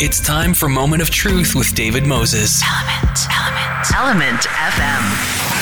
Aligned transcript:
It's 0.00 0.20
time 0.20 0.54
for 0.54 0.68
Moment 0.68 1.02
of 1.02 1.10
Truth 1.10 1.56
with 1.56 1.74
David 1.74 2.06
Moses. 2.06 2.62
Element, 2.62 3.18
Element, 3.32 3.96
Element 3.96 4.42
FM. 4.42 5.57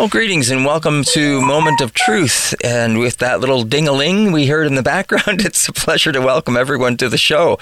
Well, 0.00 0.08
greetings 0.08 0.48
and 0.48 0.64
welcome 0.64 1.04
to 1.12 1.42
Moment 1.42 1.82
of 1.82 1.92
Truth. 1.92 2.54
And 2.64 2.98
with 2.98 3.18
that 3.18 3.40
little 3.40 3.64
ding 3.64 3.86
a 3.86 3.92
ling 3.92 4.32
we 4.32 4.46
heard 4.46 4.66
in 4.66 4.74
the 4.74 4.82
background, 4.96 5.42
it's 5.42 5.68
a 5.68 5.74
pleasure 5.74 6.10
to 6.10 6.22
welcome 6.22 6.56
everyone 6.56 6.96
to 6.96 7.10
the 7.10 7.18
show. 7.18 7.58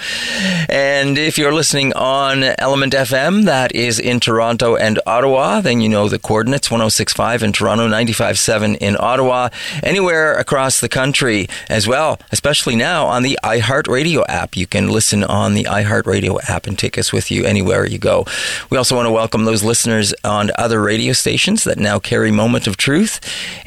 And 0.69 1.19
if 1.19 1.37
you're 1.37 1.53
listening 1.53 1.93
on 1.95 2.45
Element 2.45 2.93
FM, 2.93 3.47
that 3.47 3.75
is 3.75 3.99
in 3.99 4.21
Toronto 4.21 4.77
and 4.77 5.01
Ottawa, 5.05 5.61
then 5.61 5.81
you 5.81 5.89
know 5.89 6.09
the 6.09 6.21
coordinates 6.21 6.71
1065 6.71 7.43
in 7.43 7.53
Toronto, 7.53 7.89
957 7.89 8.77
in 8.77 8.97
Ottawa, 9.01 9.49
anywhere 9.83 10.35
across 10.35 10.81
the 10.81 10.89
country 10.89 11.49
as 11.69 11.89
well, 11.89 12.21
especially 12.31 12.77
now 12.77 13.07
on 13.07 13.25
the 13.25 13.37
iHeartRadio 13.43 14.25
app. 14.29 14.57
You 14.57 14.69
can 14.69 14.87
listen 14.87 15.25
on 15.25 15.55
the 15.55 15.65
iHeartRadio 15.65 16.39
app 16.49 16.69
and 16.69 16.79
take 16.79 16.99
us 16.99 17.13
with 17.13 17.33
you 17.33 17.45
anywhere 17.45 17.85
you 17.85 17.99
go. 17.99 18.27
We 18.71 18.79
also 18.79 18.95
want 18.95 19.07
to 19.07 19.13
welcome 19.13 19.45
those 19.45 19.65
listeners 19.65 20.15
on 20.23 20.53
other 20.57 20.81
radio 20.81 21.13
stations 21.15 21.65
that 21.65 21.79
now 21.79 21.99
carry 21.99 22.28
moment 22.31 22.67
of 22.67 22.77
truth. 22.77 23.21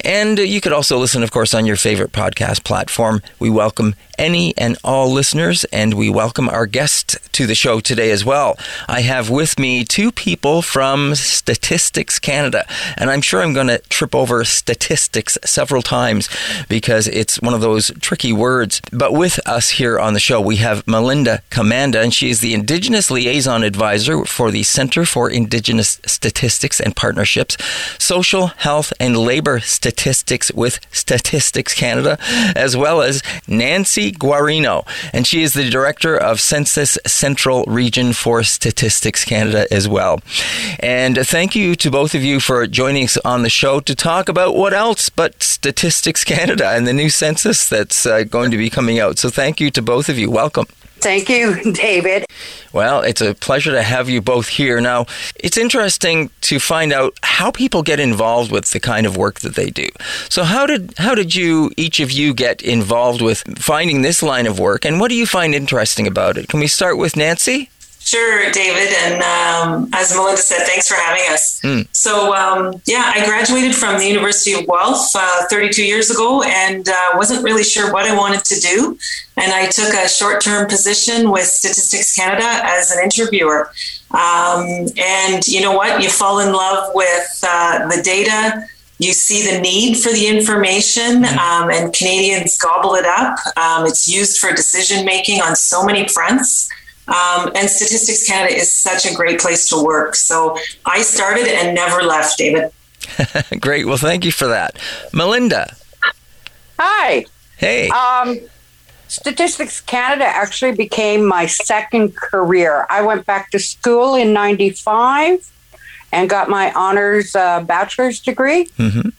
And 0.04 0.38
uh, 0.38 0.42
you 0.42 0.60
could 0.60 0.72
also 0.72 0.98
listen, 0.98 1.22
of 1.22 1.30
course, 1.30 1.54
on 1.54 1.66
your 1.66 1.76
favorite 1.76 2.12
podcast 2.12 2.64
platform. 2.64 3.22
We 3.38 3.50
welcome 3.50 3.94
any 4.22 4.56
and 4.56 4.78
all 4.84 5.10
listeners, 5.10 5.64
and 5.72 5.94
we 5.94 6.08
welcome 6.08 6.48
our 6.48 6.64
guest 6.64 7.16
to 7.32 7.44
the 7.44 7.56
show 7.56 7.80
today 7.80 8.12
as 8.12 8.24
well. 8.24 8.56
I 8.88 9.00
have 9.00 9.28
with 9.30 9.58
me 9.58 9.84
two 9.84 10.12
people 10.12 10.62
from 10.62 11.16
Statistics 11.16 12.20
Canada, 12.20 12.64
and 12.96 13.10
I'm 13.10 13.20
sure 13.20 13.42
I'm 13.42 13.52
going 13.52 13.66
to 13.66 13.78
trip 13.88 14.14
over 14.14 14.44
statistics 14.44 15.36
several 15.44 15.82
times 15.82 16.28
because 16.68 17.08
it's 17.08 17.40
one 17.40 17.52
of 17.52 17.62
those 17.62 17.90
tricky 18.00 18.32
words. 18.32 18.80
But 18.92 19.12
with 19.12 19.40
us 19.44 19.70
here 19.70 19.98
on 19.98 20.14
the 20.14 20.20
show, 20.20 20.40
we 20.40 20.56
have 20.56 20.86
Melinda 20.86 21.42
Commanda, 21.50 22.00
and 22.00 22.14
she 22.14 22.30
is 22.30 22.40
the 22.40 22.54
Indigenous 22.54 23.10
Liaison 23.10 23.64
Advisor 23.64 24.24
for 24.24 24.52
the 24.52 24.62
Center 24.62 25.04
for 25.04 25.28
Indigenous 25.28 26.00
Statistics 26.06 26.78
and 26.78 26.94
Partnerships, 26.94 27.56
Social, 27.98 28.48
Health, 28.58 28.92
and 29.00 29.16
Labor 29.16 29.58
Statistics 29.58 30.52
with 30.52 30.78
Statistics 30.92 31.74
Canada, 31.74 32.18
as 32.54 32.76
well 32.76 33.02
as 33.02 33.20
Nancy 33.48 34.11
Guarino, 34.18 34.86
and 35.12 35.26
she 35.26 35.42
is 35.42 35.54
the 35.54 35.68
director 35.68 36.16
of 36.16 36.40
Census 36.40 36.98
Central 37.06 37.64
Region 37.64 38.12
for 38.12 38.42
Statistics 38.42 39.24
Canada 39.24 39.66
as 39.70 39.88
well. 39.88 40.20
And 40.80 41.16
thank 41.26 41.54
you 41.54 41.74
to 41.76 41.90
both 41.90 42.14
of 42.14 42.22
you 42.22 42.40
for 42.40 42.66
joining 42.66 43.04
us 43.04 43.16
on 43.18 43.42
the 43.42 43.50
show 43.50 43.80
to 43.80 43.94
talk 43.94 44.28
about 44.28 44.54
what 44.54 44.72
else 44.72 45.08
but 45.08 45.42
Statistics 45.42 46.24
Canada 46.24 46.70
and 46.70 46.86
the 46.86 46.92
new 46.92 47.10
census 47.10 47.68
that's 47.68 48.06
uh, 48.06 48.24
going 48.24 48.50
to 48.50 48.56
be 48.56 48.70
coming 48.70 48.98
out. 48.98 49.18
So 49.18 49.30
thank 49.30 49.60
you 49.60 49.70
to 49.70 49.82
both 49.82 50.08
of 50.08 50.18
you. 50.18 50.30
Welcome. 50.30 50.66
Thank 51.02 51.28
you, 51.28 51.72
David. 51.72 52.24
Well, 52.72 53.02
it's 53.02 53.20
a 53.20 53.34
pleasure 53.34 53.72
to 53.72 53.82
have 53.82 54.08
you 54.08 54.22
both 54.22 54.48
here. 54.48 54.80
Now, 54.80 55.06
it's 55.34 55.56
interesting 55.56 56.30
to 56.42 56.60
find 56.60 56.92
out 56.92 57.18
how 57.22 57.50
people 57.50 57.82
get 57.82 57.98
involved 57.98 58.52
with 58.52 58.70
the 58.70 58.80
kind 58.80 59.04
of 59.04 59.16
work 59.16 59.40
that 59.40 59.56
they 59.56 59.68
do. 59.68 59.88
So, 60.28 60.44
how 60.44 60.64
did 60.64 60.94
how 60.98 61.14
did 61.14 61.34
you 61.34 61.72
each 61.76 61.98
of 62.00 62.12
you 62.12 62.32
get 62.32 62.62
involved 62.62 63.20
with 63.20 63.42
finding 63.58 64.02
this 64.02 64.22
line 64.22 64.46
of 64.46 64.58
work, 64.60 64.84
and 64.84 65.00
what 65.00 65.08
do 65.08 65.16
you 65.16 65.26
find 65.26 65.54
interesting 65.54 66.06
about 66.06 66.38
it? 66.38 66.48
Can 66.48 66.60
we 66.60 66.68
start 66.68 66.96
with 66.96 67.16
Nancy? 67.16 67.68
Sure, 68.04 68.50
David. 68.50 68.92
And 69.04 69.22
um, 69.22 69.88
as 69.92 70.14
Melinda 70.14 70.40
said, 70.40 70.66
thanks 70.66 70.88
for 70.88 70.94
having 70.94 71.22
us. 71.32 71.60
Mm. 71.62 71.88
So, 71.92 72.34
um, 72.34 72.82
yeah, 72.84 73.12
I 73.14 73.24
graduated 73.24 73.74
from 73.74 73.98
the 73.98 74.06
University 74.06 74.52
of 74.52 74.66
Guelph 74.66 75.08
uh, 75.14 75.46
32 75.48 75.84
years 75.84 76.10
ago 76.10 76.42
and 76.42 76.88
uh, 76.88 77.10
wasn't 77.14 77.44
really 77.44 77.62
sure 77.62 77.92
what 77.92 78.06
I 78.06 78.16
wanted 78.16 78.44
to 78.44 78.60
do. 78.60 78.98
And 79.36 79.52
I 79.52 79.66
took 79.66 79.94
a 79.94 80.08
short 80.08 80.42
term 80.42 80.68
position 80.68 81.30
with 81.30 81.44
Statistics 81.44 82.14
Canada 82.14 82.60
as 82.64 82.90
an 82.90 83.02
interviewer. 83.02 83.70
Um, 84.10 84.88
and 84.98 85.46
you 85.46 85.60
know 85.60 85.72
what? 85.72 86.02
You 86.02 86.10
fall 86.10 86.40
in 86.40 86.52
love 86.52 86.90
with 86.94 87.44
uh, 87.46 87.86
the 87.88 88.02
data. 88.02 88.66
You 88.98 89.12
see 89.12 89.50
the 89.50 89.60
need 89.60 89.96
for 89.96 90.12
the 90.12 90.28
information, 90.28 91.22
mm-hmm. 91.22 91.38
um, 91.38 91.70
and 91.70 91.92
Canadians 91.92 92.56
gobble 92.58 92.94
it 92.94 93.06
up. 93.06 93.36
Um, 93.56 93.86
it's 93.86 94.06
used 94.06 94.38
for 94.38 94.52
decision 94.52 95.04
making 95.04 95.40
on 95.40 95.56
so 95.56 95.84
many 95.84 96.06
fronts. 96.08 96.68
Um, 97.08 97.50
and 97.56 97.68
Statistics 97.68 98.26
Canada 98.26 98.54
is 98.54 98.72
such 98.74 99.06
a 99.06 99.14
great 99.14 99.40
place 99.40 99.68
to 99.70 99.82
work. 99.82 100.14
So 100.14 100.56
I 100.86 101.02
started 101.02 101.48
and 101.48 101.74
never 101.74 102.02
left, 102.02 102.38
David. 102.38 102.70
great. 103.60 103.86
Well, 103.86 103.96
thank 103.96 104.24
you 104.24 104.32
for 104.32 104.46
that. 104.46 104.78
Melinda. 105.12 105.76
Hi. 106.78 107.26
Hey. 107.56 107.88
Um, 107.88 108.38
Statistics 109.08 109.80
Canada 109.80 110.24
actually 110.24 110.72
became 110.72 111.26
my 111.26 111.46
second 111.46 112.16
career. 112.16 112.86
I 112.88 113.02
went 113.02 113.26
back 113.26 113.50
to 113.50 113.58
school 113.58 114.14
in 114.14 114.32
95 114.32 115.50
and 116.12 116.30
got 116.30 116.48
my 116.48 116.72
honors 116.72 117.34
uh, 117.36 117.60
bachelor's 117.60 118.20
degree 118.20 118.66
mm-hmm. 118.78 119.10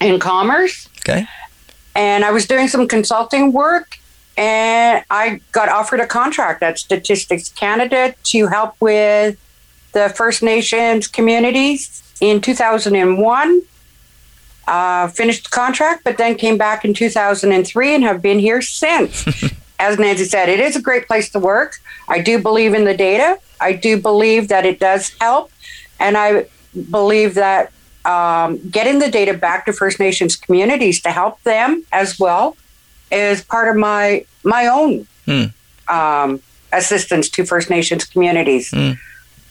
in 0.00 0.18
commerce. 0.18 0.88
Okay. 0.98 1.26
And 1.94 2.24
I 2.24 2.30
was 2.30 2.46
doing 2.46 2.68
some 2.68 2.86
consulting 2.86 3.52
work 3.52 3.97
and 4.38 5.04
I 5.10 5.40
got 5.50 5.68
offered 5.68 5.98
a 5.98 6.06
contract 6.06 6.62
at 6.62 6.78
Statistics 6.78 7.48
Canada 7.48 8.14
to 8.22 8.46
help 8.46 8.76
with 8.80 9.36
the 9.92 10.10
First 10.10 10.44
Nations 10.44 11.08
communities 11.08 12.04
in 12.20 12.40
2001. 12.40 13.62
Uh, 14.68 15.08
finished 15.08 15.44
the 15.44 15.50
contract, 15.50 16.04
but 16.04 16.18
then 16.18 16.36
came 16.36 16.56
back 16.56 16.84
in 16.84 16.94
2003 16.94 17.94
and 17.96 18.04
have 18.04 18.22
been 18.22 18.38
here 18.38 18.62
since. 18.62 19.26
As 19.80 19.98
Nancy 19.98 20.24
said, 20.24 20.48
it 20.48 20.60
is 20.60 20.76
a 20.76 20.82
great 20.82 21.08
place 21.08 21.30
to 21.30 21.40
work. 21.40 21.80
I 22.06 22.20
do 22.20 22.40
believe 22.40 22.74
in 22.74 22.84
the 22.84 22.96
data. 22.96 23.40
I 23.60 23.72
do 23.72 24.00
believe 24.00 24.48
that 24.48 24.64
it 24.64 24.78
does 24.78 25.16
help. 25.20 25.50
And 25.98 26.16
I 26.16 26.46
believe 26.90 27.34
that 27.34 27.72
um, 28.04 28.58
getting 28.68 29.00
the 29.00 29.10
data 29.10 29.34
back 29.34 29.66
to 29.66 29.72
First 29.72 29.98
Nations 29.98 30.36
communities 30.36 31.00
to 31.02 31.10
help 31.10 31.42
them 31.42 31.84
as 31.90 32.20
well 32.20 32.56
is 33.10 33.42
part 33.44 33.68
of 33.68 33.76
my 33.76 34.24
my 34.44 34.66
own 34.66 35.06
hmm. 35.26 35.44
um, 35.88 36.40
assistance 36.72 37.28
to 37.30 37.44
First 37.44 37.70
Nations 37.70 38.04
communities. 38.04 38.70
Hmm. 38.70 38.92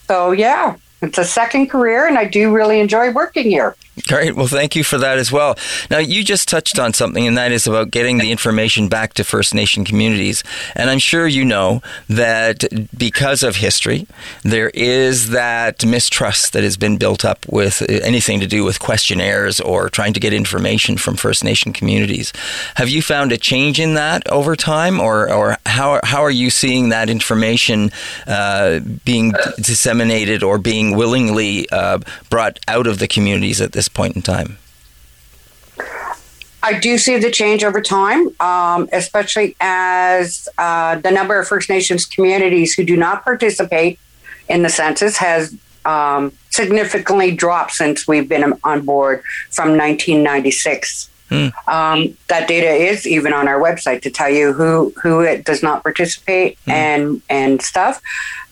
So 0.07 0.31
yeah, 0.31 0.77
it's 1.01 1.17
a 1.17 1.25
second 1.25 1.69
career, 1.69 2.07
and 2.07 2.17
I 2.17 2.25
do 2.25 2.53
really 2.53 2.79
enjoy 2.79 3.11
working 3.11 3.49
here. 3.49 3.75
Great. 4.05 4.35
Well, 4.35 4.47
thank 4.47 4.75
you 4.75 4.83
for 4.83 4.97
that 4.99 5.17
as 5.17 5.31
well. 5.31 5.57
Now, 5.89 5.97
you 5.97 6.23
just 6.23 6.47
touched 6.47 6.77
on 6.77 6.93
something, 6.93 7.25
and 7.25 7.37
that 7.37 7.51
is 7.51 7.65
about 7.65 7.89
getting 7.89 8.19
the 8.19 8.31
information 8.31 8.89
back 8.89 9.13
to 9.15 9.23
First 9.23 9.55
Nation 9.55 9.83
communities. 9.83 10.43
And 10.75 10.89
I'm 10.89 10.99
sure 10.99 11.25
you 11.25 11.43
know 11.43 11.81
that 12.07 12.63
because 12.95 13.41
of 13.41 13.55
history, 13.55 14.07
there 14.43 14.69
is 14.69 15.29
that 15.31 15.83
mistrust 15.83 16.53
that 16.53 16.63
has 16.63 16.77
been 16.77 16.97
built 16.97 17.25
up 17.25 17.45
with 17.49 17.81
anything 17.89 18.39
to 18.39 18.47
do 18.47 18.63
with 18.63 18.79
questionnaires 18.79 19.59
or 19.59 19.89
trying 19.89 20.13
to 20.13 20.19
get 20.19 20.31
information 20.31 20.97
from 20.97 21.15
First 21.15 21.43
Nation 21.43 21.73
communities. 21.73 22.31
Have 22.75 22.89
you 22.89 23.01
found 23.01 23.31
a 23.31 23.37
change 23.37 23.79
in 23.79 23.95
that 23.95 24.27
over 24.27 24.55
time, 24.55 24.99
or, 24.99 25.31
or 25.31 25.57
how, 25.65 25.99
how 26.03 26.21
are 26.21 26.31
you 26.31 26.51
seeing 26.51 26.89
that 26.89 27.09
information 27.09 27.89
uh, 28.27 28.79
being 29.03 29.33
disseminated 29.57 30.43
or 30.43 30.59
being 30.59 30.95
willingly 30.95 31.67
uh, 31.71 31.97
brought 32.29 32.59
out 32.67 32.85
of 32.85 32.99
the 32.99 33.07
communities 33.07 33.59
at 33.59 33.71
this 33.71 33.86
this 33.87 33.93
point 33.93 34.15
in 34.15 34.21
time? 34.21 34.57
I 36.63 36.79
do 36.79 36.97
see 36.97 37.17
the 37.17 37.31
change 37.31 37.63
over 37.63 37.81
time, 37.81 38.29
um, 38.39 38.89
especially 38.91 39.55
as 39.61 40.49
uh, 40.57 40.95
the 40.95 41.11
number 41.11 41.39
of 41.39 41.47
First 41.47 41.69
Nations 41.69 42.05
communities 42.05 42.73
who 42.73 42.83
do 42.83 42.97
not 42.97 43.23
participate 43.23 43.99
in 44.49 44.63
the 44.63 44.69
census 44.69 45.17
has 45.17 45.55
um, 45.85 46.33
significantly 46.49 47.31
dropped 47.31 47.73
since 47.73 48.07
we've 48.07 48.27
been 48.27 48.53
on 48.63 48.81
board 48.83 49.23
from 49.51 49.69
1996. 49.77 51.09
Hmm. 51.29 51.47
Um, 51.67 52.17
that 52.27 52.47
data 52.47 52.69
is 52.69 53.05
even 53.05 53.33
on 53.33 53.47
our 53.47 53.59
website 53.59 54.01
to 54.03 54.09
tell 54.09 54.29
you 54.29 54.53
who 54.53 54.93
who 55.01 55.19
it 55.21 55.45
does 55.45 55.61
not 55.61 55.83
participate 55.83 56.57
hmm. 56.65 56.71
and 56.71 57.21
and 57.29 57.61
stuff. 57.61 58.01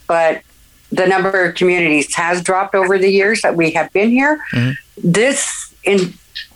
But 0.07 0.43
the 0.91 1.07
number 1.07 1.45
of 1.45 1.55
communities 1.55 2.13
has 2.15 2.41
dropped 2.41 2.75
over 2.75 2.97
the 2.97 3.09
years 3.09 3.41
that 3.41 3.55
we 3.55 3.71
have 3.71 3.91
been 3.91 4.09
here. 4.09 4.39
Mm-hmm. 4.53 4.71
This 4.97 5.73
in, 5.83 6.13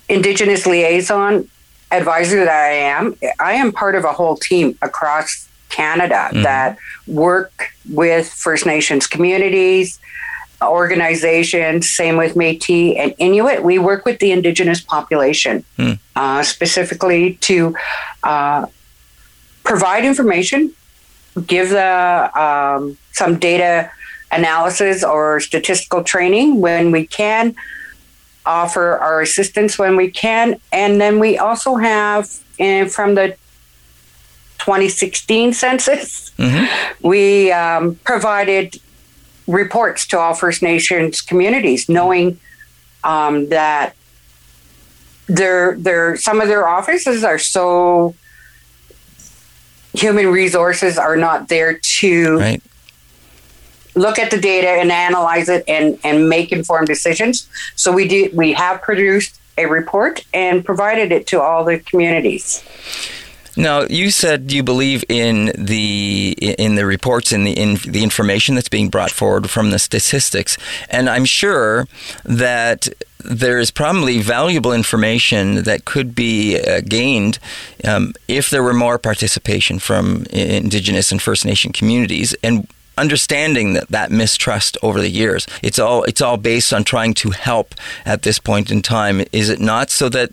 Indigenous 0.08 0.66
liaison 0.66 1.48
advisor 1.90 2.44
that 2.44 2.48
I 2.48 2.72
am, 2.72 3.16
I 3.38 3.54
am 3.54 3.72
part 3.72 3.94
of 3.94 4.04
a 4.04 4.12
whole 4.12 4.36
team 4.36 4.76
across 4.82 5.48
Canada 5.68 6.28
mm-hmm. 6.30 6.42
that 6.42 6.78
work 7.06 7.72
with 7.88 8.28
First 8.28 8.66
Nations 8.66 9.06
communities, 9.06 9.98
organizations, 10.62 11.88
same 11.88 12.16
with 12.16 12.36
Metis 12.36 12.96
and 12.96 13.14
Inuit. 13.18 13.62
We 13.62 13.78
work 13.78 14.04
with 14.04 14.18
the 14.18 14.32
Indigenous 14.32 14.80
population 14.80 15.64
mm. 15.78 15.98
uh, 16.16 16.42
specifically 16.42 17.34
to 17.42 17.74
uh, 18.22 18.66
provide 19.64 20.04
information, 20.04 20.72
give 21.46 21.70
the 21.70 22.40
um, 22.40 22.98
some 23.12 23.38
data 23.38 23.90
analysis 24.32 25.02
or 25.02 25.40
statistical 25.40 26.04
training 26.04 26.60
when 26.60 26.90
we 26.90 27.06
can, 27.06 27.54
offer 28.46 28.98
our 28.98 29.20
assistance 29.20 29.78
when 29.78 29.96
we 29.96 30.10
can, 30.10 30.60
and 30.72 31.00
then 31.00 31.18
we 31.18 31.38
also 31.38 31.76
have 31.76 32.30
in, 32.58 32.88
from 32.88 33.14
the 33.14 33.36
2016 34.58 35.52
census, 35.52 36.30
mm-hmm. 36.38 37.06
we 37.06 37.50
um, 37.50 37.96
provided 38.04 38.80
reports 39.46 40.06
to 40.08 40.18
all 40.18 40.34
First 40.34 40.62
Nations 40.62 41.20
communities, 41.20 41.88
knowing 41.88 42.38
um, 43.02 43.48
that 43.48 43.96
their 45.26 45.76
their 45.76 46.16
some 46.16 46.40
of 46.40 46.48
their 46.48 46.66
offices 46.68 47.24
are 47.24 47.38
so 47.38 48.14
human 49.94 50.26
resources 50.28 50.98
are 50.98 51.16
not 51.16 51.48
there 51.48 51.78
to 51.78 52.38
right. 52.38 52.62
Look 53.94 54.18
at 54.18 54.30
the 54.30 54.40
data 54.40 54.68
and 54.68 54.90
analyze 54.90 55.48
it 55.48 55.64
and 55.68 55.98
and 56.04 56.28
make 56.28 56.52
informed 56.52 56.86
decisions. 56.86 57.48
So 57.76 57.92
we 57.92 58.08
do 58.08 58.30
we 58.34 58.52
have 58.52 58.82
produced 58.82 59.40
a 59.58 59.66
report 59.66 60.24
and 60.32 60.64
provided 60.64 61.12
it 61.12 61.26
to 61.28 61.40
all 61.40 61.64
the 61.64 61.78
communities. 61.78 62.64
Now, 63.56 63.82
you 63.82 64.10
said 64.10 64.52
you 64.52 64.62
believe 64.62 65.04
in 65.08 65.52
the 65.58 66.34
in 66.38 66.76
the 66.76 66.86
reports 66.86 67.32
in 67.32 67.44
the 67.44 67.52
in 67.52 67.74
the 67.86 68.02
information 68.02 68.54
that's 68.54 68.68
being 68.68 68.88
brought 68.88 69.10
forward 69.10 69.50
from 69.50 69.70
the 69.70 69.78
statistics, 69.78 70.56
and 70.88 71.10
I'm 71.10 71.24
sure 71.24 71.86
that 72.24 72.88
there 73.24 73.58
is 73.58 73.70
probably 73.70 74.22
valuable 74.22 74.72
information 74.72 75.64
that 75.64 75.84
could 75.84 76.14
be 76.14 76.58
uh, 76.58 76.80
gained 76.80 77.38
um, 77.84 78.14
if 78.28 78.48
there 78.48 78.62
were 78.62 78.72
more 78.72 78.98
participation 78.98 79.78
from 79.78 80.24
Indigenous 80.30 81.12
and 81.12 81.20
First 81.20 81.44
Nation 81.44 81.72
communities 81.72 82.34
and 82.42 82.66
understanding 83.00 83.72
that 83.72 83.88
that 83.88 84.10
mistrust 84.10 84.76
over 84.82 85.00
the 85.00 85.08
years 85.08 85.46
it's 85.62 85.78
all 85.78 86.04
it's 86.04 86.20
all 86.20 86.36
based 86.36 86.72
on 86.72 86.84
trying 86.84 87.14
to 87.14 87.30
help 87.30 87.74
at 88.04 88.22
this 88.22 88.38
point 88.38 88.70
in 88.70 88.82
time 88.82 89.22
is 89.32 89.48
it 89.48 89.60
not 89.60 89.90
so 89.90 90.08
that 90.08 90.30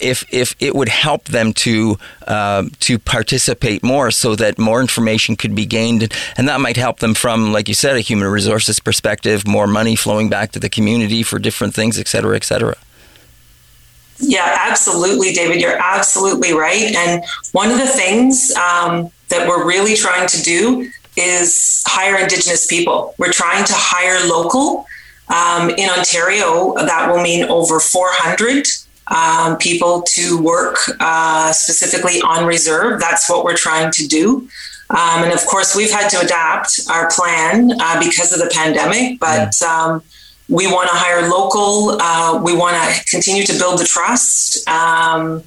if 0.00 0.24
if 0.32 0.54
it 0.60 0.74
would 0.74 0.88
help 0.88 1.24
them 1.24 1.52
to 1.52 1.98
uh, 2.26 2.64
to 2.80 2.98
participate 2.98 3.82
more, 3.82 4.10
so 4.10 4.34
that 4.36 4.58
more 4.58 4.80
information 4.80 5.36
could 5.36 5.54
be 5.54 5.66
gained, 5.66 6.12
and 6.36 6.48
that 6.48 6.60
might 6.60 6.76
help 6.76 6.98
them 7.00 7.14
from, 7.14 7.52
like 7.52 7.68
you 7.68 7.74
said, 7.74 7.96
a 7.96 8.00
human 8.00 8.28
resources 8.28 8.80
perspective, 8.80 9.46
more 9.46 9.66
money 9.66 9.96
flowing 9.96 10.28
back 10.28 10.52
to 10.52 10.58
the 10.58 10.68
community 10.68 11.22
for 11.22 11.38
different 11.38 11.74
things, 11.74 11.98
et 11.98 12.08
cetera, 12.08 12.36
et 12.36 12.44
cetera. 12.44 12.76
Yeah, 14.18 14.56
absolutely, 14.60 15.32
David. 15.32 15.60
You're 15.60 15.78
absolutely 15.78 16.52
right. 16.52 16.94
And 16.94 17.24
one 17.52 17.70
of 17.70 17.78
the 17.78 17.86
things 17.86 18.52
um, 18.56 19.10
that 19.28 19.48
we're 19.48 19.66
really 19.66 19.96
trying 19.96 20.28
to 20.28 20.42
do 20.42 20.90
is 21.16 21.82
hire 21.86 22.16
Indigenous 22.16 22.66
people. 22.66 23.14
We're 23.18 23.32
trying 23.32 23.64
to 23.64 23.72
hire 23.74 24.26
local. 24.28 24.86
Um, 25.28 25.70
in 25.70 25.88
Ontario, 25.88 26.74
that 26.74 27.10
will 27.10 27.22
mean 27.22 27.44
over 27.44 27.80
400 27.80 28.66
um, 29.06 29.56
people 29.56 30.02
to 30.02 30.40
work 30.42 30.76
uh, 31.00 31.52
specifically 31.52 32.20
on 32.22 32.46
reserve. 32.46 33.00
That's 33.00 33.28
what 33.28 33.44
we're 33.44 33.56
trying 33.56 33.90
to 33.92 34.06
do. 34.06 34.48
Um, 34.90 35.24
and 35.24 35.32
of 35.32 35.44
course, 35.46 35.74
we've 35.74 35.90
had 35.90 36.08
to 36.10 36.20
adapt 36.20 36.80
our 36.90 37.08
plan 37.10 37.72
uh, 37.80 37.98
because 38.00 38.32
of 38.32 38.38
the 38.38 38.50
pandemic, 38.54 39.18
but 39.18 39.60
um, 39.62 40.02
we 40.48 40.66
want 40.66 40.90
to 40.90 40.94
hire 40.94 41.28
local. 41.28 41.96
Uh, 42.00 42.40
we 42.42 42.54
want 42.54 42.76
to 42.76 43.04
continue 43.06 43.44
to 43.44 43.58
build 43.58 43.80
the 43.80 43.84
trust 43.84 44.68
um, 44.68 45.42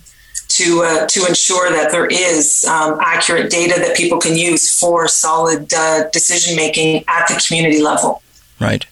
to 0.58 0.84
uh, 0.84 1.08
to 1.08 1.26
ensure 1.26 1.70
that 1.70 1.92
there 1.92 2.08
is 2.08 2.66
um, 2.66 3.00
accurate 3.02 3.50
data 3.50 3.80
that 3.80 3.96
people 3.96 4.18
can 4.20 4.36
use 4.36 4.78
for 4.78 5.08
solid 5.08 5.74
uh, 5.74 6.10
decision 6.10 6.56
making 6.56 7.04
at 7.08 7.28
the 7.28 7.42
community 7.48 7.82
level. 7.82 8.22
Right. 8.60 8.86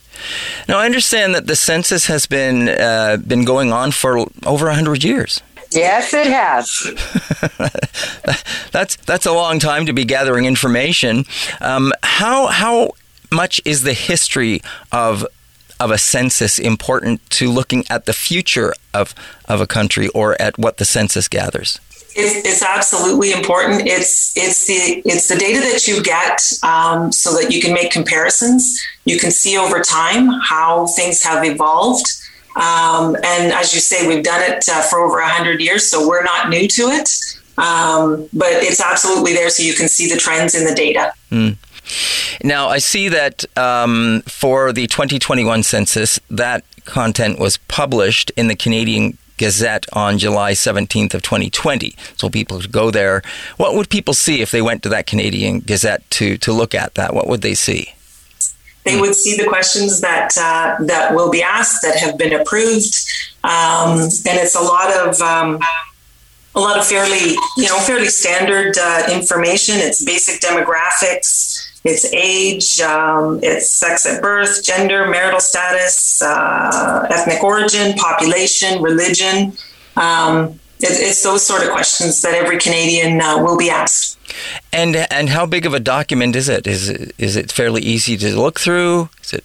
Now, 0.67 0.79
I 0.79 0.85
understand 0.85 1.35
that 1.35 1.47
the 1.47 1.55
census 1.55 2.07
has 2.07 2.25
been 2.25 2.69
uh, 2.69 3.17
been 3.17 3.45
going 3.45 3.71
on 3.71 3.91
for 3.91 4.25
over 4.45 4.71
hundred 4.71 5.03
years. 5.03 5.41
Yes, 5.71 6.13
it 6.13 6.27
has. 6.27 6.67
that's 8.71 8.95
that's 8.97 9.25
a 9.25 9.33
long 9.33 9.59
time 9.59 9.85
to 9.87 9.93
be 9.93 10.05
gathering 10.05 10.45
information. 10.45 11.25
Um, 11.61 11.91
how 12.03 12.47
how 12.47 12.91
much 13.31 13.59
is 13.65 13.83
the 13.83 13.93
history 13.93 14.61
of 14.91 15.25
of 15.79 15.91
a 15.91 15.97
census 15.97 16.59
important 16.59 17.27
to 17.31 17.51
looking 17.51 17.83
at 17.89 18.05
the 18.05 18.13
future 18.13 18.73
of 18.93 19.13
of 19.47 19.61
a 19.61 19.67
country 19.67 20.07
or 20.09 20.39
at 20.41 20.57
what 20.57 20.77
the 20.77 20.85
census 20.85 21.27
gathers? 21.27 21.79
It's, 22.17 22.47
it's 22.47 22.63
absolutely 22.63 23.33
important. 23.33 23.81
It's 23.85 24.35
it's 24.37 24.67
the 24.67 25.01
it's 25.05 25.27
the 25.27 25.35
data 25.35 25.59
that 25.59 25.85
you 25.87 26.01
get 26.01 26.39
um, 26.63 27.11
so 27.11 27.33
that 27.33 27.51
you 27.51 27.61
can 27.61 27.73
make 27.73 27.91
comparisons. 27.91 28.81
You 29.03 29.19
can 29.19 29.31
see 29.31 29.57
over 29.57 29.81
time 29.81 30.29
how 30.41 30.87
things 30.87 31.21
have 31.23 31.43
evolved. 31.43 32.05
Um, 32.55 33.17
and 33.17 33.51
as 33.51 33.73
you 33.73 33.81
say, 33.81 34.07
we've 34.07 34.23
done 34.23 34.41
it 34.49 34.63
uh, 34.69 34.81
for 34.83 34.99
over 34.99 35.17
100 35.17 35.59
years, 35.59 35.89
so 35.89 36.07
we're 36.07 36.23
not 36.23 36.49
new 36.49 36.69
to 36.69 36.83
it. 36.83 37.09
Um, 37.57 38.29
but 38.33 38.51
it's 38.51 38.81
absolutely 38.81 39.33
there 39.33 39.49
so 39.49 39.63
you 39.63 39.73
can 39.73 39.87
see 39.87 40.09
the 40.09 40.17
trends 40.17 40.55
in 40.55 40.65
the 40.65 40.73
data. 40.73 41.13
Mm. 41.31 41.57
Now, 42.43 42.69
I 42.69 42.79
see 42.79 43.09
that 43.09 43.45
um, 43.57 44.21
for 44.25 44.73
the 44.73 44.87
2021 44.87 45.63
census, 45.63 46.19
that 46.29 46.63
content 46.85 47.39
was 47.39 47.57
published 47.57 48.31
in 48.35 48.47
the 48.47 48.55
Canadian 48.55 49.17
Gazette 49.37 49.85
on 49.93 50.17
July 50.17 50.53
17th 50.53 51.13
of 51.13 51.21
2020. 51.21 51.95
So 52.17 52.29
people 52.29 52.61
could 52.61 52.71
go 52.71 52.91
there. 52.91 53.21
What 53.57 53.75
would 53.75 53.89
people 53.89 54.13
see 54.13 54.41
if 54.41 54.51
they 54.51 54.61
went 54.61 54.83
to 54.83 54.89
that 54.89 55.07
Canadian 55.07 55.59
Gazette 55.59 56.09
to, 56.11 56.37
to 56.37 56.53
look 56.53 56.73
at 56.73 56.95
that? 56.95 57.13
What 57.13 57.27
would 57.27 57.41
they 57.41 57.53
see? 57.53 57.93
They 58.85 59.01
would 59.01 59.15
see 59.15 59.35
the 59.35 59.47
questions 59.47 60.01
that 60.01 60.37
uh, 60.37 60.75
that 60.85 61.15
will 61.15 61.31
be 61.31 61.41
asked 61.41 61.81
that 61.81 61.97
have 61.97 62.19
been 62.19 62.39
approved, 62.39 62.95
um, 63.43 63.97
and 63.97 64.37
it's 64.37 64.53
a 64.53 64.61
lot 64.61 64.95
of 64.95 65.19
um, 65.21 65.59
a 66.53 66.59
lot 66.59 66.77
of 66.77 66.85
fairly 66.85 67.31
you 67.57 67.67
know 67.67 67.79
fairly 67.79 68.09
standard 68.09 68.77
uh, 68.77 69.07
information. 69.11 69.77
It's 69.79 70.05
basic 70.05 70.39
demographics 70.39 71.64
it's 71.85 72.05
age, 72.05 72.81
um, 72.81 73.39
it's 73.43 73.69
sex 73.69 74.07
at 74.07 74.19
birth, 74.19 74.63
gender, 74.63 75.07
marital 75.07 75.39
status, 75.39 76.19
uh, 76.19 77.07
ethnic 77.11 77.43
origin, 77.43 77.93
population, 77.93 78.81
religion. 78.81 79.53
Um, 79.95 80.59
it, 80.79 80.99
it's 80.99 81.21
those 81.21 81.45
sort 81.45 81.61
of 81.61 81.69
questions 81.69 82.23
that 82.23 82.33
every 82.33 82.57
Canadian 82.57 83.21
uh, 83.21 83.37
will 83.37 83.55
be 83.55 83.69
asked. 83.69 84.17
And 84.73 84.95
and 84.95 85.29
how 85.29 85.45
big 85.45 85.67
of 85.67 85.75
a 85.75 85.79
document 85.79 86.35
is 86.35 86.49
it? 86.49 86.65
Is 86.65 86.89
it, 86.89 87.13
is 87.19 87.35
it 87.35 87.51
fairly 87.51 87.83
easy 87.83 88.17
to 88.17 88.35
look 88.35 88.59
through? 88.59 89.09
Is 89.23 89.33
it? 89.33 89.43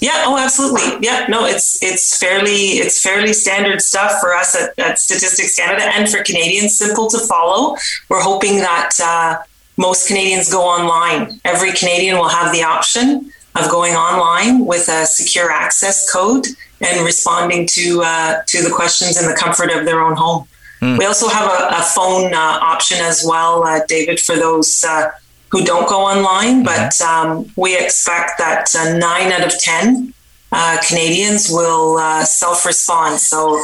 Yeah. 0.00 0.24
Oh, 0.24 0.38
absolutely. 0.38 1.06
Yeah. 1.06 1.26
No, 1.28 1.44
it's 1.44 1.82
it's 1.82 2.16
fairly 2.16 2.80
it's 2.80 3.00
fairly 3.00 3.34
standard 3.34 3.82
stuff 3.82 4.20
for 4.20 4.34
us 4.34 4.56
at, 4.56 4.76
at 4.78 4.98
Statistics 4.98 5.54
Canada 5.54 5.84
and 5.94 6.08
for 6.08 6.22
Canadians. 6.22 6.78
Simple 6.78 7.08
to 7.10 7.18
follow. 7.18 7.76
We're 8.08 8.22
hoping 8.22 8.56
that. 8.60 8.92
Uh, 8.98 9.42
most 9.76 10.08
Canadians 10.08 10.50
go 10.50 10.62
online. 10.62 11.40
Every 11.44 11.72
Canadian 11.72 12.16
will 12.16 12.28
have 12.28 12.52
the 12.52 12.62
option 12.62 13.32
of 13.54 13.70
going 13.70 13.94
online 13.94 14.64
with 14.64 14.88
a 14.88 15.06
secure 15.06 15.50
access 15.50 16.10
code 16.10 16.46
and 16.80 17.04
responding 17.04 17.66
to 17.68 18.02
uh, 18.04 18.42
to 18.46 18.62
the 18.62 18.70
questions 18.70 19.20
in 19.20 19.28
the 19.28 19.36
comfort 19.36 19.70
of 19.70 19.84
their 19.84 20.00
own 20.00 20.16
home. 20.16 20.46
Mm. 20.80 20.98
We 20.98 21.06
also 21.06 21.28
have 21.28 21.48
a, 21.48 21.76
a 21.76 21.82
phone 21.82 22.34
uh, 22.34 22.38
option 22.38 22.98
as 23.00 23.24
well, 23.26 23.64
uh, 23.64 23.80
David, 23.86 24.20
for 24.20 24.36
those 24.36 24.84
uh, 24.84 25.10
who 25.50 25.64
don't 25.64 25.88
go 25.88 26.00
online. 26.00 26.64
Mm-hmm. 26.64 26.90
But 26.90 27.00
um, 27.00 27.50
we 27.56 27.76
expect 27.76 28.32
that 28.38 28.66
uh, 28.76 28.98
nine 28.98 29.32
out 29.32 29.46
of 29.46 29.58
ten 29.58 30.12
uh, 30.52 30.78
Canadians 30.86 31.48
will 31.50 31.98
self 32.24 32.66
respond. 32.66 33.18
So 33.18 33.62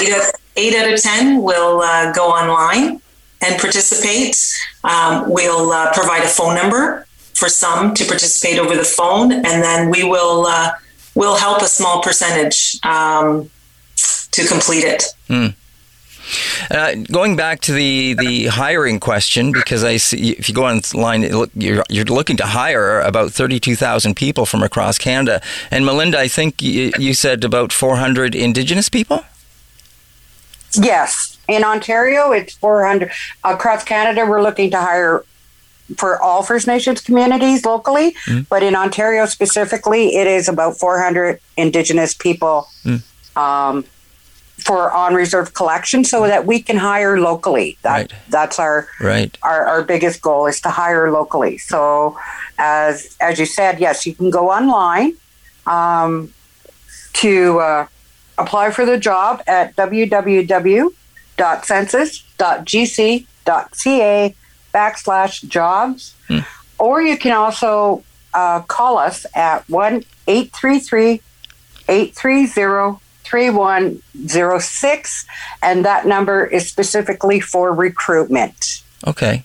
eight 0.00 0.12
out, 0.12 0.32
eight 0.56 0.74
out 0.74 0.92
of 0.92 1.00
ten 1.00 1.42
will 1.42 1.80
go 2.14 2.28
online 2.28 3.01
and 3.42 3.60
participate. 3.60 4.36
Um, 4.84 5.30
we'll 5.30 5.70
uh, 5.72 5.92
provide 5.92 6.22
a 6.24 6.28
phone 6.28 6.54
number 6.54 7.06
for 7.34 7.48
some 7.48 7.94
to 7.94 8.04
participate 8.04 8.58
over 8.58 8.76
the 8.76 8.84
phone, 8.84 9.32
and 9.32 9.62
then 9.62 9.90
we 9.90 10.04
will 10.04 10.46
uh, 10.46 10.72
will 11.14 11.36
help 11.36 11.60
a 11.62 11.66
small 11.66 12.02
percentage 12.02 12.78
um, 12.84 13.50
to 14.30 14.46
complete 14.46 14.84
it. 14.84 15.04
Mm. 15.28 15.54
Uh, 16.70 16.94
going 17.10 17.36
back 17.36 17.60
to 17.60 17.72
the, 17.72 18.14
the 18.14 18.46
hiring 18.46 18.98
question, 19.00 19.52
because 19.52 19.84
I 19.84 19.96
see 19.96 20.30
if 20.30 20.48
you 20.48 20.54
go 20.54 20.64
online, 20.64 21.22
you're, 21.54 21.84
you're 21.88 22.04
looking 22.04 22.36
to 22.38 22.46
hire 22.46 23.00
about 23.00 23.32
32,000 23.32 24.16
people 24.16 24.46
from 24.46 24.62
across 24.62 24.98
Canada. 24.98 25.42
And 25.70 25.84
Melinda, 25.84 26.18
I 26.18 26.28
think 26.28 26.62
you, 26.62 26.92
you 26.98 27.14
said 27.14 27.44
about 27.44 27.72
400 27.72 28.34
Indigenous 28.34 28.88
people? 28.88 29.24
Yes. 30.74 31.38
In 31.48 31.64
Ontario, 31.64 32.32
it's 32.32 32.54
400. 32.54 33.10
Across 33.44 33.84
Canada, 33.84 34.24
we're 34.26 34.42
looking 34.42 34.70
to 34.70 34.78
hire 34.78 35.24
for 35.96 36.20
all 36.22 36.42
First 36.42 36.66
Nations 36.66 37.00
communities 37.00 37.64
locally, 37.64 38.12
mm. 38.26 38.46
but 38.48 38.62
in 38.62 38.74
Ontario 38.74 39.26
specifically, 39.26 40.16
it 40.16 40.26
is 40.26 40.48
about 40.48 40.78
400 40.78 41.40
Indigenous 41.56 42.14
people 42.14 42.68
mm. 42.84 43.02
um, 43.36 43.84
for 44.58 44.92
on 44.92 45.14
reserve 45.14 45.54
collection, 45.54 46.04
so 46.04 46.26
that 46.26 46.46
we 46.46 46.62
can 46.62 46.76
hire 46.76 47.18
locally. 47.18 47.76
That 47.82 47.92
right. 47.92 48.12
that's 48.28 48.58
our 48.58 48.88
right 49.00 49.36
our, 49.42 49.66
our 49.66 49.82
biggest 49.82 50.22
goal 50.22 50.46
is 50.46 50.60
to 50.60 50.70
hire 50.70 51.10
locally. 51.10 51.58
So, 51.58 52.16
as 52.58 53.16
as 53.20 53.38
you 53.40 53.46
said, 53.46 53.80
yes, 53.80 54.06
you 54.06 54.14
can 54.14 54.30
go 54.30 54.50
online 54.50 55.14
um, 55.66 56.32
to 57.14 57.58
uh, 57.58 57.86
apply 58.38 58.70
for 58.70 58.86
the 58.86 58.98
job 58.98 59.42
at 59.48 59.74
www 59.74 60.92
census.gc.ca 61.38 63.26
census.ca 63.44 64.34
backslash 64.74 65.46
jobs. 65.48 66.14
Hmm. 66.28 66.40
Or 66.78 67.02
you 67.02 67.16
can 67.16 67.32
also 67.32 68.04
uh, 68.34 68.60
call 68.62 68.98
us 68.98 69.26
at 69.34 69.68
1 69.68 70.04
833 70.26 71.20
830 71.88 72.98
3106. 73.24 75.26
And 75.62 75.84
that 75.84 76.06
number 76.06 76.44
is 76.44 76.68
specifically 76.68 77.40
for 77.40 77.72
recruitment. 77.72 78.82
Okay. 79.06 79.44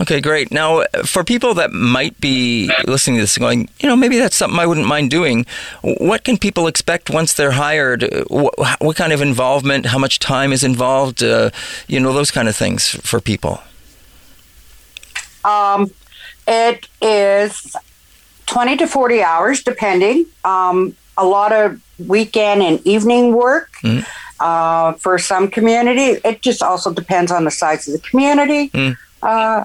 Okay, 0.00 0.20
great. 0.20 0.50
Now, 0.50 0.84
for 1.04 1.24
people 1.24 1.54
that 1.54 1.72
might 1.72 2.18
be 2.20 2.70
listening 2.86 3.16
to 3.16 3.22
this 3.22 3.36
and 3.36 3.42
going, 3.42 3.68
you 3.80 3.88
know, 3.88 3.96
maybe 3.96 4.18
that's 4.18 4.36
something 4.36 4.58
I 4.58 4.66
wouldn't 4.66 4.86
mind 4.86 5.10
doing, 5.10 5.46
what 5.82 6.24
can 6.24 6.38
people 6.38 6.66
expect 6.66 7.10
once 7.10 7.34
they're 7.34 7.52
hired? 7.52 8.02
What, 8.28 8.54
what 8.80 8.96
kind 8.96 9.12
of 9.12 9.20
involvement? 9.20 9.86
How 9.86 9.98
much 9.98 10.18
time 10.18 10.52
is 10.52 10.64
involved? 10.64 11.22
Uh, 11.22 11.50
you 11.86 12.00
know, 12.00 12.12
those 12.12 12.30
kind 12.30 12.48
of 12.48 12.56
things 12.56 12.88
for 12.88 13.20
people. 13.20 13.62
Um, 15.44 15.90
it 16.46 16.88
is 17.00 17.76
20 18.46 18.76
to 18.78 18.86
40 18.86 19.22
hours, 19.22 19.62
depending. 19.62 20.26
Um, 20.44 20.96
a 21.16 21.26
lot 21.26 21.52
of 21.52 21.80
weekend 21.98 22.62
and 22.62 22.84
evening 22.86 23.34
work. 23.34 23.70
Mm. 23.82 24.06
Uh, 24.40 24.92
for 24.94 25.18
some 25.18 25.48
community, 25.48 26.20
it 26.24 26.42
just 26.42 26.62
also 26.62 26.92
depends 26.92 27.30
on 27.30 27.44
the 27.44 27.50
size 27.50 27.86
of 27.86 27.94
the 27.94 28.08
community. 28.08 28.70
Mm. 28.70 28.96
Uh, 29.22 29.64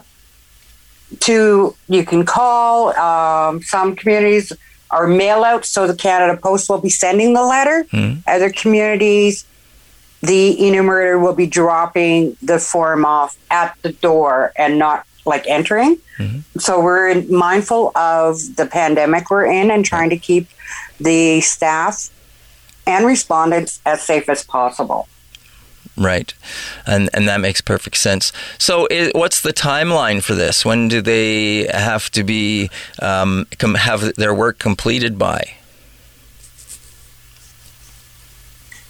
to 1.22 1.76
you 1.88 2.06
can 2.06 2.26
call. 2.26 2.96
Um, 2.98 3.62
some 3.62 3.96
communities 3.96 4.52
are 4.92 5.08
mail 5.08 5.44
out, 5.44 5.66
so 5.66 5.88
the 5.88 5.96
Canada 5.96 6.40
Post 6.40 6.70
will 6.70 6.80
be 6.80 6.90
sending 6.90 7.34
the 7.34 7.44
letter. 7.44 7.86
Mm. 7.92 8.24
Other 8.28 8.50
communities, 8.50 9.46
the 10.22 10.68
enumerator 10.68 11.20
will 11.20 11.36
be 11.36 11.48
dropping 11.48 12.38
the 12.42 12.60
form 12.60 13.06
off 13.06 13.38
at 13.50 13.78
the 13.82 13.94
door 13.94 14.54
and 14.58 14.80
not 14.80 15.06
like 15.26 15.46
entering. 15.48 15.98
Mm-hmm. 16.18 16.60
So 16.60 16.82
we're 16.82 17.22
mindful 17.24 17.92
of 17.96 18.40
the 18.56 18.66
pandemic 18.66 19.30
we're 19.30 19.46
in 19.46 19.70
and 19.70 19.86
trying 19.86 20.10
to 20.10 20.18
keep 20.18 20.48
the 21.00 21.42
staff 21.42 22.10
and 22.86 23.06
respondents 23.06 23.82
as 23.86 24.02
safe 24.02 24.30
as 24.30 24.44
possible. 24.44 25.08
Right, 25.98 26.32
and 26.86 27.10
and 27.14 27.28
that 27.28 27.42
makes 27.42 27.60
perfect 27.60 27.98
sense. 27.98 28.32
So, 28.60 28.88
what's 29.16 29.42
the 29.42 29.52
timeline 29.52 30.22
for 30.22 30.36
this? 30.36 30.64
When 30.64 30.88
do 30.88 31.02
they 31.02 31.66
have 31.74 32.12
to 32.12 32.24
be 32.24 32.70
um, 33.02 33.48
have 33.60 34.14
their 34.16 34.34
work 34.34 34.60
completed 34.60 35.18
by? 35.18 35.58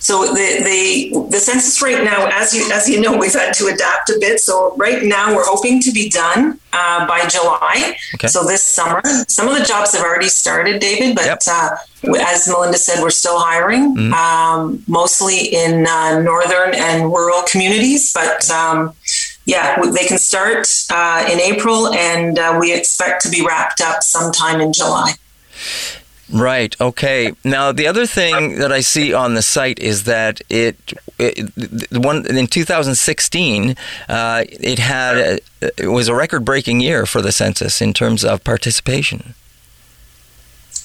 So 0.08 0.24
the, 0.24 0.64
the 0.64 1.28
the 1.32 1.38
census 1.38 1.82
right 1.82 2.02
now, 2.02 2.30
as 2.32 2.54
you 2.54 2.72
as 2.72 2.88
you 2.88 3.02
know, 3.02 3.18
we've 3.18 3.34
had 3.34 3.54
to 3.56 3.68
adapt 3.68 4.10
a 4.10 4.18
bit. 4.22 4.40
So 4.40 4.74
right 4.78 5.04
now 5.04 5.36
we're 5.36 5.46
hoping 5.46 5.82
to 5.82 5.92
be 5.92 6.08
done 6.08 6.62
uh, 6.72 7.06
by 7.06 7.28
July. 7.28 7.98
Okay. 8.16 8.28
So 8.28 8.46
this 8.46 8.64
summer, 8.64 9.02
some 9.28 9.50
of 9.50 9.58
the 9.60 9.66
jobs 9.66 9.92
have 9.94 10.06
already 10.06 10.30
started, 10.30 10.80
David. 10.80 11.14
But 11.14 11.26
yep. 11.26 11.40
uh, 11.46 11.76
as 12.22 12.48
Melinda 12.48 12.78
said, 12.78 13.02
we're 13.02 13.10
still 13.10 13.38
hiring, 13.38 13.98
mm-hmm. 13.98 14.14
um, 14.14 14.82
mostly 14.88 15.40
in 15.54 15.86
uh, 15.86 16.22
northern 16.22 16.74
and 16.74 17.12
rural 17.12 17.42
communities. 17.52 18.14
But 18.14 18.50
um, 18.50 18.94
yeah, 19.44 19.76
they 19.92 20.06
can 20.06 20.20
start 20.20 20.70
uh, 20.90 21.28
in 21.30 21.42
April, 21.42 21.90
and 21.90 22.40
uh, 22.40 22.58
we 22.62 22.74
expect 22.74 23.24
to 23.24 23.30
be 23.30 23.46
wrapped 23.46 23.82
up 23.82 24.04
sometime 24.04 24.62
in 24.62 24.72
July. 24.72 25.16
Right. 26.32 26.76
Okay. 26.82 27.34
Now, 27.44 27.72
the 27.72 27.88
other 27.88 28.06
thing 28.06 28.60
that 28.60 28.72
I 28.72 28.82
see 28.82 29.14
on 29.14 29.36
the 29.36 29.42
site 29.42 29.80
is 29.80 30.04
that 30.04 30.42
it, 30.50 30.94
it 31.18 31.50
one 31.92 32.26
in 32.26 32.48
2016, 32.48 33.76
uh, 34.10 34.44
it 34.50 34.80
had 34.80 35.18
a, 35.18 35.40
it 35.78 35.88
was 35.88 36.10
a 36.10 36.16
record-breaking 36.16 36.82
year 36.82 37.06
for 37.06 37.22
the 37.22 37.32
census 37.32 37.82
in 37.82 37.94
terms 37.94 38.26
of 38.26 38.44
participation. 38.44 39.36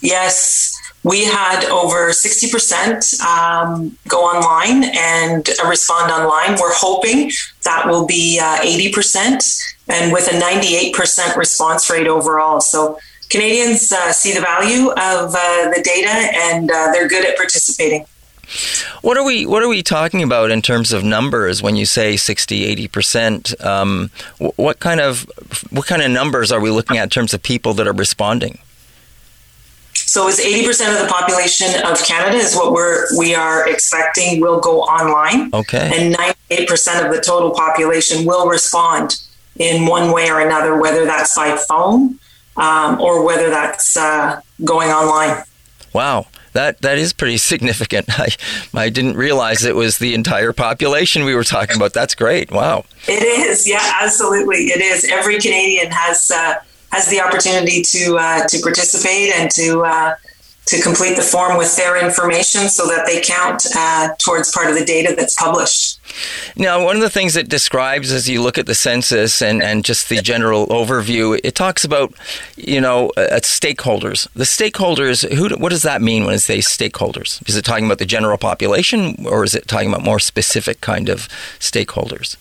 Yes, 0.00 0.76
we 1.04 1.24
had 1.24 1.64
over 1.64 2.10
60% 2.10 3.20
um, 3.20 3.98
go 4.06 4.22
online 4.22 4.84
and 4.96 5.48
respond 5.68 6.12
online. 6.12 6.58
We're 6.60 6.74
hoping 6.74 7.32
that 7.64 7.88
will 7.88 8.06
be 8.06 8.38
uh, 8.40 8.58
80% 8.58 9.60
and 9.88 10.12
with 10.12 10.28
a 10.28 10.38
98% 10.38 11.36
response 11.36 11.90
rate 11.90 12.06
overall. 12.06 12.60
So 12.60 12.98
Canadians 13.32 13.90
uh, 13.90 14.12
see 14.12 14.34
the 14.34 14.42
value 14.42 14.90
of 14.90 15.34
uh, 15.34 15.70
the 15.70 15.80
data 15.82 16.10
and 16.10 16.70
uh, 16.70 16.92
they're 16.92 17.08
good 17.08 17.24
at 17.24 17.34
participating. 17.34 18.04
What 19.00 19.16
are 19.16 19.24
we 19.24 19.46
What 19.46 19.62
are 19.62 19.68
we 19.68 19.82
talking 19.82 20.22
about 20.22 20.50
in 20.50 20.60
terms 20.60 20.92
of 20.92 21.02
numbers 21.02 21.62
when 21.62 21.74
you 21.74 21.86
say 21.86 22.16
60, 22.16 22.64
80 22.64 22.88
percent? 22.88 23.64
Um, 23.64 24.10
what 24.38 24.80
kind 24.80 25.00
of 25.00 25.26
What 25.70 25.86
kind 25.86 26.02
of 26.02 26.10
numbers 26.10 26.52
are 26.52 26.60
we 26.60 26.70
looking 26.70 26.98
at 26.98 27.04
in 27.04 27.08
terms 27.08 27.32
of 27.32 27.42
people 27.42 27.72
that 27.74 27.88
are 27.88 27.94
responding? 27.94 28.58
So, 29.94 30.28
it's 30.28 30.40
eighty 30.40 30.66
percent 30.66 30.92
of 30.94 31.06
the 31.06 31.10
population 31.10 31.68
of 31.86 32.04
Canada 32.04 32.36
is 32.36 32.54
what 32.54 32.72
we're 32.72 33.06
we 33.16 33.34
are 33.34 33.66
expecting 33.66 34.42
will 34.42 34.60
go 34.60 34.82
online. 34.82 35.48
Okay, 35.54 35.90
and 35.94 36.14
ninety 36.18 36.38
eight 36.50 36.68
percent 36.68 37.06
of 37.06 37.10
the 37.14 37.20
total 37.20 37.52
population 37.52 38.26
will 38.26 38.46
respond 38.46 39.16
in 39.56 39.86
one 39.86 40.12
way 40.12 40.28
or 40.28 40.40
another, 40.40 40.78
whether 40.78 41.06
that's 41.06 41.34
by 41.34 41.56
phone 41.56 42.18
um, 42.56 43.00
or 43.00 43.24
whether 43.24 43.50
that's 43.50 43.96
uh, 43.96 44.40
going 44.64 44.90
online. 44.90 45.44
Wow. 45.92 46.26
That 46.52 46.82
that 46.82 46.98
is 46.98 47.12
pretty 47.12 47.36
significant. 47.38 48.06
I 48.18 48.28
I 48.74 48.88
didn't 48.88 49.16
realize 49.16 49.64
it 49.64 49.76
was 49.76 49.98
the 49.98 50.14
entire 50.14 50.52
population 50.52 51.24
we 51.24 51.34
were 51.34 51.44
talking 51.44 51.76
about. 51.76 51.92
That's 51.92 52.14
great. 52.14 52.50
Wow. 52.50 52.84
It 53.08 53.22
is. 53.22 53.68
Yeah, 53.68 53.92
absolutely. 54.00 54.66
It 54.66 54.80
is. 54.80 55.04
Every 55.04 55.38
Canadian 55.38 55.90
has 55.90 56.30
uh, 56.30 56.56
has 56.90 57.08
the 57.08 57.20
opportunity 57.20 57.82
to 57.82 58.16
uh, 58.18 58.46
to 58.46 58.60
participate 58.60 59.32
and 59.34 59.50
to 59.52 59.82
uh, 59.82 60.14
to 60.66 60.82
complete 60.82 61.16
the 61.16 61.22
form 61.22 61.56
with 61.56 61.74
their 61.76 62.02
information 62.02 62.68
so 62.68 62.86
that 62.86 63.06
they 63.06 63.20
count 63.20 63.66
uh, 63.76 64.10
towards 64.18 64.52
part 64.52 64.68
of 64.68 64.78
the 64.78 64.84
data 64.84 65.14
that's 65.16 65.34
published. 65.34 65.91
Now, 66.56 66.84
one 66.84 66.96
of 66.96 67.02
the 67.02 67.10
things 67.10 67.36
it 67.36 67.48
describes 67.48 68.12
as 68.12 68.28
you 68.28 68.42
look 68.42 68.58
at 68.58 68.66
the 68.66 68.74
census 68.74 69.42
and, 69.42 69.62
and 69.62 69.84
just 69.84 70.08
the 70.08 70.20
general 70.20 70.66
overview, 70.68 71.38
it 71.42 71.54
talks 71.54 71.84
about, 71.84 72.12
you 72.56 72.80
know, 72.80 73.10
uh, 73.16 73.40
stakeholders. 73.40 74.28
The 74.34 74.44
stakeholders, 74.44 75.30
who, 75.32 75.56
what 75.56 75.70
does 75.70 75.82
that 75.82 76.02
mean 76.02 76.24
when 76.24 76.34
it 76.34 76.40
says 76.40 76.66
stakeholders? 76.66 77.46
Is 77.48 77.56
it 77.56 77.64
talking 77.64 77.86
about 77.86 77.98
the 77.98 78.06
general 78.06 78.38
population 78.38 79.26
or 79.26 79.44
is 79.44 79.54
it 79.54 79.68
talking 79.68 79.88
about 79.88 80.02
more 80.02 80.18
specific 80.18 80.80
kind 80.80 81.08
of 81.08 81.28
stakeholders? 81.58 82.36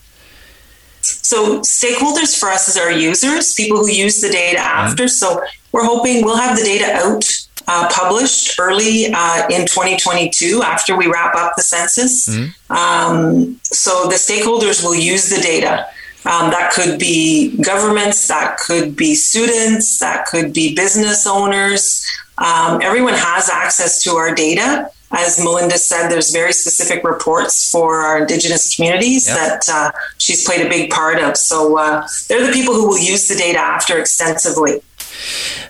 So, 1.02 1.62
stakeholders 1.62 2.40
for 2.40 2.50
us 2.50 2.68
is 2.68 2.78
our 2.78 2.92
users, 2.92 3.54
people 3.56 3.78
who 3.78 3.92
use 3.92 4.22
the 4.22 4.30
data 4.30 4.60
after. 4.60 5.06
Mm-hmm. 5.06 5.10
So, 5.10 5.42
we're 5.72 5.86
hoping 5.86 6.24
we'll 6.24 6.38
have 6.38 6.58
the 6.58 6.64
data 6.64 6.94
out 6.94 7.24
uh, 7.68 7.90
published 7.92 8.60
early 8.60 9.08
uh, 9.14 9.48
in 9.50 9.62
2022 9.62 10.62
after 10.64 10.98
we 10.98 11.08
wrap 11.08 11.36
up 11.36 11.54
the 11.56 11.64
census. 11.64 12.30
Mm-hmm. 12.30 12.74
Um, 12.74 13.60
so 13.64 14.08
the 14.08 14.16
stakeholders 14.16 14.84
will 14.84 14.96
use 14.96 15.30
the 15.30 15.42
data. 15.42 15.88
Um, 16.24 16.52
that 16.52 16.72
could 16.74 17.00
be 17.00 17.58
governments, 17.64 18.28
that 18.28 18.58
could 18.58 18.96
be 18.96 19.16
students, 19.16 19.98
that 20.00 20.28
could 20.28 20.54
be 20.54 20.76
business 20.76 21.26
owners. 21.26 22.06
Um, 22.38 22.82
everyone 22.82 23.16
has 23.16 23.50
access 23.50 24.04
to 24.04 24.12
our 24.12 24.34
data. 24.36 24.92
As 25.14 25.44
Melinda 25.44 25.78
said, 25.78 26.10
there's 26.10 26.32
very 26.32 26.54
specific 26.54 27.04
reports 27.04 27.70
for 27.70 27.98
our 27.98 28.20
Indigenous 28.20 28.76
communities 28.76 29.28
yep. 29.28 29.38
that 29.38 29.70
uh, 29.70 29.92
she's 30.20 30.46
played 30.46 30.66
a 30.66 30.70
big 30.70 30.90
part 30.90 31.20
of. 31.22 31.36
So 31.36 31.78
uh, 31.78 32.08
they're 32.30 32.46
the 32.46 32.54
people 32.54 32.74
who 32.74 32.88
will 32.88 33.00
use 33.00 33.28
the 33.28 33.36
data 33.36 33.60
after 33.60 34.00
extensively. 34.00 34.82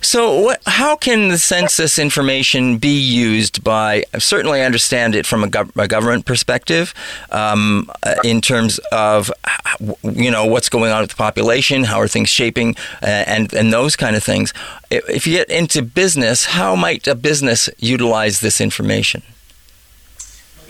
So, 0.02 0.42
what, 0.42 0.62
how 0.66 0.96
can 0.96 1.30
the 1.30 1.38
census 1.38 2.00
information 2.00 2.78
be 2.78 3.00
used 3.00 3.64
by? 3.64 4.04
Certainly, 4.18 4.62
I 4.62 4.66
understand 4.66 5.16
it 5.16 5.26
from 5.26 5.44
a, 5.44 5.48
gov- 5.48 5.72
a 5.82 5.88
government 5.88 6.26
perspective, 6.26 6.94
um, 7.32 7.90
uh, 8.04 8.16
in 8.24 8.42
terms 8.42 8.80
of 8.92 9.32
you 10.04 10.32
know 10.32 10.46
what's 10.46 10.70
going 10.70 10.92
on 10.92 11.02
with 11.02 11.12
the 11.12 11.16
population, 11.16 11.84
how 11.84 12.00
are 12.00 12.08
things 12.08 12.30
shaping, 12.30 12.76
uh, 13.02 13.06
and 13.06 13.54
and 13.54 13.72
those 13.72 13.96
kind 13.96 14.16
of 14.16 14.24
things. 14.24 14.54
If 14.90 15.26
you 15.28 15.38
get 15.38 15.50
into 15.50 15.82
business, 15.82 16.46
how 16.46 16.76
might 16.76 17.08
a 17.08 17.16
business 17.16 17.70
utilize 17.80 18.40
this 18.40 18.60
information? 18.60 19.24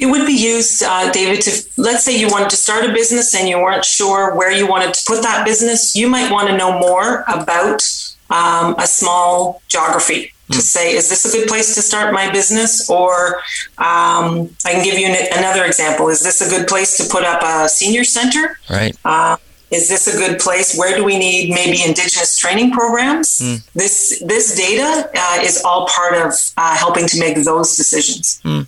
It 0.02 0.08
would 0.08 0.26
be 0.26 0.34
used, 0.34 0.82
uh, 0.82 1.12
David, 1.12 1.42
to 1.42 1.52
let's 1.78 2.04
say 2.04 2.20
you 2.20 2.28
wanted 2.28 2.50
to 2.50 2.56
start 2.56 2.86
a 2.86 2.92
business 2.92 3.36
and 3.36 3.48
you 3.48 3.60
weren't 3.60 3.86
sure 3.86 4.36
where 4.36 4.52
you 4.52 4.68
wanted 4.68 4.96
to 4.96 5.04
put 5.06 5.22
that 5.22 5.46
business. 5.46 5.96
You 5.96 6.10
might 6.10 6.32
want 6.32 6.48
to 6.50 6.58
know 6.58 6.80
more 6.80 7.24
about 7.28 7.84
um, 8.32 8.76
a 8.78 8.88
small 8.88 9.62
geography 9.68 10.34
to 10.52 10.58
hmm. 10.58 10.62
say, 10.62 10.96
is 10.96 11.10
this 11.10 11.26
a 11.26 11.38
good 11.38 11.48
place 11.48 11.76
to 11.76 11.82
start 11.82 12.14
my 12.14 12.32
business? 12.32 12.90
Or 12.90 13.38
um, 13.78 14.56
I 14.66 14.72
can 14.72 14.84
give 14.84 14.98
you 14.98 15.08
an, 15.08 15.28
another 15.38 15.66
example. 15.66 16.10
Is 16.10 16.24
this 16.24 16.42
a 16.42 16.50
good 16.50 16.68
place 16.68 16.98
to 16.98 17.10
put 17.10 17.24
up 17.24 17.42
a 17.44 17.70
senior 17.70 18.04
center? 18.04 18.58
Right. 18.70 18.96
Uh, 19.06 19.38
is 19.72 19.88
this 19.88 20.14
a 20.14 20.18
good 20.18 20.40
place? 20.40 20.78
Where 20.78 20.98
do 20.98 21.04
we 21.06 21.18
need 21.18 21.50
maybe 21.50 21.82
Indigenous 21.82 22.38
training 22.38 22.72
programs? 22.72 23.40
Mm. 23.40 23.72
This 23.74 24.22
this 24.26 24.54
data 24.58 25.10
uh, 25.16 25.40
is 25.42 25.64
all 25.64 25.88
part 25.88 26.14
of 26.14 26.34
uh, 26.58 26.76
helping 26.76 27.08
to 27.08 27.18
make 27.18 27.42
those 27.46 27.78
decisions. 27.78 28.42
Mm. 28.44 28.68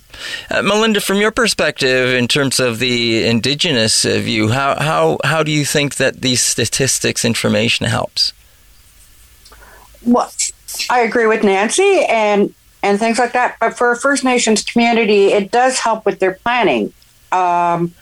Uh, 0.50 0.62
Melinda, 0.62 1.02
from 1.02 1.18
your 1.18 1.30
perspective, 1.30 2.14
in 2.14 2.26
terms 2.26 2.58
of 2.58 2.78
the 2.78 3.26
Indigenous 3.26 4.04
view, 4.04 4.48
how 4.48 4.82
how 4.82 5.18
how 5.24 5.42
do 5.42 5.52
you 5.52 5.66
think 5.66 5.96
that 5.96 6.22
these 6.22 6.42
statistics 6.42 7.22
information 7.22 7.84
helps? 7.84 8.32
Well, 10.06 10.30
I 10.90 11.00
agree 11.00 11.26
with 11.26 11.42
Nancy 11.44 12.04
and 12.08 12.54
and 12.82 12.98
things 12.98 13.18
like 13.18 13.32
that. 13.32 13.56
But 13.60 13.78
for 13.78 13.90
a 13.92 13.96
First 13.96 14.24
Nations 14.24 14.62
community, 14.62 15.32
it 15.32 15.50
does 15.50 15.78
help 15.78 16.04
with 16.04 16.18
their 16.18 16.32
planning. 16.32 16.92
Um, 17.32 17.94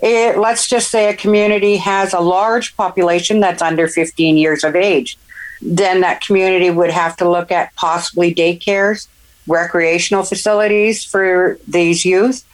it, 0.00 0.38
let's 0.38 0.68
just 0.68 0.90
say 0.90 1.08
a 1.08 1.16
community 1.16 1.76
has 1.78 2.14
a 2.14 2.20
large 2.20 2.76
population 2.76 3.40
that's 3.40 3.60
under 3.60 3.88
15 3.88 4.36
years 4.36 4.62
of 4.62 4.76
age. 4.76 5.18
Then 5.60 6.02
that 6.02 6.20
community 6.20 6.70
would 6.70 6.90
have 6.90 7.16
to 7.16 7.28
look 7.28 7.50
at 7.50 7.74
possibly 7.74 8.32
daycares, 8.32 9.08
recreational 9.48 10.22
facilities 10.22 11.04
for 11.04 11.58
these 11.66 12.04
youth. 12.04 12.44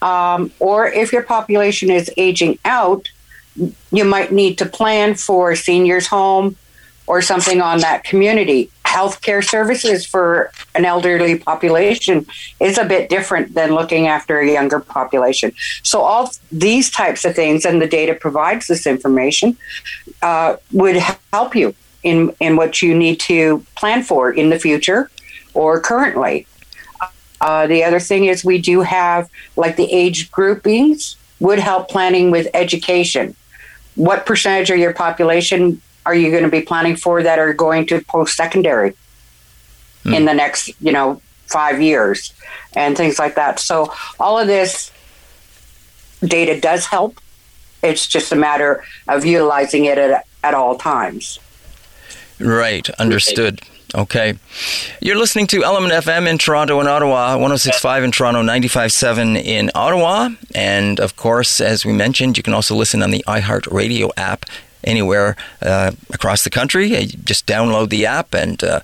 Um, 0.00 0.52
or 0.60 0.86
if 0.86 1.12
your 1.12 1.24
population 1.24 1.90
is 1.90 2.08
aging 2.16 2.60
out, 2.64 3.08
you 3.90 4.04
might 4.04 4.30
need 4.30 4.58
to 4.58 4.66
plan 4.66 5.16
for 5.16 5.56
seniors' 5.56 6.06
home 6.06 6.56
or 7.06 7.22
something 7.22 7.60
on 7.60 7.80
that 7.80 8.04
community 8.04 8.70
healthcare 8.92 9.42
services 9.42 10.04
for 10.04 10.52
an 10.74 10.84
elderly 10.84 11.38
population 11.38 12.26
is 12.60 12.76
a 12.76 12.84
bit 12.84 13.08
different 13.08 13.54
than 13.54 13.74
looking 13.74 14.06
after 14.06 14.38
a 14.38 14.52
younger 14.52 14.80
population. 14.80 15.52
So, 15.82 16.02
all 16.02 16.30
these 16.50 16.90
types 16.90 17.24
of 17.24 17.34
things, 17.34 17.64
and 17.64 17.80
the 17.80 17.86
data 17.86 18.14
provides 18.14 18.66
this 18.66 18.86
information, 18.86 19.56
uh, 20.20 20.56
would 20.72 20.96
help 21.32 21.56
you 21.56 21.74
in, 22.02 22.34
in 22.38 22.56
what 22.56 22.82
you 22.82 22.94
need 22.94 23.18
to 23.20 23.64
plan 23.76 24.02
for 24.02 24.30
in 24.30 24.50
the 24.50 24.58
future 24.58 25.10
or 25.54 25.80
currently. 25.80 26.46
Uh, 27.40 27.66
the 27.66 27.82
other 27.82 27.98
thing 27.98 28.26
is, 28.26 28.44
we 28.44 28.58
do 28.58 28.82
have 28.82 29.28
like 29.56 29.76
the 29.76 29.90
age 29.90 30.30
groupings 30.30 31.16
would 31.40 31.58
help 31.58 31.88
planning 31.88 32.30
with 32.30 32.46
education. 32.54 33.34
What 33.94 34.26
percentage 34.26 34.70
of 34.70 34.78
your 34.78 34.92
population 34.92 35.80
are 36.04 36.14
you 36.14 36.30
going 36.30 36.44
to 36.44 36.50
be 36.50 36.62
planning 36.62 36.96
for 36.96 37.22
that 37.22 37.38
are 37.38 37.52
going 37.52 37.86
to 37.86 38.00
post 38.02 38.36
secondary 38.36 38.94
mm. 40.04 40.16
in 40.16 40.24
the 40.24 40.34
next, 40.34 40.70
you 40.80 40.92
know, 40.92 41.20
five 41.46 41.80
years 41.80 42.32
and 42.74 42.96
things 42.96 43.18
like 43.18 43.34
that? 43.36 43.60
So 43.60 43.92
all 44.18 44.38
of 44.38 44.46
this 44.46 44.90
data 46.22 46.60
does 46.60 46.86
help. 46.86 47.18
It's 47.82 48.06
just 48.06 48.32
a 48.32 48.36
matter 48.36 48.84
of 49.08 49.24
utilizing 49.24 49.84
it 49.86 49.98
at, 49.98 50.26
at 50.42 50.54
all 50.54 50.76
times. 50.76 51.38
Right, 52.38 52.88
understood. 52.90 53.60
Okay. 53.94 54.38
You're 55.00 55.18
listening 55.18 55.46
to 55.48 55.64
Element 55.64 55.92
FM 55.92 56.26
in 56.26 56.38
Toronto 56.38 56.80
and 56.80 56.88
Ottawa, 56.88 57.36
1065 57.36 58.04
in 58.04 58.10
Toronto, 58.10 58.40
957 58.40 59.36
in 59.36 59.70
Ottawa. 59.74 60.30
And 60.54 60.98
of 60.98 61.16
course, 61.16 61.60
as 61.60 61.84
we 61.84 61.92
mentioned, 61.92 62.36
you 62.36 62.42
can 62.42 62.54
also 62.54 62.74
listen 62.74 63.02
on 63.02 63.10
the 63.10 63.22
iHeartRadio 63.28 64.10
app 64.16 64.46
anywhere 64.84 65.36
uh, 65.62 65.92
across 66.12 66.44
the 66.44 66.50
country. 66.50 66.96
Uh, 66.96 67.04
just 67.24 67.46
download 67.46 67.90
the 67.90 68.06
app 68.06 68.34
and 68.34 68.62
uh, 68.64 68.80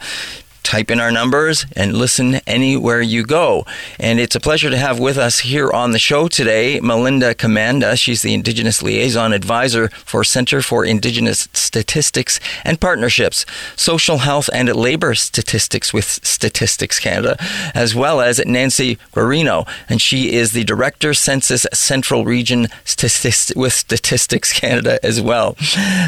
type 0.69 0.91
in 0.91 1.01
our 1.01 1.11
numbers 1.11 1.65
and 1.75 1.97
listen 1.97 2.35
anywhere 2.47 3.01
you 3.01 3.23
go. 3.23 3.65
And 3.99 4.21
it's 4.21 4.37
a 4.37 4.41
pleasure 4.41 4.69
to 4.69 4.77
have 4.77 4.99
with 4.99 5.17
us 5.17 5.39
here 5.39 5.71
on 5.73 5.93
the 5.93 5.99
show 5.99 6.29
today 6.29 6.79
Melinda 6.81 7.35
Commanda. 7.35 7.97
She's 7.97 8.21
the 8.21 8.35
Indigenous 8.35 8.83
Liaison 8.83 9.33
Advisor 9.33 9.89
for 10.05 10.23
Center 10.25 10.61
for 10.61 10.85
Indigenous 10.85 11.49
Statistics 11.55 12.39
and 12.65 12.79
Partnerships, 12.79 13.47
Social 13.77 14.19
Health 14.19 14.51
and 14.53 14.69
Labor 14.69 15.15
Statistics 15.15 15.95
with 15.95 16.21
Statistics 16.23 17.01
Canada, 17.01 17.39
as 17.75 17.95
well 17.95 18.21
as 18.21 18.39
Nancy 18.45 18.99
Guarino. 19.15 19.67
And 19.89 20.03
she 20.03 20.35
is 20.35 20.53
the 20.53 20.65
Director, 20.65 21.15
Census 21.15 21.67
Central 21.73 22.27
Region 22.27 22.69
Statist- 22.85 23.57
with 23.57 23.73
Statistics 23.73 24.53
Canada 24.53 24.99
as 25.03 25.19
well. 25.19 25.57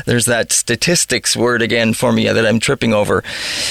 There's 0.05 0.27
that 0.27 0.53
statistics 0.53 1.35
word 1.35 1.63
again 1.63 1.95
for 1.95 2.13
me 2.13 2.27
that 2.29 2.47
I'm 2.47 2.61
tripping 2.61 2.93
over. 2.93 3.25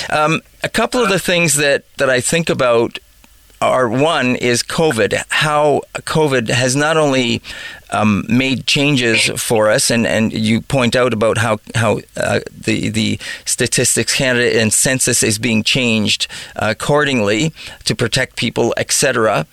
Um, 0.09 0.41
a 0.63 0.69
couple 0.69 1.01
of 1.01 1.09
the 1.09 1.19
things 1.19 1.55
that, 1.55 1.83
that 1.97 2.09
I 2.09 2.21
think 2.21 2.49
about 2.49 2.99
are 3.61 3.89
one 3.89 4.35
is 4.35 4.63
COVID. 4.63 5.21
How 5.29 5.81
COVID 5.93 6.49
has 6.49 6.75
not 6.75 6.97
only 6.97 7.41
um, 7.91 8.25
made 8.29 8.67
changes 8.67 9.29
for 9.41 9.69
us, 9.69 9.91
and, 9.91 10.07
and 10.07 10.31
you 10.31 10.61
point 10.61 10.95
out 10.95 11.13
about 11.13 11.37
how 11.37 11.59
how 11.75 11.99
uh, 12.15 12.39
the 12.49 12.89
the 12.89 13.19
Statistics 13.45 14.15
Canada 14.15 14.59
and 14.61 14.71
census 14.71 15.23
is 15.23 15.37
being 15.37 15.63
changed 15.63 16.27
accordingly 16.55 17.53
to 17.85 17.95
protect 17.95 18.35
people, 18.35 18.73
etc. 18.77 19.45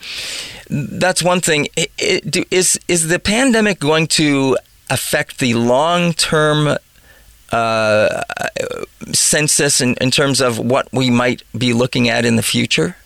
That's 0.71 1.23
one 1.23 1.40
thing. 1.40 1.69
Is 1.99 2.79
is 2.87 3.09
the 3.09 3.19
pandemic 3.19 3.81
going 3.81 4.07
to 4.09 4.57
affect 4.88 5.38
the 5.38 5.55
long 5.55 6.12
term 6.12 6.79
uh, 7.51 8.23
census 9.12 9.81
in, 9.81 9.95
in 10.01 10.11
terms 10.11 10.40
of 10.40 10.59
what 10.59 10.88
we 10.92 11.11
might 11.11 11.42
be 11.57 11.73
looking 11.73 12.09
at 12.09 12.25
in 12.25 12.37
the 12.37 12.42
future? 12.42 12.97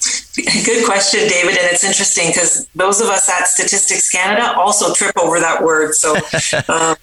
Good 0.36 0.84
question, 0.86 1.20
David. 1.28 1.58
And 1.58 1.66
it's 1.72 1.82
interesting 1.82 2.28
because 2.28 2.68
those 2.74 3.00
of 3.00 3.08
us 3.08 3.28
at 3.28 3.48
Statistics 3.48 4.10
Canada 4.10 4.54
also 4.56 4.94
trip 4.94 5.16
over 5.18 5.40
that 5.40 5.62
word. 5.62 5.94
So 5.94 6.16
um, 6.68 6.96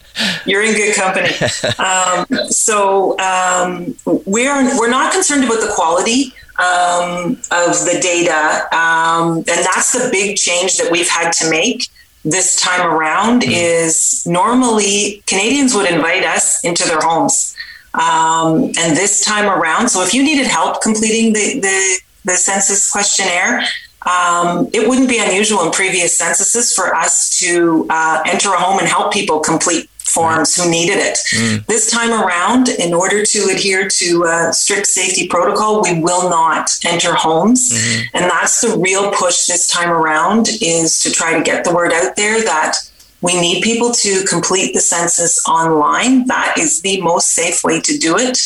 you're 0.46 0.64
in 0.64 0.74
good 0.74 0.96
company. 0.96 1.32
Um, 1.78 2.26
so 2.50 3.20
um, 3.20 3.96
we're 4.06 4.80
we're 4.80 4.90
not 4.90 5.12
concerned 5.12 5.44
about 5.44 5.60
the 5.60 5.72
quality 5.76 6.34
um, 6.58 7.34
of 7.52 7.84
the 7.84 8.00
data, 8.02 8.74
um, 8.74 9.38
and 9.40 9.46
that's 9.46 9.92
the 9.92 10.10
big 10.12 10.38
change 10.38 10.78
that 10.78 10.90
we've 10.90 11.10
had 11.10 11.32
to 11.34 11.50
make 11.50 11.90
this 12.26 12.60
time 12.60 12.86
around 12.86 13.44
mm-hmm. 13.44 13.52
is 13.52 14.26
normally 14.26 15.24
Canadians 15.28 15.74
would 15.76 15.90
invite 15.90 16.24
us 16.24 16.64
into 16.66 16.86
their 16.88 17.00
homes. 17.00 17.56
Um, 17.94 18.72
and 18.78 18.98
this 18.98 19.24
time 19.24 19.46
around, 19.46 19.88
so 19.88 20.04
if 20.04 20.14
you 20.14 20.22
needed 20.22 20.48
help 20.48 20.82
completing 20.82 21.32
the, 21.32 21.60
the, 21.62 22.00
the 22.26 22.34
census 22.34 22.92
questionnaire, 22.92 23.62
um, 24.06 24.68
it 24.74 24.88
wouldn't 24.88 25.08
be 25.08 25.20
unusual 25.20 25.64
in 25.64 25.72
previous 25.72 26.18
censuses 26.18 26.74
for 26.74 26.94
us 26.94 27.40
to 27.40 27.88
uh, 27.90 28.22
enter 28.26 28.50
a 28.50 28.58
home 28.58 28.80
and 28.80 28.88
help 28.88 29.14
people 29.14 29.40
complete 29.40 29.90
forms 30.06 30.56
who 30.56 30.70
needed 30.70 30.98
it. 30.98 31.18
Mm. 31.34 31.66
This 31.66 31.90
time 31.90 32.12
around, 32.12 32.70
in 32.70 32.94
order 32.94 33.24
to 33.24 33.40
adhere 33.52 33.88
to 33.88 34.26
uh, 34.26 34.52
strict 34.52 34.88
safety 34.88 35.28
protocol, 35.28 35.82
we 35.82 36.00
will 36.00 36.30
not 36.30 36.70
enter 36.86 37.14
homes. 37.14 37.72
Mm-hmm. 37.72 38.18
And 38.18 38.32
that's 38.32 38.62
the 38.62 38.78
real 38.78 39.12
push 39.12 39.46
this 39.48 39.68
time 39.68 39.90
around 39.90 40.50
is 40.62 41.00
to 41.02 41.12
try 41.12 41.38
to 41.38 41.44
get 41.44 41.64
the 41.64 41.74
word 41.74 41.92
out 41.92 42.16
there 42.16 42.44
that 42.44 42.78
we 43.22 43.40
need 43.40 43.64
people 43.64 43.92
to 43.92 44.24
complete 44.26 44.74
the 44.74 44.82
census 44.82 45.42
online. 45.48 46.28
That 46.28 46.56
is 46.60 46.82
the 46.82 47.02
most 47.02 47.32
safe 47.32 47.64
way 47.64 47.82
to 47.82 47.98
do 47.98 48.18
it. 48.18 48.38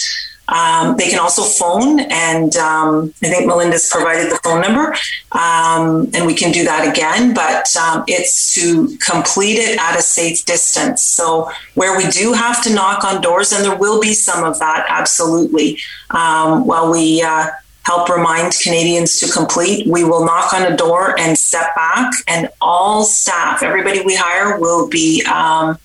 Um, 0.49 0.97
they 0.97 1.09
can 1.09 1.19
also 1.19 1.43
phone, 1.43 1.99
and 1.99 2.55
um, 2.57 3.13
I 3.23 3.29
think 3.29 3.47
Melinda's 3.47 3.88
provided 3.89 4.31
the 4.31 4.39
phone 4.43 4.62
number, 4.62 4.95
um, 5.31 6.09
and 6.13 6.25
we 6.25 6.33
can 6.33 6.51
do 6.51 6.63
that 6.63 6.88
again. 6.89 7.33
But 7.33 7.67
um, 7.75 8.03
it's 8.07 8.53
to 8.55 8.97
complete 8.97 9.59
it 9.59 9.79
at 9.79 9.97
a 9.97 10.01
safe 10.01 10.45
distance. 10.45 11.05
So 11.05 11.51
where 11.75 11.95
we 11.97 12.07
do 12.07 12.33
have 12.33 12.63
to 12.63 12.73
knock 12.73 13.03
on 13.03 13.21
doors, 13.21 13.51
and 13.51 13.63
there 13.63 13.77
will 13.77 14.01
be 14.01 14.13
some 14.13 14.43
of 14.43 14.59
that, 14.59 14.85
absolutely. 14.89 15.77
Um, 16.09 16.65
while 16.65 16.91
we 16.91 17.21
uh, 17.21 17.47
help 17.89 18.08
remind 18.08 18.54
Canadians 18.62 19.17
to 19.17 19.32
complete. 19.32 19.88
We 19.88 20.04
will 20.04 20.23
knock 20.23 20.54
on 20.54 20.71
a 20.71 20.78
door 20.78 21.19
and 21.19 21.36
step 21.36 21.73
back, 21.75 22.13
and 22.28 22.47
all 22.62 23.04
staff, 23.04 23.63
everybody 23.63 24.02
we 24.02 24.15
hire, 24.15 24.60
will 24.60 24.88
be 24.88 25.23
um, 25.25 25.80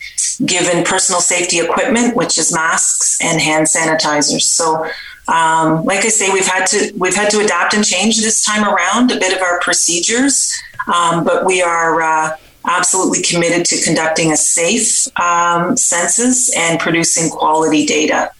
given 0.44 0.84
personal 0.84 1.22
safety 1.22 1.60
equipment, 1.60 2.14
which 2.14 2.36
is 2.36 2.52
masks 2.52 3.18
and 3.22 3.40
hand 3.40 3.66
sanitizers. 3.66 4.42
So. 4.42 4.86
Um, 5.26 5.86
like 5.86 6.04
I 6.04 6.08
say, 6.08 6.30
we've 6.30 6.46
had 6.46 6.66
to 6.66 6.92
we've 6.98 7.14
had 7.14 7.30
to 7.30 7.38
adapt 7.40 7.72
and 7.72 7.82
change 7.82 8.18
this 8.18 8.44
time 8.44 8.62
around 8.62 9.10
a 9.10 9.18
bit 9.18 9.34
of 9.34 9.40
our 9.40 9.58
procedures, 9.60 10.52
um, 10.94 11.24
but 11.24 11.46
we 11.46 11.62
are 11.62 12.02
uh, 12.02 12.36
absolutely 12.66 13.22
committed 13.22 13.64
to 13.70 13.82
conducting 13.82 14.32
a 14.32 14.36
safe 14.36 15.08
um, 15.18 15.78
census 15.78 16.54
and 16.54 16.78
producing 16.78 17.30
quality 17.30 17.86
data. 17.86 18.32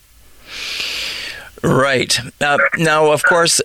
Right. 1.65 2.17
Uh, 2.41 2.57
now, 2.77 3.11
of 3.11 3.23
course, 3.23 3.61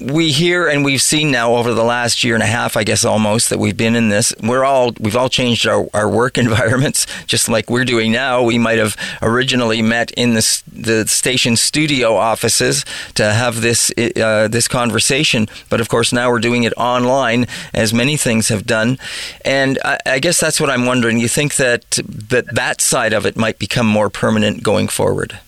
we 0.00 0.32
hear 0.32 0.68
and 0.68 0.84
we've 0.84 1.02
seen 1.02 1.30
now 1.30 1.54
over 1.54 1.74
the 1.74 1.84
last 1.84 2.24
year 2.24 2.34
and 2.34 2.42
a 2.42 2.46
half, 2.46 2.76
I 2.76 2.84
guess 2.84 3.04
almost, 3.04 3.50
that 3.50 3.58
we've 3.58 3.76
been 3.76 3.96
in 3.96 4.08
this. 4.08 4.34
We're 4.42 4.64
all 4.64 4.92
we've 4.98 5.16
all 5.16 5.28
changed 5.28 5.66
our, 5.66 5.88
our 5.92 6.08
work 6.08 6.38
environments, 6.46 7.06
just 7.24 7.48
like 7.48 7.70
we're 7.70 7.84
doing 7.84 8.12
now. 8.12 8.42
We 8.42 8.58
might 8.58 8.78
have 8.78 8.96
originally 9.22 9.82
met 9.82 10.10
in 10.12 10.34
the 10.34 10.62
the 10.72 11.06
station 11.06 11.56
studio 11.56 12.14
offices 12.16 12.84
to 13.14 13.32
have 13.32 13.60
this 13.60 13.92
uh, 13.98 14.48
this 14.48 14.68
conversation, 14.68 15.48
but 15.68 15.80
of 15.80 15.88
course 15.88 16.12
now 16.12 16.30
we're 16.30 16.40
doing 16.40 16.64
it 16.64 16.72
online, 16.76 17.46
as 17.74 17.92
many 17.92 18.16
things 18.16 18.48
have 18.48 18.66
done. 18.66 18.98
And 19.44 19.78
I, 19.84 19.98
I 20.06 20.18
guess 20.18 20.40
that's 20.40 20.60
what 20.60 20.70
I'm 20.70 20.86
wondering. 20.86 21.18
You 21.18 21.28
think 21.28 21.56
that 21.56 21.90
that 22.06 22.54
that 22.54 22.80
side 22.80 23.12
of 23.12 23.26
it 23.26 23.36
might 23.36 23.58
become 23.58 23.86
more 23.86 24.10
permanent 24.10 24.62
going 24.62 24.88
forward? 24.88 25.38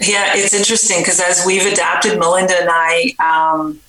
Yeah, 0.00 0.32
it's 0.34 0.52
interesting 0.52 1.00
because 1.00 1.20
as 1.20 1.44
we've 1.46 1.64
adapted, 1.64 2.18
Melinda 2.18 2.54
and 2.60 2.68
I 2.70 3.14
um, 3.18 3.80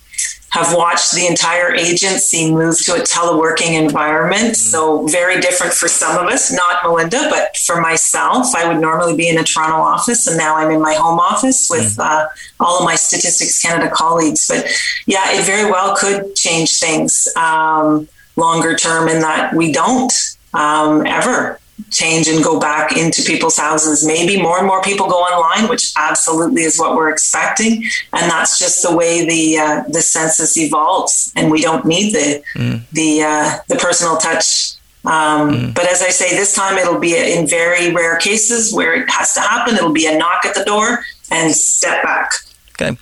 have 0.50 0.74
watched 0.74 1.12
the 1.12 1.26
entire 1.26 1.74
agency 1.74 2.50
move 2.50 2.82
to 2.84 2.94
a 2.94 3.00
teleworking 3.00 3.78
environment. 3.78 4.52
Mm. 4.52 4.56
So, 4.56 5.06
very 5.06 5.40
different 5.40 5.74
for 5.74 5.86
some 5.86 6.16
of 6.16 6.32
us, 6.32 6.50
not 6.50 6.82
Melinda, 6.82 7.28
but 7.28 7.56
for 7.58 7.80
myself. 7.80 8.54
I 8.56 8.66
would 8.66 8.80
normally 8.80 9.16
be 9.16 9.28
in 9.28 9.38
a 9.38 9.44
Toronto 9.44 9.76
office, 9.76 10.26
and 10.26 10.38
now 10.38 10.56
I'm 10.56 10.70
in 10.70 10.80
my 10.80 10.94
home 10.94 11.20
office 11.20 11.68
with 11.70 11.96
mm. 11.96 12.04
uh, 12.04 12.28
all 12.58 12.78
of 12.78 12.84
my 12.84 12.94
Statistics 12.94 13.60
Canada 13.60 13.90
colleagues. 13.92 14.48
But 14.48 14.66
yeah, 15.06 15.32
it 15.32 15.44
very 15.44 15.70
well 15.70 15.94
could 15.94 16.34
change 16.34 16.78
things 16.78 17.28
um, 17.36 18.08
longer 18.36 18.74
term 18.74 19.08
in 19.08 19.20
that 19.20 19.52
we 19.52 19.72
don't 19.72 20.12
um, 20.54 21.04
ever 21.06 21.60
change 21.90 22.28
and 22.28 22.42
go 22.42 22.58
back 22.58 22.96
into 22.96 23.22
people's 23.22 23.56
houses. 23.56 24.06
Maybe 24.06 24.40
more 24.40 24.58
and 24.58 24.66
more 24.66 24.82
people 24.82 25.06
go 25.08 25.16
online, 25.16 25.68
which 25.68 25.92
absolutely 25.96 26.62
is 26.62 26.78
what 26.78 26.96
we're 26.96 27.10
expecting, 27.10 27.84
and 28.12 28.30
that's 28.30 28.58
just 28.58 28.82
the 28.82 28.94
way 28.94 29.26
the 29.26 29.58
uh, 29.58 29.84
the 29.88 30.02
census 30.02 30.56
evolves. 30.56 31.32
And 31.36 31.50
we 31.50 31.62
don't 31.62 31.84
need 31.84 32.12
the 32.12 32.42
mm. 32.54 32.82
the 32.92 33.22
uh, 33.22 33.58
the 33.68 33.76
personal 33.76 34.16
touch. 34.16 34.74
Um, 35.04 35.50
mm. 35.50 35.74
But 35.74 35.86
as 35.86 36.02
I 36.02 36.10
say, 36.10 36.36
this 36.36 36.54
time 36.54 36.76
it'll 36.76 36.98
be 36.98 37.16
in 37.16 37.46
very 37.46 37.92
rare 37.92 38.18
cases 38.18 38.74
where 38.74 38.94
it 38.94 39.08
has 39.10 39.34
to 39.34 39.40
happen. 39.40 39.76
It'll 39.76 39.92
be 39.92 40.06
a 40.06 40.16
knock 40.16 40.44
at 40.44 40.54
the 40.54 40.64
door 40.64 41.04
and 41.30 41.54
step 41.54 42.02
back. 42.02 42.30
Okay. 42.72 42.98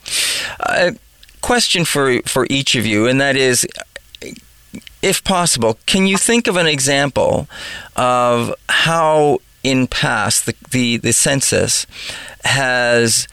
Uh, 0.61 0.93
question 1.41 1.85
for 1.85 2.21
for 2.23 2.47
each 2.51 2.75
of 2.75 2.87
you, 2.87 3.07
and 3.07 3.21
that 3.21 3.37
is 3.37 3.67
if 5.07 5.23
possible, 5.23 5.79
can 5.87 6.09
you 6.09 6.16
think 6.16 6.49
of 6.49 6.57
an 6.57 6.66
example 6.66 7.49
of 7.95 8.53
how 8.69 9.38
in 9.62 9.87
past 9.87 10.47
the, 10.47 10.55
the, 10.73 10.97
the 10.97 11.12
census 11.12 11.87
has 12.45 13.29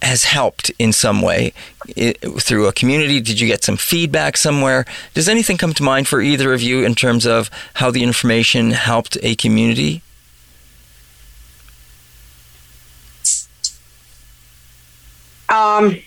has 0.00 0.24
helped 0.24 0.70
in 0.78 0.92
some 0.92 1.22
way 1.22 1.52
it, 1.88 2.18
through 2.40 2.66
a 2.66 2.72
community? 2.72 3.20
Did 3.20 3.38
you 3.38 3.46
get 3.46 3.62
some 3.62 3.76
feedback 3.76 4.38
somewhere? 4.38 4.86
Does 5.12 5.28
anything 5.28 5.58
come 5.58 5.74
to 5.74 5.82
mind 5.82 6.08
for 6.08 6.22
either 6.22 6.54
of 6.54 6.62
you 6.62 6.84
in 6.84 6.94
terms 6.94 7.26
of 7.26 7.50
how 7.74 7.90
the 7.90 8.02
information 8.02 8.70
helped 8.70 9.18
a 9.22 9.34
community? 9.34 10.02
Um, 15.50 15.98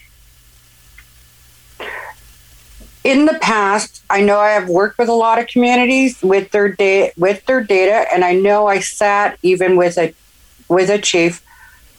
in 3.07 3.25
the 3.25 3.35
past, 3.35 4.03
I 4.09 4.19
know 4.19 4.37
I 4.37 4.49
have 4.49 4.67
worked 4.67 4.97
with 4.97 5.07
a 5.07 5.13
lot 5.13 5.39
of 5.39 5.47
communities 5.47 6.21
with 6.21 6.51
their 6.51 6.67
data 6.67 7.13
with 7.15 7.45
their 7.45 7.63
data, 7.63 8.05
and 8.13 8.25
I 8.25 8.33
know 8.33 8.67
I 8.67 8.81
sat 8.81 9.39
even 9.41 9.77
with 9.77 9.97
a 9.97 10.13
with 10.67 10.89
a 10.89 10.99
chief 10.99 11.41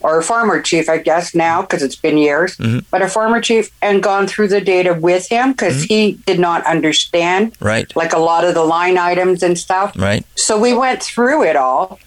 or 0.00 0.18
a 0.18 0.22
farmer 0.22 0.60
chief, 0.60 0.88
I 0.90 0.98
guess 0.98 1.34
now 1.34 1.62
because 1.62 1.82
it's 1.82 1.96
been 1.96 2.18
years, 2.18 2.58
mm-hmm. 2.58 2.80
but 2.90 3.00
a 3.00 3.08
farmer 3.08 3.40
chief 3.40 3.70
and 3.80 4.02
gone 4.02 4.26
through 4.26 4.48
the 4.48 4.60
data 4.60 4.92
with 4.92 5.28
him 5.30 5.52
because 5.52 5.76
mm-hmm. 5.76 5.94
he 5.94 6.12
did 6.26 6.38
not 6.38 6.64
understand 6.66 7.56
right 7.58 7.90
like 7.96 8.12
a 8.12 8.18
lot 8.18 8.44
of 8.44 8.52
the 8.52 8.64
line 8.64 8.98
items 8.98 9.42
and 9.42 9.58
stuff. 9.58 9.94
Right. 9.96 10.26
So 10.36 10.60
we 10.60 10.74
went 10.74 11.02
through 11.02 11.44
it 11.44 11.56
all 11.56 11.98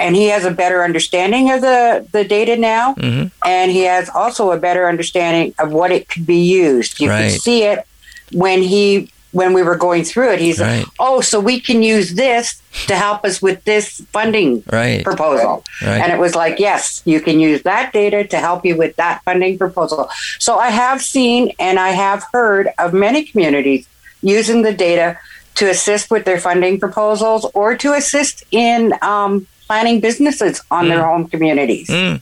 and 0.00 0.16
he 0.16 0.26
has 0.28 0.44
a 0.44 0.50
better 0.50 0.82
understanding 0.82 1.52
of 1.52 1.60
the, 1.60 2.08
the 2.10 2.24
data 2.24 2.56
now 2.56 2.94
mm-hmm. 2.94 3.28
and 3.44 3.70
he 3.70 3.82
has 3.82 4.10
also 4.10 4.50
a 4.50 4.58
better 4.58 4.88
understanding 4.88 5.54
of 5.60 5.70
what 5.70 5.92
it 5.92 6.08
could 6.08 6.26
be 6.26 6.42
used 6.42 6.98
you 7.00 7.08
right. 7.08 7.30
can 7.30 7.38
see 7.38 7.62
it 7.62 7.86
when 8.32 8.62
he 8.62 9.10
when 9.32 9.52
we 9.52 9.62
were 9.62 9.76
going 9.76 10.02
through 10.02 10.32
it, 10.32 10.40
he's 10.40 10.58
right. 10.58 10.78
like, 10.78 10.86
"Oh, 10.98 11.20
so 11.20 11.38
we 11.38 11.60
can 11.60 11.82
use 11.82 12.14
this 12.14 12.60
to 12.88 12.96
help 12.96 13.24
us 13.24 13.40
with 13.40 13.62
this 13.64 14.00
funding 14.12 14.62
right. 14.72 15.04
proposal." 15.04 15.64
Right. 15.82 16.00
And 16.00 16.12
it 16.12 16.18
was 16.18 16.34
like, 16.34 16.58
"Yes, 16.58 17.02
you 17.04 17.20
can 17.20 17.38
use 17.38 17.62
that 17.62 17.92
data 17.92 18.26
to 18.26 18.38
help 18.38 18.64
you 18.64 18.76
with 18.76 18.96
that 18.96 19.22
funding 19.24 19.56
proposal." 19.58 20.10
So 20.38 20.56
I 20.58 20.70
have 20.70 21.00
seen 21.00 21.52
and 21.58 21.78
I 21.78 21.90
have 21.90 22.24
heard 22.32 22.70
of 22.78 22.92
many 22.92 23.24
communities 23.24 23.86
using 24.22 24.62
the 24.62 24.72
data 24.72 25.18
to 25.54 25.70
assist 25.70 26.10
with 26.10 26.24
their 26.24 26.38
funding 26.38 26.80
proposals 26.80 27.44
or 27.54 27.76
to 27.76 27.92
assist 27.92 28.44
in 28.50 28.94
um, 29.02 29.46
planning 29.66 30.00
businesses 30.00 30.62
on 30.70 30.86
mm. 30.86 30.88
their 30.88 31.04
home 31.04 31.28
communities. 31.28 31.88
Mm. 31.88 32.20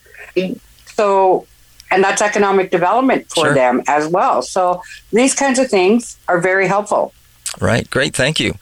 So 0.94 1.46
and 1.90 2.02
that's 2.02 2.22
economic 2.22 2.70
development 2.70 3.28
for 3.30 3.46
sure. 3.46 3.54
them 3.54 3.82
as 3.86 4.08
well. 4.08 4.42
So 4.42 4.82
these 5.12 5.34
kinds 5.34 5.58
of 5.58 5.68
things 5.68 6.18
are 6.28 6.40
very 6.40 6.66
helpful. 6.66 7.12
Right. 7.60 7.88
Great. 7.90 8.14
Thank 8.14 8.40
you. 8.40 8.54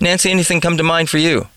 Nancy, 0.00 0.30
anything 0.30 0.60
come 0.60 0.76
to 0.76 0.82
mind 0.82 1.10
for 1.10 1.18
you? 1.18 1.48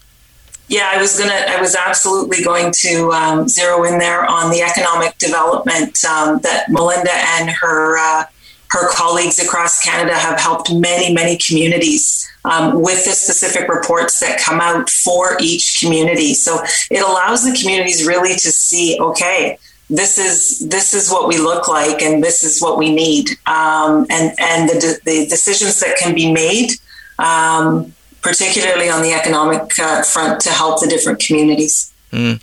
Yeah, 0.67 0.89
I 0.93 1.01
was 1.01 1.19
gonna. 1.19 1.33
I 1.33 1.59
was 1.59 1.75
absolutely 1.75 2.43
going 2.45 2.71
to 2.77 3.11
um, 3.11 3.47
zero 3.49 3.83
in 3.83 3.99
there 3.99 4.25
on 4.25 4.49
the 4.51 4.61
economic 4.61 5.17
development 5.17 6.01
um, 6.05 6.39
that 6.43 6.69
Melinda 6.69 7.11
and 7.11 7.49
her 7.49 7.97
uh, 7.97 8.23
her 8.71 8.89
colleagues 8.89 9.37
across 9.37 9.83
Canada 9.83 10.15
have 10.15 10.39
helped 10.39 10.73
many, 10.73 11.13
many 11.13 11.37
communities 11.37 12.25
um, 12.45 12.81
with 12.81 13.03
the 13.03 13.11
specific 13.11 13.67
reports 13.67 14.21
that 14.21 14.39
come 14.39 14.61
out 14.61 14.89
for 14.89 15.37
each 15.41 15.79
community. 15.81 16.33
So 16.33 16.57
it 16.89 17.03
allows 17.03 17.43
the 17.43 17.57
communities 17.59 18.07
really 18.07 18.33
to 18.33 18.51
see, 18.51 18.97
okay, 18.99 19.59
this 19.91 20.17
is 20.17 20.67
this 20.69 20.93
is 20.93 21.11
what 21.11 21.27
we 21.27 21.37
look 21.37 21.67
like 21.67 22.01
and 22.01 22.23
this 22.23 22.43
is 22.43 22.61
what 22.61 22.77
we 22.77 22.93
need 22.93 23.29
um, 23.45 24.07
and 24.09 24.33
and 24.39 24.69
the, 24.69 24.99
the 25.03 25.27
decisions 25.27 25.79
that 25.81 25.97
can 25.97 26.15
be 26.15 26.31
made 26.31 26.71
um, 27.19 27.93
particularly 28.21 28.89
on 28.89 29.03
the 29.03 29.11
economic 29.11 29.77
uh, 29.79 30.01
front 30.01 30.39
to 30.39 30.49
help 30.49 30.79
the 30.79 30.87
different 30.87 31.19
communities 31.19 31.93
mm. 32.11 32.41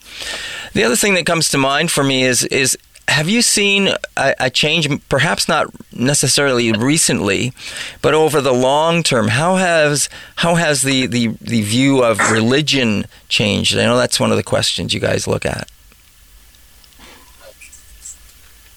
the 0.74 0.84
other 0.84 0.96
thing 0.96 1.14
that 1.14 1.24
comes 1.24 1.48
to 1.48 1.58
mind 1.58 1.90
for 1.90 2.04
me 2.04 2.22
is 2.22 2.44
is 2.44 2.76
have 3.08 3.26
you 3.26 3.40
seen 3.40 3.88
a, 4.18 4.34
a, 4.38 4.50
change, 4.50 4.86
perhaps 5.08 5.48
not 5.48 5.68
necessarily 5.94 6.72
recently, 6.72 7.54
but 8.02 8.12
over 8.12 8.42
the 8.42 8.52
long 8.52 9.02
term? 9.02 9.28
How 9.28 9.56
has 9.56 10.10
how 10.36 10.56
has 10.56 10.82
the, 10.82 11.06
the, 11.06 11.28
the 11.40 11.62
view 11.62 12.04
of 12.04 12.18
religion 12.30 13.06
changed? 13.30 13.78
I 13.78 13.86
know 13.86 13.96
that's 13.96 14.20
one 14.20 14.30
of 14.30 14.36
the 14.36 14.42
questions 14.42 14.92
you 14.92 15.00
guys 15.00 15.26
look 15.26 15.46
at. 15.46 15.70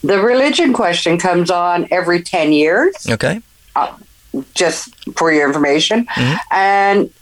The 0.03 0.19
religion 0.21 0.73
question 0.73 1.17
comes 1.17 1.51
on 1.51 1.87
every 1.91 2.21
10 2.21 2.53
years. 2.53 2.95
Okay. 3.07 3.41
Uh, 3.75 3.95
just 4.53 4.93
for 5.17 5.31
your 5.31 5.47
information. 5.47 6.05
Mm-hmm. 6.05 6.53
And 6.53 7.13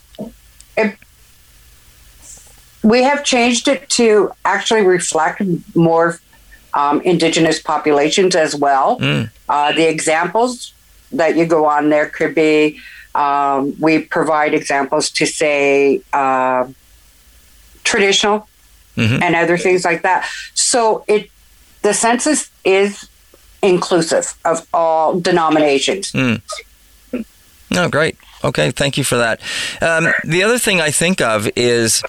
it, 0.78 0.98
we 2.84 3.04
have 3.04 3.24
changed 3.24 3.68
it 3.68 3.90
to 3.92 4.32
actually 4.46 4.82
reflect 4.82 5.42
more 5.76 6.20
um, 6.74 7.02
indigenous 7.02 7.62
populations 7.62 8.36
as 8.36 8.56
well. 8.56 9.00
Mm. 9.00 9.30
Uh, 9.48 9.74
the 9.74 9.90
examples 9.90 10.74
that 11.12 11.36
you 11.36 11.46
go 11.46 11.66
on 11.66 11.90
there 11.90 12.08
could 12.08 12.36
be 12.36 12.80
um, 13.16 13.76
we 13.80 14.00
provide 14.00 14.54
examples 14.54 15.10
to 15.10 15.26
say 15.26 16.02
uh, 16.14 16.68
traditional 17.84 18.48
mm-hmm. 18.96 19.22
and 19.22 19.36
other 19.36 19.58
things 19.58 19.84
like 19.84 20.04
that. 20.04 20.30
So 20.54 21.04
it 21.08 21.30
the 21.82 21.94
census 21.94 22.50
is 22.64 23.08
inclusive 23.62 24.34
of 24.46 24.66
all 24.74 25.20
denominations. 25.20 26.12
Mm. 26.12 26.42
Oh, 27.76 27.90
great. 27.90 28.18
Okay, 28.44 28.72
thank 28.72 28.98
you 28.98 29.04
for 29.04 29.18
that. 29.18 29.42
Um, 29.82 30.08
the 30.24 30.44
other 30.44 30.58
thing 30.58 30.82
I 30.82 30.92
think 30.92 31.22
of 31.22 31.50
is 31.56 32.04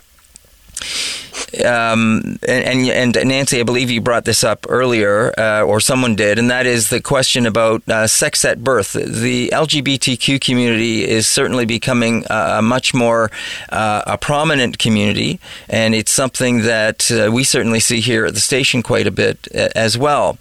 um, 1.65 2.39
and, 2.47 2.89
and, 2.89 3.17
and 3.17 3.29
Nancy, 3.29 3.61
I 3.61 3.63
believe 3.65 3.91
you 3.91 4.01
brought 4.01 4.25
this 4.25 4.45
up 4.45 4.67
earlier, 4.69 5.33
uh, 5.39 5.63
or 5.63 5.81
someone 5.81 6.15
did, 6.15 6.39
and 6.39 6.51
that 6.51 6.67
is 6.67 6.91
the 6.91 7.01
question 7.01 7.47
about 7.47 7.87
uh, 7.89 8.07
sex 8.07 8.45
at 8.45 8.63
birth. 8.63 8.93
The 8.93 9.49
LGBTQ 9.53 10.41
community 10.41 11.09
is 11.09 11.27
certainly 11.27 11.65
becoming 11.65 12.25
a 12.31 12.63
much 12.63 12.95
more 12.95 13.31
uh, 13.71 14.03
a 14.07 14.17
prominent 14.17 14.79
community, 14.79 15.41
and 15.69 15.95
it's 15.95 16.13
something 16.13 16.63
that 16.63 17.11
uh, 17.11 17.31
we 17.33 17.45
certainly 17.45 17.81
see 17.81 18.01
here 18.01 18.27
at 18.27 18.35
the 18.35 18.41
station 18.41 18.83
quite 18.83 19.07
a 19.07 19.11
bit 19.11 19.49
uh, 19.55 19.69
as 19.75 19.99
well. 19.99 20.39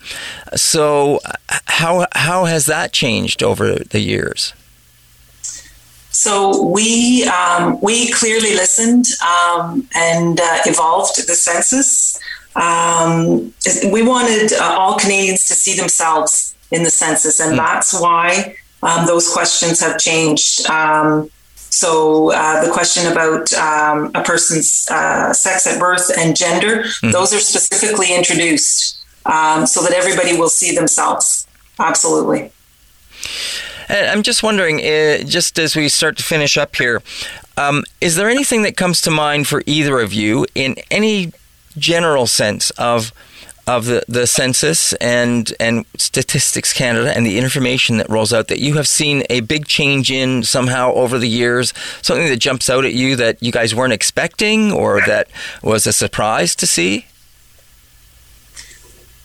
So, 0.56 1.20
how 1.66 2.08
how 2.14 2.46
has 2.46 2.66
that 2.68 2.94
changed 2.94 3.42
over 3.42 3.76
the 3.76 4.00
years? 4.00 4.54
So 6.22 6.66
we 6.66 7.24
um, 7.30 7.80
we 7.80 8.12
clearly 8.12 8.54
listened 8.54 9.06
um, 9.26 9.88
and 9.96 10.38
uh, 10.38 10.58
evolved 10.66 11.16
the 11.26 11.34
census. 11.34 12.20
Um, 12.58 13.54
we 13.90 14.04
wanted 14.04 14.52
uh, 14.52 14.76
all 14.78 15.00
Canadians 15.00 15.48
to 15.48 15.54
see 15.54 15.78
themselves 15.78 16.58
in 16.72 16.84
the 16.84 16.90
census, 16.90 17.40
and 17.40 17.54
mm. 17.54 17.58
that's 17.58 17.94
why 17.98 18.58
um, 18.84 19.08
those 19.08 19.32
questions 19.32 19.80
have 19.80 19.98
changed. 19.98 20.70
Um, 20.70 21.30
so 21.56 22.34
uh, 22.34 22.66
the 22.66 22.72
question 22.74 23.10
about 23.10 23.54
um, 23.54 24.12
a 24.14 24.22
person's 24.22 24.90
uh, 24.92 25.32
sex 25.32 25.66
at 25.68 25.80
birth 25.80 26.12
and 26.20 26.36
gender, 26.36 26.84
mm. 26.84 27.14
those 27.14 27.34
are 27.34 27.40
specifically 27.40 28.14
introduced 28.14 29.06
um, 29.26 29.66
so 29.66 29.82
that 29.84 29.94
everybody 29.94 30.38
will 30.38 30.50
see 30.50 30.76
themselves. 30.76 31.48
Absolutely. 31.80 32.52
And 33.90 34.08
I'm 34.08 34.24
just 34.24 34.44
wondering, 34.44 34.80
uh, 34.80 35.24
just 35.24 35.58
as 35.58 35.76
we 35.76 35.90
start 35.90 36.18
to 36.18 36.24
finish 36.24 36.58
up 36.58 36.76
here, 36.76 37.02
um, 37.58 37.84
is 38.00 38.16
there 38.16 38.30
anything 38.30 38.62
that 38.62 38.78
comes 38.78 39.02
to 39.02 39.12
mind 39.12 39.48
for 39.48 39.64
either 39.66 40.00
of 40.00 40.14
you 40.14 40.46
in 40.54 40.76
any 40.92 41.34
general 41.78 42.28
sense 42.28 42.70
of 42.72 43.12
of 43.68 43.86
the, 43.86 44.04
the 44.08 44.26
census 44.26 44.94
and 44.94 45.54
and 45.60 45.86
Statistics 45.96 46.74
Canada 46.74 47.16
and 47.16 47.24
the 47.24 47.38
information 47.38 47.98
that 47.98 48.10
rolls 48.10 48.34
out 48.34 48.48
that 48.48 48.60
you 48.60 48.76
have 48.76 48.88
seen 48.88 49.24
a 49.30 49.42
big 49.42 49.68
change 49.68 50.10
in 50.10 50.44
somehow 50.44 50.94
over 50.94 51.20
the 51.20 51.30
years? 51.30 51.74
Something 52.02 52.28
that 52.30 52.38
jumps 52.40 52.70
out 52.70 52.86
at 52.86 52.94
you 52.94 53.16
that 53.18 53.42
you 53.44 53.52
guys 53.52 53.76
weren't 53.76 53.94
expecting 53.94 54.72
or 54.72 55.02
that 55.06 55.28
was 55.62 55.86
a 55.86 55.94
surprise 55.94 56.56
to 56.56 56.68
see? 56.68 57.06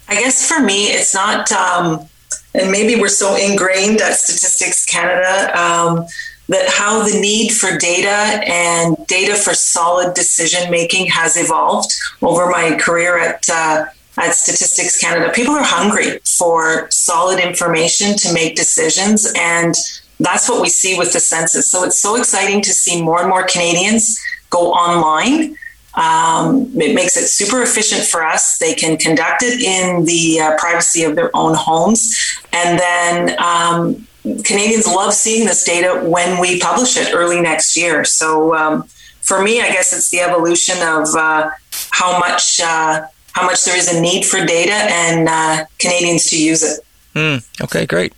I 0.08 0.20
guess 0.20 0.46
for 0.46 0.60
me, 0.60 0.88
it's 0.88 1.14
not, 1.14 1.50
um, 1.50 2.06
and 2.54 2.70
maybe 2.70 3.00
we're 3.00 3.08
so 3.08 3.36
ingrained 3.36 4.00
at 4.00 4.14
Statistics 4.14 4.84
Canada. 4.86 5.58
Um, 5.58 6.06
that 6.48 6.68
how 6.68 7.02
the 7.02 7.18
need 7.18 7.50
for 7.52 7.78
data 7.78 8.42
and 8.46 8.96
data 9.06 9.34
for 9.34 9.54
solid 9.54 10.12
decision 10.12 10.70
making 10.70 11.06
has 11.06 11.38
evolved 11.38 11.94
over 12.20 12.50
my 12.50 12.76
career 12.76 13.18
at 13.18 13.48
uh, 13.48 13.86
at 14.18 14.34
Statistics 14.34 15.00
Canada. 15.00 15.32
People 15.32 15.54
are 15.54 15.64
hungry 15.64 16.18
for 16.38 16.88
solid 16.90 17.40
information 17.40 18.16
to 18.16 18.32
make 18.32 18.54
decisions, 18.54 19.32
and 19.36 19.74
that's 20.20 20.48
what 20.48 20.60
we 20.60 20.68
see 20.68 20.96
with 20.96 21.12
the 21.12 21.20
census. 21.20 21.70
So 21.70 21.84
it's 21.84 22.00
so 22.00 22.16
exciting 22.16 22.60
to 22.62 22.72
see 22.72 23.02
more 23.02 23.20
and 23.20 23.28
more 23.28 23.44
Canadians 23.44 24.20
go 24.50 24.72
online. 24.72 25.56
Um, 25.96 26.70
it 26.74 26.94
makes 26.94 27.16
it 27.16 27.28
super 27.28 27.62
efficient 27.62 28.02
for 28.02 28.24
us. 28.24 28.58
They 28.58 28.74
can 28.74 28.96
conduct 28.96 29.42
it 29.42 29.60
in 29.60 30.04
the 30.04 30.40
uh, 30.40 30.56
privacy 30.58 31.04
of 31.04 31.14
their 31.14 31.30
own 31.34 31.54
homes. 31.54 32.16
And 32.52 32.78
then 32.78 33.38
um, 33.38 34.06
Canadians 34.44 34.86
love 34.86 35.12
seeing 35.14 35.46
this 35.46 35.64
data 35.64 36.00
when 36.08 36.40
we 36.40 36.58
publish 36.58 36.96
it 36.96 37.14
early 37.14 37.40
next 37.40 37.76
year. 37.76 38.04
So 38.04 38.54
um, 38.56 38.88
for 39.20 39.42
me, 39.42 39.60
I 39.60 39.68
guess 39.68 39.92
it's 39.92 40.10
the 40.10 40.20
evolution 40.20 40.76
of 40.82 41.06
uh, 41.14 41.50
how 41.90 42.18
much 42.18 42.60
uh, 42.60 43.06
how 43.32 43.46
much 43.46 43.64
there 43.64 43.76
is 43.76 43.92
a 43.92 44.00
need 44.00 44.24
for 44.24 44.44
data 44.44 44.72
and 44.72 45.28
uh, 45.28 45.64
Canadians 45.78 46.26
to 46.30 46.42
use 46.42 46.62
it. 46.62 46.80
Mm, 47.14 47.62
okay, 47.62 47.86
great. 47.86 48.12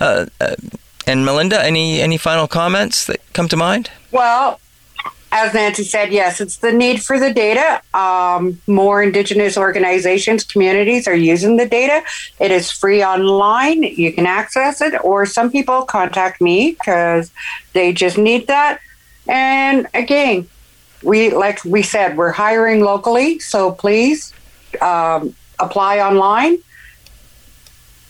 Uh, 0.00 0.26
uh, 0.40 0.56
and 1.06 1.24
Melinda, 1.24 1.64
any 1.64 2.00
any 2.00 2.16
final 2.16 2.48
comments 2.48 3.06
that 3.06 3.20
come 3.32 3.48
to 3.48 3.56
mind? 3.56 3.90
Well, 4.10 4.60
as 5.34 5.52
Nancy 5.52 5.82
said, 5.82 6.12
yes, 6.12 6.40
it's 6.40 6.58
the 6.58 6.70
need 6.70 7.02
for 7.02 7.18
the 7.18 7.32
data. 7.32 7.82
Um, 7.92 8.62
more 8.68 9.02
Indigenous 9.02 9.58
organizations, 9.58 10.44
communities 10.44 11.08
are 11.08 11.16
using 11.16 11.56
the 11.56 11.66
data. 11.66 12.04
It 12.38 12.52
is 12.52 12.70
free 12.70 13.02
online. 13.02 13.82
You 13.82 14.12
can 14.12 14.26
access 14.26 14.80
it, 14.80 14.94
or 15.04 15.26
some 15.26 15.50
people 15.50 15.82
contact 15.82 16.40
me 16.40 16.70
because 16.70 17.32
they 17.72 17.92
just 17.92 18.16
need 18.16 18.46
that. 18.46 18.78
And 19.26 19.88
again, 19.92 20.48
we 21.02 21.30
like 21.30 21.64
we 21.64 21.82
said, 21.82 22.16
we're 22.16 22.30
hiring 22.30 22.80
locally, 22.80 23.40
so 23.40 23.72
please 23.72 24.32
um, 24.80 25.34
apply 25.58 25.98
online. 25.98 26.58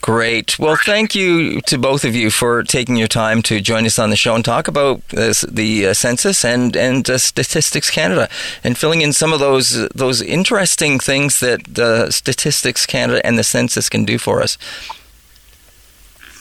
Great. 0.00 0.58
Well, 0.58 0.76
thank 0.76 1.14
you 1.14 1.60
to 1.62 1.78
both 1.78 2.04
of 2.04 2.14
you 2.14 2.30
for 2.30 2.62
taking 2.62 2.96
your 2.96 3.08
time 3.08 3.42
to 3.42 3.60
join 3.60 3.84
us 3.86 3.98
on 3.98 4.10
the 4.10 4.16
show 4.16 4.34
and 4.34 4.44
talk 4.44 4.68
about 4.68 5.02
uh, 5.16 5.34
the 5.48 5.88
uh, 5.88 5.94
census 5.94 6.44
and 6.44 6.76
and 6.76 7.08
uh, 7.10 7.18
Statistics 7.18 7.90
Canada 7.90 8.28
and 8.62 8.78
filling 8.78 9.00
in 9.00 9.12
some 9.12 9.32
of 9.32 9.40
those 9.40 9.88
those 9.88 10.22
interesting 10.22 11.00
things 11.00 11.40
that 11.40 11.64
the 11.64 12.10
Statistics 12.10 12.86
Canada 12.86 13.24
and 13.26 13.38
the 13.38 13.44
census 13.44 13.88
can 13.88 14.04
do 14.04 14.18
for 14.18 14.42
us. 14.42 14.58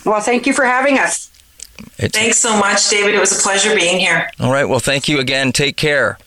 Well, 0.06 0.22
thank 0.22 0.46
you 0.46 0.54
for 0.54 0.66
having 0.66 1.00
us. 1.00 1.32
It's, 1.98 2.18
Thanks 2.18 2.38
so 2.38 2.58
much, 2.58 2.88
David. 2.90 3.16
It 3.16 3.20
was 3.20 3.38
a 3.38 3.42
pleasure 3.42 3.76
being 3.76 4.00
here. 4.00 4.30
All 4.40 4.52
right. 4.52 4.66
Well, 4.66 4.80
thank 4.80 5.08
you 5.08 5.20
again. 5.20 5.52
Take 5.52 5.76
care. 5.76 6.18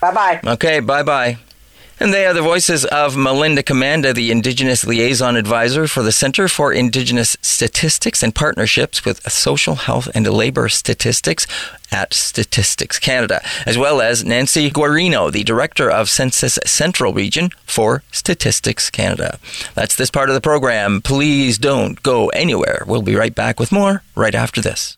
Bye 0.00 0.14
bye. 0.14 0.40
Okay, 0.44 0.80
bye 0.80 1.02
bye. 1.02 1.38
And 2.00 2.14
they 2.14 2.26
are 2.26 2.32
the 2.32 2.42
voices 2.42 2.84
of 2.84 3.16
Melinda 3.16 3.62
Commanda, 3.62 4.14
the 4.14 4.30
Indigenous 4.30 4.86
Liaison 4.86 5.34
Advisor 5.34 5.88
for 5.88 6.04
the 6.04 6.12
Center 6.12 6.46
for 6.46 6.72
Indigenous 6.72 7.36
Statistics 7.42 8.22
and 8.22 8.32
Partnerships 8.32 9.04
with 9.04 9.20
Social 9.30 9.74
Health 9.74 10.08
and 10.14 10.24
Labor 10.26 10.68
Statistics 10.68 11.46
at 11.90 12.14
Statistics 12.14 13.00
Canada, 13.00 13.42
as 13.66 13.76
well 13.76 14.00
as 14.00 14.24
Nancy 14.24 14.70
Guarino, 14.70 15.32
the 15.32 15.42
Director 15.42 15.90
of 15.90 16.08
Census 16.08 16.58
Central 16.64 17.12
Region 17.12 17.50
for 17.64 18.04
Statistics 18.12 18.90
Canada. 18.90 19.40
That's 19.74 19.96
this 19.96 20.10
part 20.10 20.28
of 20.28 20.34
the 20.34 20.40
program. 20.40 21.02
Please 21.02 21.58
don't 21.58 22.00
go 22.04 22.28
anywhere. 22.28 22.84
We'll 22.86 23.02
be 23.02 23.16
right 23.16 23.34
back 23.34 23.58
with 23.58 23.72
more 23.72 24.02
right 24.14 24.36
after 24.36 24.60
this. 24.60 24.96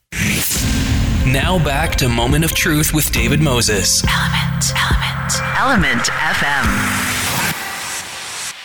Now 1.26 1.62
back 1.62 1.96
to 1.96 2.08
Moment 2.08 2.44
of 2.46 2.54
Truth 2.54 2.94
with 2.94 3.12
David 3.12 3.40
Moses. 3.42 4.02
Element, 4.04 4.72
Element, 4.74 5.58
Element 5.58 6.08
FM. 6.08 7.19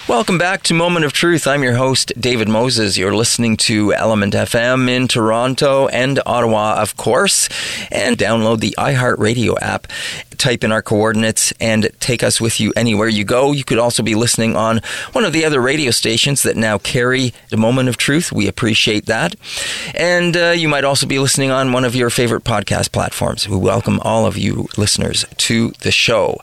Welcome 0.07 0.37
back 0.37 0.61
to 0.63 0.75
Moment 0.75 1.03
of 1.03 1.13
Truth. 1.13 1.47
I'm 1.47 1.63
your 1.63 1.73
host, 1.73 2.13
David 2.19 2.47
Moses. 2.47 2.95
You're 2.95 3.15
listening 3.15 3.57
to 3.57 3.91
Element 3.91 4.35
FM 4.35 4.87
in 4.87 5.07
Toronto 5.07 5.87
and 5.87 6.19
Ottawa, 6.27 6.79
of 6.79 6.95
course. 6.95 7.49
And 7.91 8.15
download 8.15 8.59
the 8.59 8.75
iHeartRadio 8.77 9.59
app. 9.59 9.87
Type 10.37 10.63
in 10.63 10.71
our 10.71 10.83
coordinates 10.83 11.53
and 11.59 11.89
take 11.99 12.21
us 12.21 12.39
with 12.39 12.59
you 12.59 12.71
anywhere 12.75 13.07
you 13.07 13.23
go. 13.23 13.51
You 13.51 13.63
could 13.63 13.79
also 13.79 14.03
be 14.03 14.13
listening 14.13 14.55
on 14.55 14.81
one 15.13 15.23
of 15.25 15.33
the 15.33 15.43
other 15.43 15.59
radio 15.59 15.89
stations 15.89 16.43
that 16.43 16.55
now 16.55 16.77
carry 16.77 17.33
the 17.49 17.57
Moment 17.57 17.89
of 17.89 17.97
Truth. 17.97 18.31
We 18.31 18.47
appreciate 18.47 19.07
that. 19.07 19.33
And 19.95 20.37
uh, 20.37 20.49
you 20.49 20.67
might 20.67 20.83
also 20.83 21.07
be 21.07 21.17
listening 21.17 21.49
on 21.49 21.71
one 21.71 21.85
of 21.85 21.95
your 21.95 22.11
favorite 22.11 22.43
podcast 22.43 22.91
platforms. 22.91 23.49
We 23.49 23.57
welcome 23.57 23.99
all 24.01 24.27
of 24.27 24.37
you 24.37 24.67
listeners 24.77 25.25
to 25.37 25.69
the 25.81 25.91
show. 25.91 26.37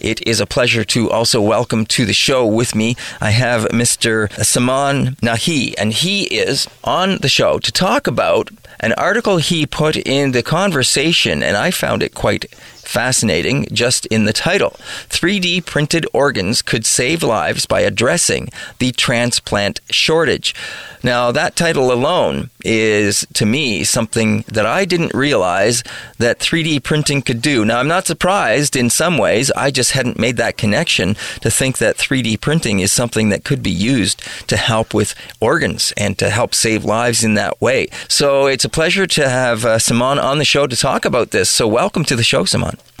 It 0.00 0.26
is 0.26 0.40
a 0.40 0.46
pleasure 0.46 0.84
to 0.86 1.10
also 1.10 1.40
welcome 1.40 1.86
to 1.86 2.06
the 2.06 2.14
show 2.14 2.44
with 2.44 2.74
me 2.74 2.96
I 3.20 3.30
have 3.30 3.64
Mr. 3.66 4.30
Saman 4.42 5.16
Naghieh, 5.16 5.74
and 5.78 5.92
he 5.92 6.24
is 6.24 6.68
on 6.82 7.18
the 7.18 7.28
show 7.28 7.58
to 7.58 7.72
talk 7.72 8.06
about 8.06 8.50
an 8.80 8.92
article 8.94 9.38
he 9.38 9.66
put 9.66 9.96
in 9.96 10.32
the 10.32 10.42
conversation, 10.42 11.42
and 11.42 11.56
I 11.56 11.70
found 11.70 12.02
it 12.02 12.14
quite 12.14 12.46
fascinating 12.88 13.66
just 13.72 14.06
in 14.06 14.24
the 14.24 14.32
title. 14.32 14.76
3D 15.08 15.64
printed 15.64 16.06
organs 16.12 16.62
could 16.62 16.86
save 16.86 17.22
lives 17.22 17.66
by 17.66 17.80
addressing 17.80 18.48
the 18.78 18.92
transplant 18.92 19.80
shortage. 19.90 20.54
Now, 21.04 21.32
that 21.32 21.54
title 21.54 21.92
alone 21.92 22.48
is, 22.64 23.26
to 23.34 23.44
me, 23.44 23.84
something 23.84 24.42
that 24.48 24.64
I 24.64 24.86
didn't 24.86 25.12
realize 25.12 25.82
that 26.16 26.38
3D 26.38 26.82
printing 26.82 27.20
could 27.20 27.42
do. 27.42 27.62
Now, 27.66 27.78
I'm 27.78 27.88
not 27.88 28.06
surprised 28.06 28.74
in 28.74 28.88
some 28.88 29.18
ways. 29.18 29.50
I 29.50 29.70
just 29.70 29.90
hadn't 29.90 30.18
made 30.18 30.38
that 30.38 30.56
connection 30.56 31.14
to 31.42 31.50
think 31.50 31.76
that 31.76 31.98
3D 31.98 32.40
printing 32.40 32.80
is 32.80 32.90
something 32.90 33.28
that 33.28 33.44
could 33.44 33.62
be 33.62 33.70
used 33.70 34.22
to 34.48 34.56
help 34.56 34.94
with 34.94 35.14
organs 35.40 35.92
and 35.98 36.16
to 36.18 36.30
help 36.30 36.54
save 36.54 36.86
lives 36.86 37.22
in 37.22 37.34
that 37.34 37.60
way. 37.60 37.88
So 38.08 38.46
it's 38.46 38.64
a 38.64 38.70
pleasure 38.70 39.06
to 39.06 39.28
have 39.28 39.66
uh, 39.66 39.78
Saman 39.78 40.18
on 40.18 40.38
the 40.38 40.44
show 40.46 40.66
to 40.66 40.76
talk 40.76 41.04
about 41.04 41.32
this. 41.32 41.50
So, 41.50 41.68
welcome 41.68 42.04
to 42.04 42.16
the 42.16 42.22
show, 42.22 42.46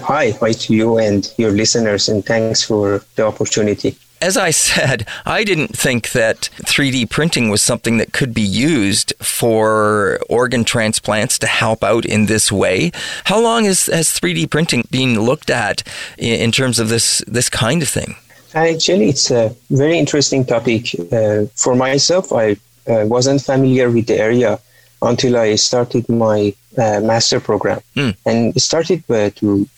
Hi, 0.00 0.30
hi 0.30 0.52
to 0.52 0.74
you 0.74 0.98
and 0.98 1.32
your 1.38 1.52
listeners, 1.52 2.08
and 2.08 2.24
thanks 2.24 2.62
for 2.62 3.02
the 3.16 3.26
opportunity 3.26 3.96
as 4.24 4.38
I 4.38 4.50
said, 4.52 5.06
I 5.26 5.44
didn't 5.44 5.76
think 5.76 6.12
that 6.12 6.48
3D 6.64 7.10
printing 7.10 7.50
was 7.50 7.60
something 7.60 7.98
that 7.98 8.14
could 8.14 8.32
be 8.32 8.48
used 8.80 9.12
for 9.18 10.18
organ 10.30 10.64
transplants 10.64 11.38
to 11.40 11.46
help 11.46 11.84
out 11.84 12.06
in 12.06 12.24
this 12.24 12.50
way. 12.50 12.90
How 13.24 13.38
long 13.38 13.64
has, 13.64 13.86
has 13.86 14.08
3D 14.08 14.50
printing 14.50 14.84
been 14.90 15.20
looked 15.20 15.50
at 15.50 15.82
in, 16.16 16.40
in 16.40 16.52
terms 16.52 16.78
of 16.78 16.88
this, 16.88 17.22
this 17.26 17.50
kind 17.50 17.82
of 17.82 17.88
thing? 17.88 18.16
Actually, 18.54 19.10
it's 19.10 19.30
a 19.30 19.54
very 19.68 19.98
interesting 19.98 20.44
topic. 20.46 20.94
Uh, 21.12 21.44
for 21.54 21.74
myself, 21.74 22.32
I 22.32 22.52
uh, 22.86 23.04
wasn't 23.06 23.42
familiar 23.42 23.90
with 23.90 24.06
the 24.06 24.18
area 24.18 24.58
until 25.02 25.36
I 25.36 25.56
started 25.56 26.08
my 26.08 26.54
uh, 26.78 27.00
master 27.00 27.40
program 27.40 27.80
Mm. 27.96 28.16
and 28.26 28.60
started 28.62 29.02
uh, 29.10 29.30
to 29.40 29.68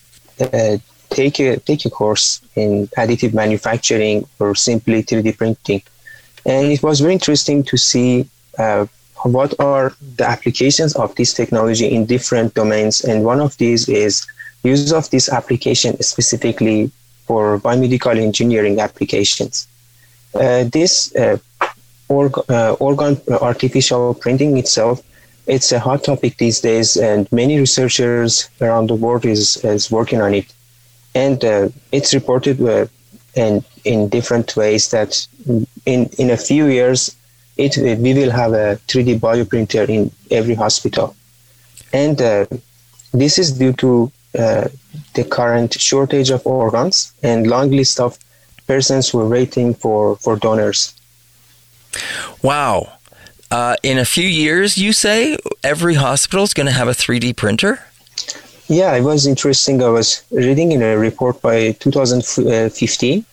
uh, 0.40 0.76
take 1.10 1.38
a 1.40 1.56
take 1.58 1.84
a 1.84 1.90
course 1.90 2.40
in 2.56 2.88
additive 2.98 3.32
manufacturing 3.34 4.26
or 4.38 4.54
simply 4.54 5.02
3D 5.02 5.36
printing. 5.36 5.82
And 6.44 6.72
it 6.72 6.82
was 6.82 7.00
very 7.00 7.12
interesting 7.12 7.62
to 7.64 7.76
see 7.76 8.26
uh, 8.58 8.86
what 9.24 9.54
are 9.58 9.94
the 10.16 10.26
applications 10.28 10.94
of 10.94 11.14
this 11.16 11.32
technology 11.34 11.86
in 11.86 12.06
different 12.06 12.54
domains. 12.54 13.00
And 13.04 13.24
one 13.24 13.40
of 13.40 13.56
these 13.58 13.88
is 13.88 14.26
use 14.62 14.92
of 14.92 15.08
this 15.10 15.28
application 15.28 16.00
specifically 16.02 16.90
for 17.26 17.58
biomedical 17.58 18.16
engineering 18.16 18.78
applications. 18.80 19.66
Uh, 20.34 20.64
this 20.64 21.14
uh, 21.16 21.38
org- 22.08 22.44
uh, 22.50 22.72
organ 22.78 23.20
artificial 23.40 24.14
printing 24.14 24.56
itself, 24.58 25.02
it's 25.46 25.72
a 25.72 25.78
hot 25.78 26.04
topic 26.04 26.38
these 26.38 26.60
days, 26.60 26.96
and 26.96 27.30
many 27.32 27.58
researchers 27.58 28.48
around 28.60 28.88
the 28.88 28.94
world 28.94 29.24
is, 29.24 29.56
is 29.64 29.90
working 29.90 30.20
on 30.20 30.34
it. 30.34 30.52
And 31.14 31.44
uh, 31.44 31.68
it's 31.92 32.12
reported 32.12 32.60
uh, 32.60 32.86
in, 33.34 33.64
in 33.84 34.08
different 34.08 34.56
ways 34.56 34.90
that 34.90 35.26
in, 35.86 36.06
in 36.18 36.30
a 36.30 36.36
few 36.36 36.66
years, 36.66 37.16
it, 37.56 37.76
we 37.78 38.12
will 38.12 38.30
have 38.30 38.52
a 38.52 38.78
3D 38.88 39.20
bioprinter 39.20 39.88
in 39.88 40.10
every 40.30 40.54
hospital. 40.54 41.16
And 41.92 42.20
uh, 42.20 42.46
this 43.12 43.38
is 43.38 43.52
due 43.52 43.72
to 43.74 44.12
uh, 44.38 44.68
the 45.14 45.24
current 45.24 45.80
shortage 45.80 46.30
of 46.30 46.46
organs 46.46 47.14
and 47.22 47.46
long 47.46 47.70
list 47.70 48.00
of 48.00 48.18
persons 48.66 49.08
who 49.08 49.20
are 49.20 49.28
waiting 49.28 49.72
for, 49.72 50.16
for 50.16 50.36
donors. 50.36 50.92
Wow. 52.42 52.95
Uh, 53.50 53.76
in 53.82 53.98
a 53.98 54.04
few 54.04 54.28
years, 54.28 54.76
you 54.76 54.92
say 54.92 55.36
every 55.62 55.94
hospital 55.94 56.44
is 56.44 56.52
going 56.52 56.66
to 56.66 56.72
have 56.72 56.88
a 56.88 56.92
3D 56.92 57.36
printer? 57.36 57.80
Yeah, 58.68 58.94
it 58.96 59.02
was 59.02 59.26
interesting. 59.26 59.82
I 59.82 59.88
was 59.88 60.24
reading 60.32 60.72
in 60.72 60.82
a 60.82 60.98
report 60.98 61.40
by 61.40 61.72
2015. 61.72 63.24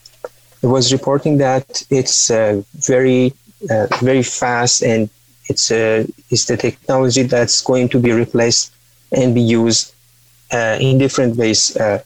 It 0.62 0.67
was 0.67 0.93
reporting 0.93 1.39
that 1.39 1.84
it's 1.89 2.30
uh, 2.30 2.62
very, 2.76 3.34
uh, 3.69 3.88
very 4.02 4.21
fast 4.21 4.84
and 4.84 5.10
it's, 5.49 5.71
uh, 5.71 6.06
it's 6.30 6.45
the 6.45 6.58
technology 6.58 7.23
that's 7.23 7.62
going 7.62 7.89
to 7.89 7.99
be 7.99 8.12
replaced 8.12 8.71
and 9.12 9.34
be 9.34 9.41
used 9.41 9.93
uh, 10.54 10.78
in 10.80 10.99
different 10.99 11.36
ways. 11.36 11.76
Uh, 11.76 12.04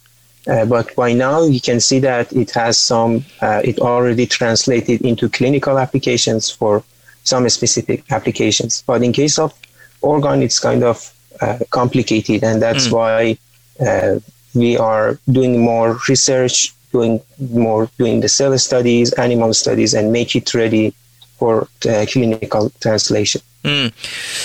uh, 0.47 0.65
but 0.65 0.95
by 0.95 1.11
now, 1.11 1.43
you 1.43 1.59
can 1.59 1.81
see 1.81 1.99
that 1.99 2.31
it 2.31 2.51
has 2.51 2.79
some, 2.79 3.25
it 3.41 3.79
already 3.79 4.25
translated 4.25 5.01
into 5.01 5.27
clinical 5.27 5.77
applications 5.77 6.49
for 6.49 6.81
some 7.27 7.47
specific 7.49 8.09
applications. 8.11 8.83
But 8.87 9.03
in 9.03 9.11
case 9.13 9.37
of 9.37 9.53
organ, 10.01 10.41
it's 10.41 10.59
kind 10.59 10.83
of 10.83 11.13
uh, 11.41 11.59
complicated, 11.69 12.43
and 12.43 12.61
that's 12.61 12.89
why 12.89 13.37
uh, 13.79 14.19
we 14.53 14.77
are 14.77 15.19
doing 15.31 15.59
more 15.59 15.99
research, 16.07 16.73
doing 16.91 17.21
more, 17.39 17.89
doing 17.97 18.21
the 18.21 18.29
cell 18.29 18.57
studies, 18.57 19.13
animal 19.13 19.53
studies, 19.53 19.93
and 19.93 20.11
make 20.11 20.35
it 20.35 20.53
ready 20.53 20.93
for 21.37 21.67
uh, 21.87 22.05
clinical 22.11 22.71
translation. 22.79 23.41
Mm. 23.63 23.91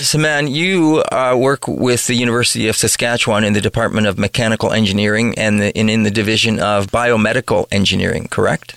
Saman, 0.02 0.48
you 0.48 1.02
uh, 1.12 1.36
work 1.38 1.68
with 1.68 2.08
the 2.08 2.14
University 2.14 2.66
of 2.68 2.76
Saskatchewan 2.76 3.44
in 3.44 3.52
the 3.52 3.60
Department 3.60 4.06
of 4.06 4.18
Mechanical 4.18 4.72
Engineering 4.72 5.34
and, 5.38 5.60
the, 5.60 5.76
and 5.76 5.88
in 5.88 6.02
the 6.02 6.10
Division 6.10 6.58
of 6.58 6.88
Biomedical 6.88 7.66
Engineering, 7.70 8.26
correct? 8.28 8.74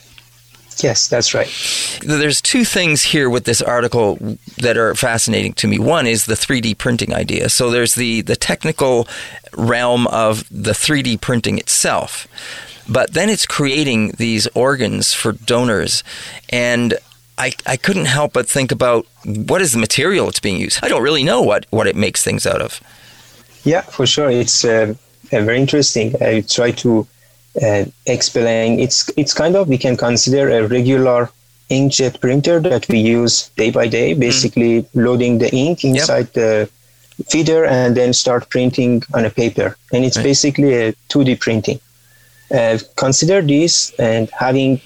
Yes, 0.83 1.07
that's 1.07 1.33
right. 1.33 1.49
There's 2.01 2.41
two 2.41 2.65
things 2.65 3.03
here 3.03 3.29
with 3.29 3.45
this 3.45 3.61
article 3.61 4.17
that 4.57 4.77
are 4.77 4.93
fascinating 4.95 5.53
to 5.53 5.67
me. 5.67 5.79
One 5.79 6.07
is 6.07 6.25
the 6.25 6.33
3D 6.33 6.77
printing 6.77 7.13
idea. 7.13 7.49
So 7.49 7.69
there's 7.69 7.95
the, 7.95 8.21
the 8.21 8.35
technical 8.35 9.07
realm 9.55 10.07
of 10.07 10.47
the 10.49 10.71
3D 10.71 11.21
printing 11.21 11.57
itself, 11.57 12.27
but 12.89 13.13
then 13.13 13.29
it's 13.29 13.45
creating 13.45 14.11
these 14.17 14.47
organs 14.47 15.13
for 15.13 15.31
donors. 15.31 16.03
And 16.49 16.95
I, 17.37 17.53
I 17.65 17.77
couldn't 17.77 18.05
help 18.05 18.33
but 18.33 18.47
think 18.47 18.71
about 18.71 19.05
what 19.25 19.61
is 19.61 19.73
the 19.73 19.79
material 19.79 20.27
it's 20.29 20.39
being 20.39 20.59
used. 20.59 20.79
I 20.83 20.87
don't 20.87 21.03
really 21.03 21.23
know 21.23 21.41
what, 21.41 21.65
what 21.69 21.87
it 21.87 21.95
makes 21.95 22.23
things 22.23 22.45
out 22.45 22.61
of. 22.61 22.81
Yeah, 23.63 23.81
for 23.81 24.05
sure. 24.05 24.29
It's 24.29 24.63
uh, 24.63 24.93
uh, 25.31 25.41
very 25.41 25.59
interesting. 25.59 26.15
I 26.21 26.41
try 26.41 26.71
to 26.71 27.07
uh, 27.61 27.85
explain. 28.05 28.79
It's 28.79 29.09
it's 29.17 29.33
kind 29.33 29.55
of 29.55 29.67
we 29.67 29.77
can 29.77 29.97
consider 29.97 30.49
a 30.49 30.67
regular 30.67 31.29
inkjet 31.69 32.19
printer 32.21 32.59
that 32.59 32.87
we 32.89 32.99
use 32.99 33.49
day 33.57 33.71
by 33.71 33.87
day. 33.87 34.13
Basically, 34.13 34.85
loading 34.93 35.39
the 35.39 35.53
ink 35.53 35.83
inside 35.83 36.31
the 36.33 36.69
feeder 37.29 37.65
and 37.65 37.95
then 37.95 38.13
start 38.13 38.49
printing 38.49 39.03
on 39.13 39.25
a 39.25 39.29
paper. 39.29 39.77
And 39.93 40.03
it's 40.05 40.17
Right. 40.17 40.23
basically 40.23 40.73
a 40.73 40.93
2D 41.09 41.35
printing. 41.35 41.79
Uh, 42.51 42.77
consider 42.95 43.41
this 43.41 43.91
and 43.97 44.29
having 44.37 44.79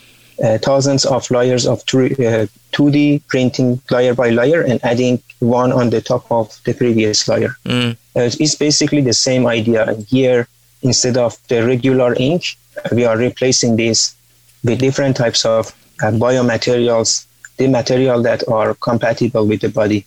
uh, 0.43 0.57
thousands 0.59 1.05
of 1.05 1.29
layers 1.31 1.65
of 1.67 1.79
uh, 1.93 2.45
2D 2.71 3.21
printing 3.27 3.81
layer 3.91 4.13
by 4.13 4.29
layer 4.29 4.61
and 4.61 4.79
adding 4.85 5.21
one 5.39 5.73
on 5.73 5.89
the 5.89 6.01
top 6.01 6.31
of 6.31 6.57
the 6.63 6.73
previous 6.73 7.27
layer. 7.27 7.57
Mm. 7.65 7.91
Uh, 8.15 8.29
it's 8.39 8.55
basically 8.55 9.01
the 9.01 9.13
same 9.13 9.45
idea. 9.47 9.83
And 9.85 10.05
here, 10.05 10.47
instead 10.81 11.17
of 11.17 11.37
the 11.47 11.65
regular 11.65 12.15
ink, 12.15 12.57
we 12.91 13.05
are 13.05 13.17
replacing 13.17 13.75
this 13.75 14.15
with 14.63 14.79
different 14.79 15.15
types 15.17 15.45
of 15.45 15.67
uh, 16.01 16.11
biomaterials, 16.11 17.25
the 17.57 17.67
material 17.67 18.21
that 18.23 18.47
are 18.47 18.73
compatible 18.75 19.45
with 19.45 19.61
the 19.61 19.69
body. 19.69 20.05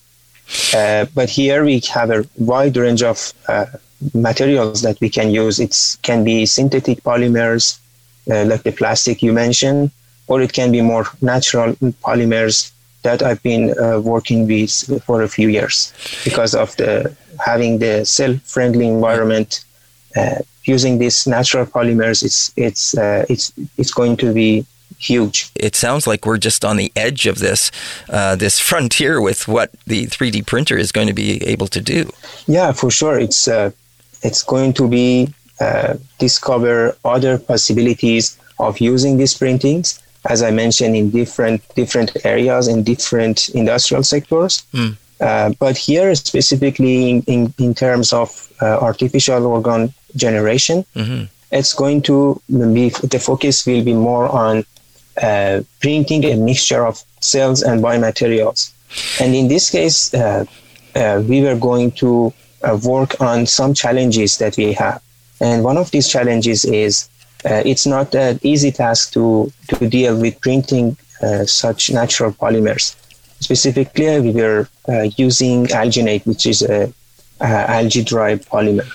Uh, 0.74 1.06
but 1.14 1.28
here 1.28 1.64
we 1.64 1.80
have 1.92 2.10
a 2.10 2.24
wide 2.38 2.76
range 2.76 3.02
of 3.02 3.32
uh, 3.48 3.66
materials 4.14 4.82
that 4.82 5.00
we 5.00 5.08
can 5.08 5.30
use. 5.30 5.60
It 5.60 5.76
can 6.02 6.24
be 6.24 6.46
synthetic 6.46 7.02
polymers, 7.02 7.78
uh, 8.30 8.44
like 8.44 8.62
the 8.62 8.72
plastic 8.72 9.22
you 9.22 9.32
mentioned, 9.32 9.90
or 10.26 10.40
it 10.40 10.52
can 10.52 10.72
be 10.72 10.80
more 10.80 11.06
natural 11.20 11.74
polymers 12.04 12.72
that 13.02 13.22
I've 13.22 13.42
been 13.42 13.76
uh, 13.78 14.00
working 14.00 14.46
with 14.46 15.02
for 15.04 15.22
a 15.22 15.28
few 15.28 15.48
years 15.48 15.92
because 16.24 16.54
of 16.54 16.76
the 16.76 17.14
having 17.44 17.78
the 17.78 18.04
cell-friendly 18.04 18.86
environment. 18.86 19.64
Uh, 20.16 20.36
using 20.64 20.98
these 20.98 21.26
natural 21.26 21.66
polymers, 21.66 22.22
it's 22.22 22.52
it's 22.56 22.96
uh, 22.96 23.24
it's 23.28 23.52
it's 23.78 23.92
going 23.92 24.16
to 24.18 24.32
be 24.32 24.66
huge. 24.98 25.50
It 25.56 25.74
sounds 25.74 26.06
like 26.06 26.24
we're 26.26 26.38
just 26.38 26.64
on 26.64 26.76
the 26.76 26.92
edge 26.94 27.26
of 27.26 27.38
this 27.38 27.70
uh, 28.08 28.36
this 28.36 28.58
frontier 28.58 29.20
with 29.20 29.48
what 29.48 29.70
the 29.86 30.06
3D 30.06 30.46
printer 30.46 30.76
is 30.76 30.92
going 30.92 31.08
to 31.08 31.14
be 31.14 31.42
able 31.44 31.66
to 31.68 31.80
do. 31.80 32.10
Yeah, 32.46 32.72
for 32.72 32.90
sure. 32.90 33.18
It's 33.18 33.48
uh, 33.48 33.70
it's 34.22 34.42
going 34.42 34.72
to 34.74 34.88
be 34.88 35.34
uh, 35.60 35.96
discover 36.18 36.96
other 37.04 37.38
possibilities 37.38 38.38
of 38.58 38.78
using 38.80 39.16
these 39.18 39.34
printings, 39.34 40.00
as 40.28 40.42
I 40.42 40.50
mentioned, 40.50 40.96
in 40.96 41.10
different 41.10 41.62
different 41.74 42.16
areas 42.24 42.68
in 42.68 42.82
different 42.82 43.48
industrial 43.50 44.02
sectors. 44.02 44.64
Mm. 44.72 44.96
Uh, 45.20 45.52
but 45.60 45.76
here, 45.76 46.12
specifically 46.16 47.08
in, 47.08 47.22
in, 47.28 47.54
in 47.58 47.74
terms 47.74 48.12
of 48.12 48.52
uh, 48.60 48.78
artificial 48.80 49.46
organ 49.46 49.94
generation, 50.16 50.84
Mhm. 50.96 51.28
it's 51.50 51.72
going 51.74 52.00
to 52.02 52.40
be 52.48 52.88
the 53.02 53.18
focus 53.18 53.66
will 53.66 53.82
be 53.84 53.94
more 53.94 54.28
on 54.28 54.64
uh, 55.22 55.60
printing 55.80 56.24
a 56.24 56.36
mixture 56.36 56.86
of 56.86 57.02
cells 57.20 57.62
and 57.62 57.82
biomaterials. 57.82 58.70
And 59.20 59.34
in 59.34 59.48
this 59.48 59.70
case, 59.70 60.12
uh, 60.14 60.44
uh, 60.94 61.22
we 61.28 61.42
were 61.42 61.56
going 61.56 61.90
to 61.92 62.32
uh, 62.62 62.78
work 62.82 63.20
on 63.20 63.46
some 63.46 63.74
challenges 63.74 64.38
that 64.38 64.56
we 64.56 64.72
have. 64.72 65.00
And 65.40 65.64
one 65.64 65.76
of 65.76 65.90
these 65.90 66.08
challenges 66.08 66.64
is 66.64 67.08
uh, 67.44 67.62
it's 67.66 67.86
not 67.86 68.14
an 68.14 68.38
easy 68.42 68.70
task 68.70 69.12
to, 69.14 69.52
to 69.68 69.88
deal 69.88 70.16
with 70.16 70.40
printing 70.40 70.96
uh, 71.22 71.44
such 71.44 71.90
natural 71.90 72.32
polymers. 72.32 72.94
Specifically, 73.40 74.20
we 74.20 74.30
were 74.30 74.68
uh, 74.88 75.08
using 75.16 75.66
alginate, 75.66 76.24
which 76.26 76.46
is 76.46 76.62
a, 76.62 76.92
a 77.40 77.44
algae-derived 77.70 78.48
polymer. 78.48 78.86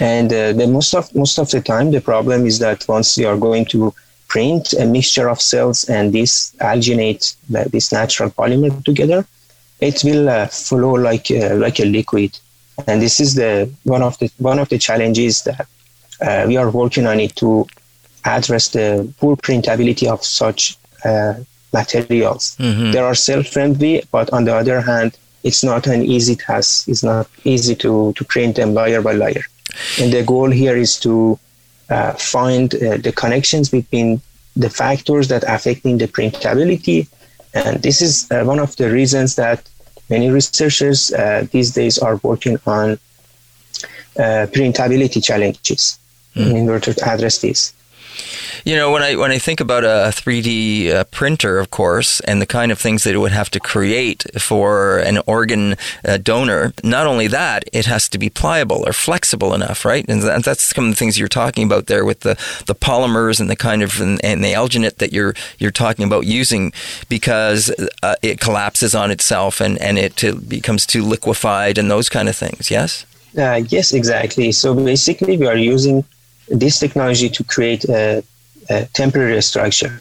And 0.00 0.32
uh, 0.32 0.52
the 0.52 0.66
most 0.66 0.94
of 0.94 1.14
most 1.14 1.38
of 1.38 1.50
the 1.50 1.60
time, 1.60 1.90
the 1.90 2.00
problem 2.00 2.46
is 2.46 2.58
that 2.58 2.84
once 2.88 3.16
you 3.16 3.28
are 3.28 3.36
going 3.36 3.64
to 3.66 3.94
print 4.28 4.72
a 4.74 4.84
mixture 4.84 5.28
of 5.28 5.40
cells 5.40 5.88
and 5.88 6.12
this 6.12 6.54
alginate, 6.60 7.36
that 7.50 7.70
this 7.72 7.92
natural 7.92 8.30
polymer 8.30 8.84
together, 8.84 9.24
it 9.80 10.02
will 10.04 10.28
uh, 10.28 10.46
flow 10.46 10.94
like 10.94 11.30
uh, 11.30 11.54
like 11.54 11.78
a 11.80 11.84
liquid. 11.84 12.38
And 12.86 13.00
this 13.00 13.20
is 13.20 13.34
the 13.34 13.70
one 13.84 14.02
of 14.02 14.18
the 14.18 14.30
one 14.38 14.58
of 14.58 14.68
the 14.68 14.78
challenges 14.78 15.42
that 15.44 15.66
uh, 16.20 16.44
we 16.46 16.56
are 16.56 16.70
working 16.70 17.06
on 17.06 17.20
it 17.20 17.36
to 17.36 17.66
address 18.24 18.68
the 18.68 19.12
poor 19.20 19.36
printability 19.36 20.06
of 20.08 20.24
such 20.24 20.76
uh, 21.04 21.34
materials. 21.72 22.56
Mhm. 22.58 22.92
They 22.92 22.98
are 22.98 23.14
self-friendly, 23.14 24.04
but 24.10 24.30
on 24.32 24.44
the 24.44 24.54
other 24.54 24.80
hand, 24.80 25.16
it's 25.44 25.62
not 25.62 25.86
an 25.86 26.02
easy 26.04 26.34
task. 26.36 26.88
It's 26.88 27.04
not 27.04 27.28
easy 27.44 27.74
to, 27.76 28.12
to 28.14 28.24
print 28.24 28.56
them 28.56 28.74
layer 28.74 29.00
by 29.00 29.12
layer. 29.12 29.44
And 30.00 30.12
the 30.12 30.22
goal 30.22 30.50
here 30.50 30.76
is 30.76 30.98
to 31.00 31.38
uh, 31.88 32.12
find 32.12 32.74
uh, 32.74 32.96
the 32.98 33.12
connections 33.12 33.68
between 33.68 34.20
the 34.56 34.70
factors 34.70 35.28
that 35.28 35.44
affecting 35.46 35.98
the 35.98 36.08
printability. 36.08 37.08
And 37.54 37.82
this 37.82 38.02
is 38.02 38.30
uh, 38.30 38.44
one 38.44 38.58
of 38.58 38.74
the 38.76 38.90
reasons 38.90 39.36
that 39.36 39.68
many 40.08 40.30
researchers 40.30 41.12
uh, 41.12 41.46
these 41.52 41.72
days 41.72 41.98
are 41.98 42.16
working 42.22 42.58
on 42.66 42.98
uh, 44.18 44.46
printability 44.50 45.22
challenges 45.22 45.98
mm. 46.34 46.54
in 46.54 46.68
order 46.68 46.92
to 46.92 47.08
address 47.08 47.38
this. 47.38 47.74
You 48.64 48.74
know, 48.74 48.90
when 48.90 49.02
I 49.02 49.16
when 49.16 49.30
I 49.30 49.38
think 49.38 49.60
about 49.60 49.84
a 49.84 50.10
3D 50.10 50.90
uh, 50.90 51.04
printer, 51.04 51.58
of 51.58 51.70
course, 51.70 52.20
and 52.20 52.42
the 52.42 52.46
kind 52.46 52.72
of 52.72 52.78
things 52.78 53.04
that 53.04 53.14
it 53.14 53.18
would 53.18 53.32
have 53.32 53.50
to 53.50 53.60
create 53.60 54.24
for 54.40 54.98
an 54.98 55.18
organ 55.26 55.76
uh, 56.04 56.16
donor, 56.16 56.72
not 56.82 57.06
only 57.06 57.28
that, 57.28 57.64
it 57.72 57.86
has 57.86 58.08
to 58.08 58.18
be 58.18 58.28
pliable 58.28 58.82
or 58.86 58.92
flexible 58.92 59.54
enough, 59.54 59.84
right? 59.84 60.04
And 60.08 60.22
that's 60.22 60.62
some 60.62 60.84
of 60.84 60.90
the 60.90 60.96
things 60.96 61.18
you're 61.18 61.28
talking 61.28 61.64
about 61.64 61.86
there 61.86 62.04
with 62.04 62.20
the, 62.20 62.34
the 62.66 62.74
polymers 62.74 63.40
and 63.40 63.48
the 63.48 63.56
kind 63.56 63.82
of 63.82 64.00
and, 64.00 64.22
and 64.24 64.44
the 64.44 64.52
alginate 64.52 64.96
that 64.96 65.12
you're 65.12 65.34
you're 65.58 65.70
talking 65.70 66.04
about 66.04 66.26
using, 66.26 66.72
because 67.08 67.72
uh, 68.02 68.16
it 68.22 68.40
collapses 68.40 68.94
on 68.94 69.10
itself 69.10 69.60
and 69.60 69.78
and 69.78 69.98
it 69.98 70.48
becomes 70.48 70.86
too 70.86 71.02
liquefied 71.02 71.78
and 71.78 71.90
those 71.90 72.08
kind 72.08 72.28
of 72.28 72.36
things. 72.36 72.70
Yes. 72.70 73.06
Uh, 73.38 73.62
yes, 73.68 73.92
exactly. 73.92 74.50
So 74.50 74.74
basically, 74.74 75.36
we 75.36 75.46
are 75.46 75.56
using 75.56 76.04
this 76.48 76.78
technology 76.78 77.28
to 77.28 77.44
create 77.44 77.84
a 77.88 78.22
temporary 78.92 79.42
structure. 79.42 80.00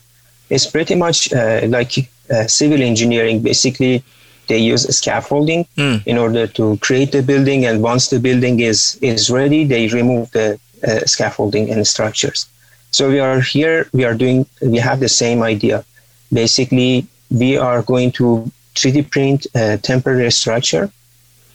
It's 0.50 0.66
pretty 0.66 0.96
much 0.96 1.34
uh, 1.34 1.62
like 1.68 2.10
uh, 2.30 2.48
civil 2.48 2.82
engineering. 2.82 3.42
Basically, 3.42 4.04
they 4.48 4.60
use 4.60 4.84
scaffolding 4.96 5.66
mm. 5.78 6.06
in 6.06 6.18
order 6.18 6.48
to 6.48 6.78
create 6.78 7.12
the 7.12 7.24
building, 7.24 7.66
and 7.66 7.82
once 7.82 8.10
the 8.10 8.20
building 8.20 8.60
is 8.60 8.98
is 9.02 9.30
ready, 9.30 9.64
they 9.64 9.88
remove 9.88 10.32
the 10.32 10.60
uh, 10.88 11.00
scaffolding 11.06 11.70
and 11.72 11.86
structures. 11.88 12.48
So 12.92 13.10
we 13.10 13.20
are 13.20 13.42
here. 13.42 13.90
We 13.92 14.06
are 14.06 14.14
doing. 14.14 14.46
We 14.62 14.78
have 14.78 15.00
the 15.00 15.10
same 15.10 15.42
idea. 15.42 15.84
Basically, 16.32 17.08
we 17.32 17.58
are 17.58 17.82
going 17.82 18.12
to 18.14 18.52
3D 18.76 19.10
print 19.10 19.48
a 19.56 19.78
temporary 19.78 20.32
structure 20.32 20.92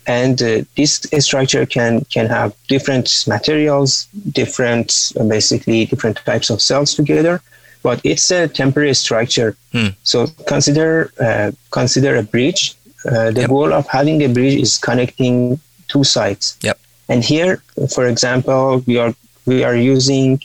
and 0.07 0.43
uh, 0.43 0.63
this 0.77 1.07
structure 1.19 1.67
can 1.67 2.05
can 2.07 2.27
have 2.27 2.55
different 2.69 3.25
materials 3.27 4.07
different 4.33 5.13
uh, 5.19 5.25
basically 5.25 5.85
different 5.85 6.17
types 6.25 6.51
of 6.51 6.61
cells 6.61 6.95
together 6.95 7.41
but 7.83 8.01
it's 8.05 8.31
a 8.31 8.49
temporary 8.49 8.95
structure. 8.95 9.57
Hmm. 9.73 9.89
so 10.03 10.27
consider 10.47 11.13
uh, 11.21 11.53
consider 11.71 12.17
a 12.17 12.23
bridge. 12.23 12.75
Uh, 13.07 13.31
the 13.31 13.43
yep. 13.43 13.49
goal 13.49 13.73
of 13.73 13.87
having 13.89 14.23
a 14.23 14.29
bridge 14.29 14.61
is 14.61 14.77
connecting 14.77 15.59
two 15.89 16.05
sides. 16.05 16.59
Yep. 16.63 16.79
And 17.09 17.25
here 17.25 17.63
for 17.95 18.07
example 18.07 18.83
we 18.87 18.99
are 18.99 19.15
we 19.47 19.65
are 19.65 19.77
using 19.77 20.41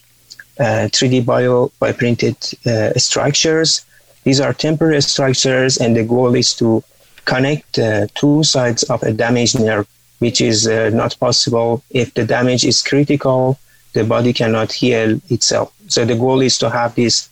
3d 0.57 1.21
uh, 1.21 1.25
bio 1.25 1.71
by 1.79 1.91
printed 1.91 2.37
uh, 2.65 2.93
structures. 2.93 3.85
These 4.23 4.39
are 4.39 4.53
temporary 4.53 5.01
structures 5.01 5.77
and 5.77 5.95
the 5.95 6.03
goal 6.03 6.33
is 6.35 6.53
to 6.55 6.83
connect 7.25 7.79
uh, 7.79 8.07
two 8.15 8.43
sides 8.43 8.83
of 8.83 9.01
a 9.03 9.11
damaged 9.11 9.59
nerve, 9.59 9.87
which 10.19 10.41
is 10.41 10.67
uh, 10.67 10.89
not 10.93 11.17
possible 11.19 11.83
if 11.89 12.13
the 12.13 12.25
damage 12.25 12.63
is 12.63 12.81
critical. 12.81 13.59
The 13.93 14.03
body 14.03 14.33
cannot 14.33 14.71
heal 14.71 15.19
itself. 15.29 15.73
So 15.87 16.05
the 16.05 16.15
goal 16.15 16.41
is 16.41 16.57
to 16.59 16.69
have 16.69 16.95
this 16.95 17.29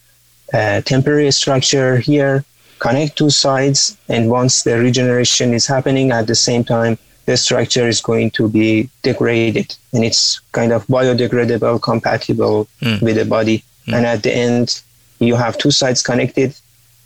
uh, 0.54 0.82
temporary 0.82 1.32
structure 1.32 1.98
here, 1.98 2.46
connect 2.80 3.18
two 3.18 3.30
sides, 3.30 3.98
and 4.08 4.30
once 4.30 4.64
the 4.64 4.80
regeneration 4.80 5.54
is 5.54 5.66
happening 5.68 6.12
at 6.12 6.28
the 6.28 6.36
same 6.36 6.64
time, 6.64 6.98
the 7.26 7.38
structure 7.38 7.88
is 7.88 8.02
going 8.02 8.30
to 8.32 8.50
be 8.50 8.90
degraded 9.02 9.76
and 9.94 10.04
it's 10.04 10.40
kind 10.52 10.72
of 10.74 10.86
biodegradable, 10.88 11.82
compatible 11.82 12.68
mm. 12.82 13.02
with 13.02 13.16
the 13.16 13.26
body. 13.26 13.64
Mm. 13.88 13.94
And 13.94 14.06
at 14.06 14.24
the 14.24 14.36
end, 14.36 14.82
you 15.20 15.36
have 15.36 15.58
two 15.58 15.72
sides 15.72 16.02
connected 16.02 16.54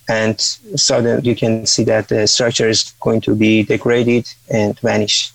and 0.07 0.39
suddenly 0.39 1.27
you 1.27 1.35
can 1.35 1.65
see 1.65 1.83
that 1.83 2.07
the 2.07 2.27
structure 2.27 2.69
is 2.69 2.93
going 3.01 3.21
to 3.21 3.35
be 3.35 3.63
degraded 3.63 4.27
and 4.49 4.79
vanish. 4.79 5.31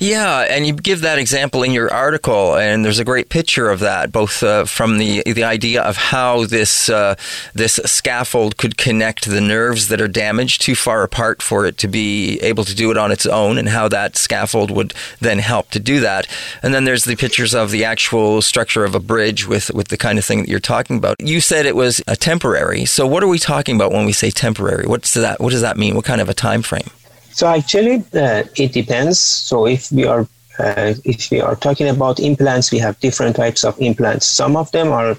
Yeah, 0.00 0.46
and 0.48 0.66
you 0.66 0.72
give 0.72 1.02
that 1.02 1.18
example 1.18 1.62
in 1.62 1.72
your 1.72 1.92
article, 1.92 2.56
and 2.56 2.84
there's 2.84 2.98
a 2.98 3.04
great 3.04 3.28
picture 3.28 3.68
of 3.68 3.80
that, 3.80 4.10
both 4.10 4.42
uh, 4.42 4.64
from 4.64 4.98
the 4.98 5.22
the 5.24 5.44
idea 5.44 5.82
of 5.82 5.96
how 5.96 6.46
this 6.46 6.88
uh, 6.88 7.16
this 7.52 7.74
scaffold 7.84 8.56
could 8.56 8.78
connect 8.78 9.26
the 9.28 9.40
nerves 9.40 9.88
that 9.88 10.00
are 10.00 10.08
damaged 10.08 10.62
too 10.62 10.74
far 10.74 11.02
apart 11.02 11.42
for 11.42 11.66
it 11.66 11.76
to 11.78 11.88
be 11.88 12.38
able 12.40 12.64
to 12.64 12.74
do 12.74 12.90
it 12.90 12.96
on 12.96 13.12
its 13.12 13.26
own, 13.26 13.58
and 13.58 13.68
how 13.68 13.88
that 13.88 14.16
scaffold 14.16 14.70
would 14.70 14.94
then 15.20 15.38
help 15.38 15.70
to 15.70 15.80
do 15.80 16.00
that. 16.00 16.26
And 16.62 16.72
then 16.72 16.84
there's 16.84 17.04
the 17.04 17.16
pictures 17.16 17.54
of 17.54 17.70
the 17.70 17.84
actual 17.84 18.40
structure 18.40 18.84
of 18.84 18.94
a 18.94 19.00
bridge 19.00 19.46
with 19.46 19.72
with 19.74 19.88
the 19.88 19.98
kind 19.98 20.18
of 20.18 20.24
thing 20.24 20.40
that 20.40 20.48
you're 20.48 20.60
talking 20.60 20.96
about. 20.96 21.16
You 21.20 21.40
said 21.40 21.66
it 21.66 21.76
was 21.76 22.02
a 22.06 22.16
temporary. 22.16 22.84
So 22.86 23.06
what 23.06 23.22
are 23.22 23.28
we 23.28 23.38
talking 23.38 23.76
about 23.76 23.92
when 23.92 24.06
we 24.06 24.12
say 24.12 24.30
temporary? 24.30 24.86
What's 24.86 25.12
that? 25.14 25.40
What 25.40 25.50
does 25.50 25.60
that 25.62 25.76
mean? 25.76 25.94
What 25.94 26.04
kind 26.04 26.20
of 26.20 26.28
a 26.28 26.34
time 26.34 26.62
frame? 26.62 26.88
So 27.32 27.46
actually, 27.46 28.04
uh, 28.14 28.44
it 28.56 28.72
depends. 28.72 29.20
So 29.20 29.66
if 29.66 29.90
we 29.92 30.04
are 30.06 30.26
uh, 30.58 30.94
if 31.04 31.30
we 31.30 31.40
are 31.40 31.56
talking 31.56 31.88
about 31.88 32.20
implants, 32.20 32.70
we 32.70 32.78
have 32.78 32.98
different 33.00 33.36
types 33.36 33.64
of 33.64 33.80
implants. 33.80 34.26
Some 34.26 34.56
of 34.56 34.70
them 34.72 34.92
are 34.92 35.16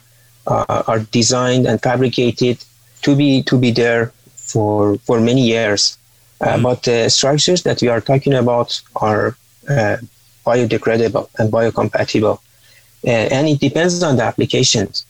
uh, 0.47 0.83
are 0.87 0.99
designed 0.99 1.65
and 1.65 1.81
fabricated 1.81 2.63
to 3.01 3.15
be 3.15 3.41
to 3.43 3.57
be 3.57 3.71
there 3.71 4.11
for 4.35 4.97
for 4.99 5.19
many 5.19 5.41
years. 5.41 5.97
Uh, 6.41 6.45
mm-hmm. 6.45 6.63
But 6.63 6.83
the 6.83 7.09
structures 7.09 7.63
that 7.63 7.81
we 7.81 7.87
are 7.87 8.01
talking 8.01 8.33
about 8.33 8.81
are 8.95 9.35
uh, 9.69 9.97
biodegradable 10.45 11.29
and 11.39 11.51
biocompatible, 11.51 12.39
uh, 13.05 13.09
and 13.09 13.47
it 13.47 13.59
depends 13.59 14.03
on 14.03 14.17
the 14.17 14.23
applications. 14.23 15.05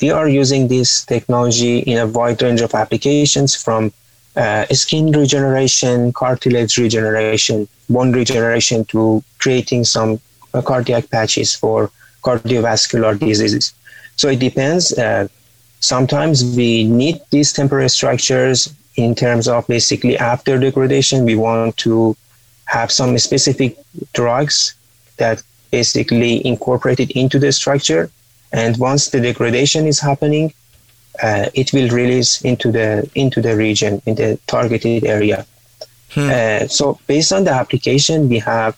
we 0.00 0.10
are 0.12 0.28
using 0.28 0.68
this 0.68 1.04
technology 1.04 1.78
in 1.90 1.98
a 1.98 2.06
wide 2.06 2.40
range 2.40 2.60
of 2.60 2.72
applications 2.72 3.50
from 3.56 3.90
uh, 4.36 4.66
skin 4.66 5.12
regeneration, 5.12 6.12
cartilage 6.12 6.78
regeneration, 6.78 7.68
bone 7.88 8.12
regeneration 8.12 8.84
to 8.86 9.22
creating 9.38 9.84
some 9.84 10.20
uh, 10.54 10.62
cardiac 10.62 11.10
patches 11.10 11.54
for 11.54 11.90
cardiovascular 12.22 13.18
diseases. 13.18 13.74
So 14.16 14.28
it 14.28 14.38
depends. 14.38 14.96
Uh, 14.96 15.28
sometimes 15.80 16.44
we 16.56 16.84
need 16.84 17.20
these 17.30 17.52
temporary 17.52 17.88
structures 17.88 18.72
in 18.96 19.14
terms 19.14 19.48
of 19.48 19.66
basically 19.66 20.18
after 20.18 20.58
degradation, 20.58 21.24
we 21.24 21.36
want 21.36 21.76
to 21.78 22.16
have 22.66 22.92
some 22.92 23.18
specific 23.18 23.76
drugs 24.12 24.74
that 25.16 25.42
basically 25.70 26.44
incorporated 26.46 27.10
into 27.12 27.38
the 27.38 27.52
structure. 27.52 28.10
And 28.52 28.76
once 28.78 29.08
the 29.08 29.20
degradation 29.20 29.86
is 29.86 30.00
happening, 30.00 30.52
uh, 31.22 31.50
it 31.54 31.72
will 31.72 31.88
release 31.90 32.40
into 32.42 32.72
the 32.72 33.08
into 33.14 33.40
the 33.40 33.56
region 33.56 34.00
in 34.06 34.14
the 34.14 34.38
targeted 34.46 35.04
area. 35.04 35.46
Hmm. 36.10 36.30
Uh, 36.30 36.66
so 36.68 36.98
based 37.06 37.32
on 37.32 37.44
the 37.44 37.52
application, 37.52 38.28
we 38.28 38.38
have 38.38 38.76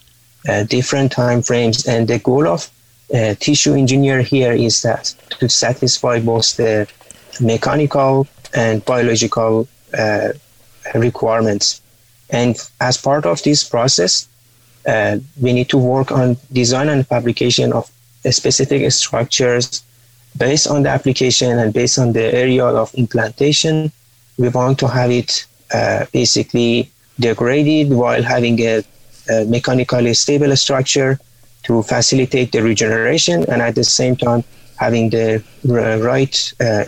uh, 0.48 0.64
different 0.64 1.12
time 1.12 1.42
frames, 1.42 1.86
and 1.86 2.08
the 2.08 2.18
goal 2.18 2.46
of 2.46 2.70
uh, 3.14 3.34
tissue 3.38 3.74
engineer 3.74 4.22
here 4.22 4.52
is 4.52 4.82
that 4.82 5.14
to 5.38 5.48
satisfy 5.48 6.18
both 6.20 6.56
the 6.56 6.86
mechanical 7.40 8.26
and 8.54 8.84
biological 8.84 9.68
uh, 9.96 10.28
requirements. 10.94 11.80
And 12.30 12.56
as 12.80 12.96
part 12.96 13.26
of 13.26 13.42
this 13.42 13.62
process, 13.64 14.28
uh, 14.86 15.18
we 15.40 15.52
need 15.52 15.68
to 15.68 15.78
work 15.78 16.10
on 16.10 16.36
design 16.52 16.88
and 16.88 17.06
fabrication 17.06 17.72
of 17.72 17.90
specific 18.30 18.90
structures 18.92 19.82
based 20.36 20.66
on 20.66 20.82
the 20.82 20.88
application 20.88 21.58
and 21.58 21.72
based 21.72 21.98
on 21.98 22.12
the 22.12 22.34
area 22.34 22.64
of 22.64 22.92
implantation, 22.94 23.92
we 24.38 24.48
want 24.48 24.78
to 24.78 24.88
have 24.88 25.10
it 25.10 25.46
uh, 25.72 26.06
basically 26.12 26.90
degraded 27.20 27.90
while 27.90 28.22
having 28.22 28.58
a, 28.60 28.82
a, 29.30 29.44
mechanically 29.44 30.14
stable 30.14 30.54
structure 30.56 31.18
to 31.64 31.82
facilitate 31.82 32.52
the 32.52 32.62
regeneration 32.62 33.44
and 33.50 33.62
at 33.62 33.74
the 33.74 33.84
same 33.84 34.16
time 34.16 34.42
having 34.76 35.10
the 35.10 35.42
right 35.64 36.52
uh, 36.60 36.84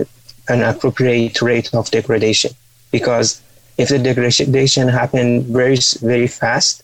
and 0.48 0.62
appropriate 0.62 1.40
rate 1.40 1.72
of 1.74 1.90
degradation. 1.90 2.50
Because 2.90 3.40
if 3.78 3.88
the 3.88 3.98
degradation 3.98 4.88
happens 4.88 5.44
very, 5.46 5.78
very 6.00 6.26
fast, 6.26 6.82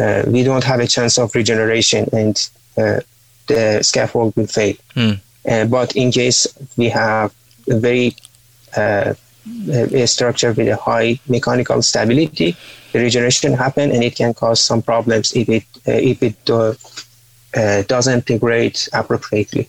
uh, 0.00 0.22
we 0.26 0.42
don't 0.42 0.64
have 0.64 0.80
a 0.80 0.86
chance 0.86 1.18
of 1.18 1.34
regeneration 1.34 2.08
and 2.12 2.50
uh, 2.76 3.00
the 3.46 3.82
scaffold 3.82 4.34
will 4.36 4.46
fail. 4.46 4.74
Mm. 4.94 5.20
Uh, 5.48 5.64
but 5.64 5.94
in 5.96 6.10
case 6.10 6.46
we 6.76 6.88
have 6.88 7.32
a 7.68 7.78
very 7.78 8.16
uh, 8.76 9.14
a 9.70 10.06
structure 10.06 10.52
with 10.52 10.68
a 10.68 10.76
high 10.76 11.18
mechanical 11.28 11.80
stability, 11.80 12.56
the 12.92 12.98
regeneration 12.98 13.52
happen 13.52 13.92
and 13.92 14.02
it 14.02 14.16
can 14.16 14.34
cause 14.34 14.60
some 14.60 14.82
problems 14.82 15.32
if 15.34 15.48
it 15.48 15.64
uh, 15.86 15.92
if 15.92 16.22
it 16.22 16.50
uh, 16.50 16.74
uh, 17.54 17.82
doesn't 17.82 18.26
degrade 18.26 18.78
appropriately. 18.92 19.68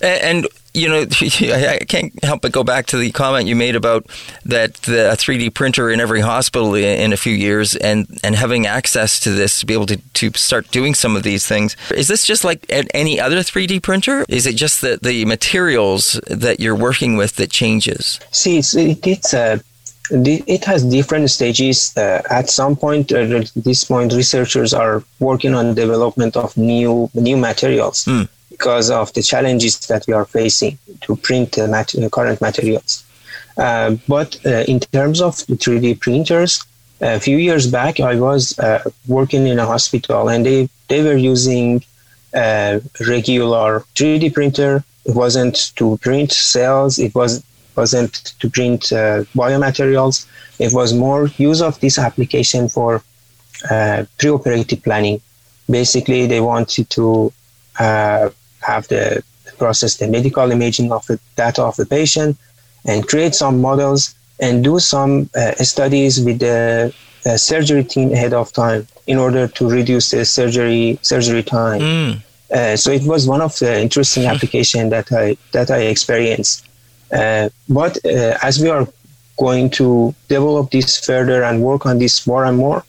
And 0.00 0.46
you 0.74 0.88
know, 0.88 1.00
I 1.20 1.78
can't 1.88 2.12
help 2.24 2.42
but 2.42 2.52
go 2.52 2.64
back 2.64 2.86
to 2.86 2.96
the 2.96 3.10
comment 3.10 3.46
you 3.46 3.56
made 3.56 3.76
about 3.76 4.06
that 4.44 4.74
the 4.74 5.16
3D 5.16 5.54
printer 5.54 5.90
in 5.90 6.00
every 6.00 6.20
hospital 6.20 6.74
in 6.74 7.12
a 7.12 7.16
few 7.16 7.34
years, 7.34 7.76
and 7.76 8.06
and 8.22 8.36
having 8.36 8.66
access 8.66 9.20
to 9.20 9.30
this 9.30 9.60
to 9.60 9.66
be 9.66 9.74
able 9.74 9.86
to 9.86 9.96
to 9.96 10.30
start 10.34 10.70
doing 10.70 10.94
some 10.94 11.16
of 11.16 11.22
these 11.22 11.46
things. 11.46 11.76
Is 11.90 12.08
this 12.08 12.26
just 12.26 12.44
like 12.44 12.64
any 12.94 13.20
other 13.20 13.38
3D 13.38 13.82
printer? 13.82 14.24
Is 14.28 14.46
it 14.46 14.56
just 14.56 14.80
that 14.82 15.02
the 15.02 15.24
materials 15.24 16.20
that 16.28 16.60
you're 16.60 16.76
working 16.76 17.16
with 17.16 17.36
that 17.36 17.50
changes? 17.50 18.20
See, 18.30 18.58
it's 18.58 18.74
it, 18.74 19.06
it's 19.06 19.34
a 19.34 19.60
it 20.12 20.64
has 20.64 20.82
different 20.84 21.30
stages. 21.30 21.96
Uh, 21.96 22.20
at 22.30 22.50
some 22.50 22.74
point, 22.74 23.12
uh, 23.12 23.18
at 23.18 23.52
this 23.54 23.84
point, 23.84 24.12
researchers 24.12 24.74
are 24.74 25.04
working 25.20 25.54
on 25.54 25.74
development 25.74 26.36
of 26.36 26.56
new 26.56 27.10
new 27.14 27.36
materials. 27.36 28.04
Mm 28.04 28.28
because 28.60 28.90
of 28.90 29.10
the 29.14 29.22
challenges 29.22 29.74
that 29.86 30.04
we 30.06 30.12
are 30.12 30.26
facing 30.26 30.76
to 31.00 31.16
print 31.16 31.52
the 31.52 31.66
mat- 31.66 31.94
current 32.12 32.38
materials. 32.42 33.04
Uh, 33.56 33.96
but 34.06 34.38
uh, 34.44 34.64
in 34.72 34.78
terms 34.80 35.22
of 35.22 35.34
the 35.46 35.56
3D 35.56 35.98
printers, 35.98 36.62
a 37.00 37.18
few 37.18 37.38
years 37.38 37.66
back, 37.66 38.00
I 38.00 38.16
was 38.16 38.58
uh, 38.58 38.82
working 39.08 39.46
in 39.46 39.58
a 39.58 39.64
hospital 39.64 40.28
and 40.28 40.44
they, 40.44 40.68
they 40.88 41.02
were 41.02 41.16
using 41.16 41.82
a 42.34 42.82
regular 43.08 43.82
3D 43.94 44.34
printer. 44.34 44.84
It 45.06 45.14
wasn't 45.16 45.74
to 45.76 45.96
print 46.02 46.30
cells, 46.30 46.98
it 46.98 47.14
was, 47.14 47.42
wasn't 47.76 48.12
to 48.40 48.50
print 48.50 48.92
uh, 48.92 49.24
biomaterials. 49.34 50.26
It 50.58 50.74
was 50.74 50.92
more 50.92 51.28
use 51.38 51.62
of 51.62 51.80
this 51.80 51.98
application 51.98 52.68
for 52.68 52.96
uh, 53.70 54.04
preoperative 54.18 54.84
planning. 54.84 55.22
Basically, 55.70 56.26
they 56.26 56.42
wanted 56.42 56.90
to 56.90 57.32
uh, 57.78 58.28
have 58.60 58.86
the 58.88 59.22
process 59.58 59.96
the 59.96 60.08
medical 60.08 60.50
imaging 60.50 60.90
of 60.92 61.06
the 61.06 61.18
data 61.36 61.62
of 61.62 61.76
the 61.76 61.86
patient 61.86 62.36
and 62.86 63.06
create 63.06 63.34
some 63.34 63.60
models 63.60 64.14
and 64.40 64.64
do 64.64 64.78
some 64.78 65.28
uh, 65.34 65.52
studies 65.56 66.20
with 66.20 66.38
the 66.38 66.92
uh, 67.26 67.36
surgery 67.36 67.84
team 67.84 68.12
ahead 68.12 68.32
of 68.32 68.52
time 68.52 68.86
in 69.06 69.18
order 69.18 69.46
to 69.46 69.68
reduce 69.68 70.10
the 70.10 70.24
surgery 70.24 70.98
surgery 71.02 71.42
time. 71.42 71.80
Mm. 71.80 72.22
Uh, 72.50 72.76
so 72.76 72.90
it 72.90 73.04
was 73.04 73.28
one 73.28 73.40
of 73.40 73.56
the 73.58 73.80
interesting 73.80 74.24
application 74.24 74.88
that 74.90 75.12
I 75.12 75.36
that 75.52 75.70
I 75.70 75.80
experienced. 75.94 76.66
Uh, 77.12 77.48
but 77.68 77.98
uh, 78.04 78.38
as 78.42 78.60
we 78.62 78.68
are 78.70 78.86
going 79.36 79.70
to 79.70 80.14
develop 80.28 80.70
this 80.70 80.98
further 81.04 81.42
and 81.42 81.62
work 81.62 81.86
on 81.86 81.98
this 81.98 82.26
more 82.26 82.44
and 82.44 82.56
more, 82.56 82.84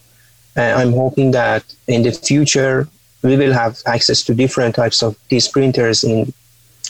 uh, 0.57 0.61
I'm 0.61 0.93
hoping 0.93 1.31
that 1.31 1.63
in 1.87 2.03
the 2.03 2.11
future 2.11 2.87
we 3.23 3.37
will 3.37 3.53
have 3.53 3.81
access 3.85 4.23
to 4.23 4.33
different 4.33 4.75
types 4.75 5.03
of 5.03 5.15
these 5.29 5.47
printers 5.47 6.03
in 6.03 6.33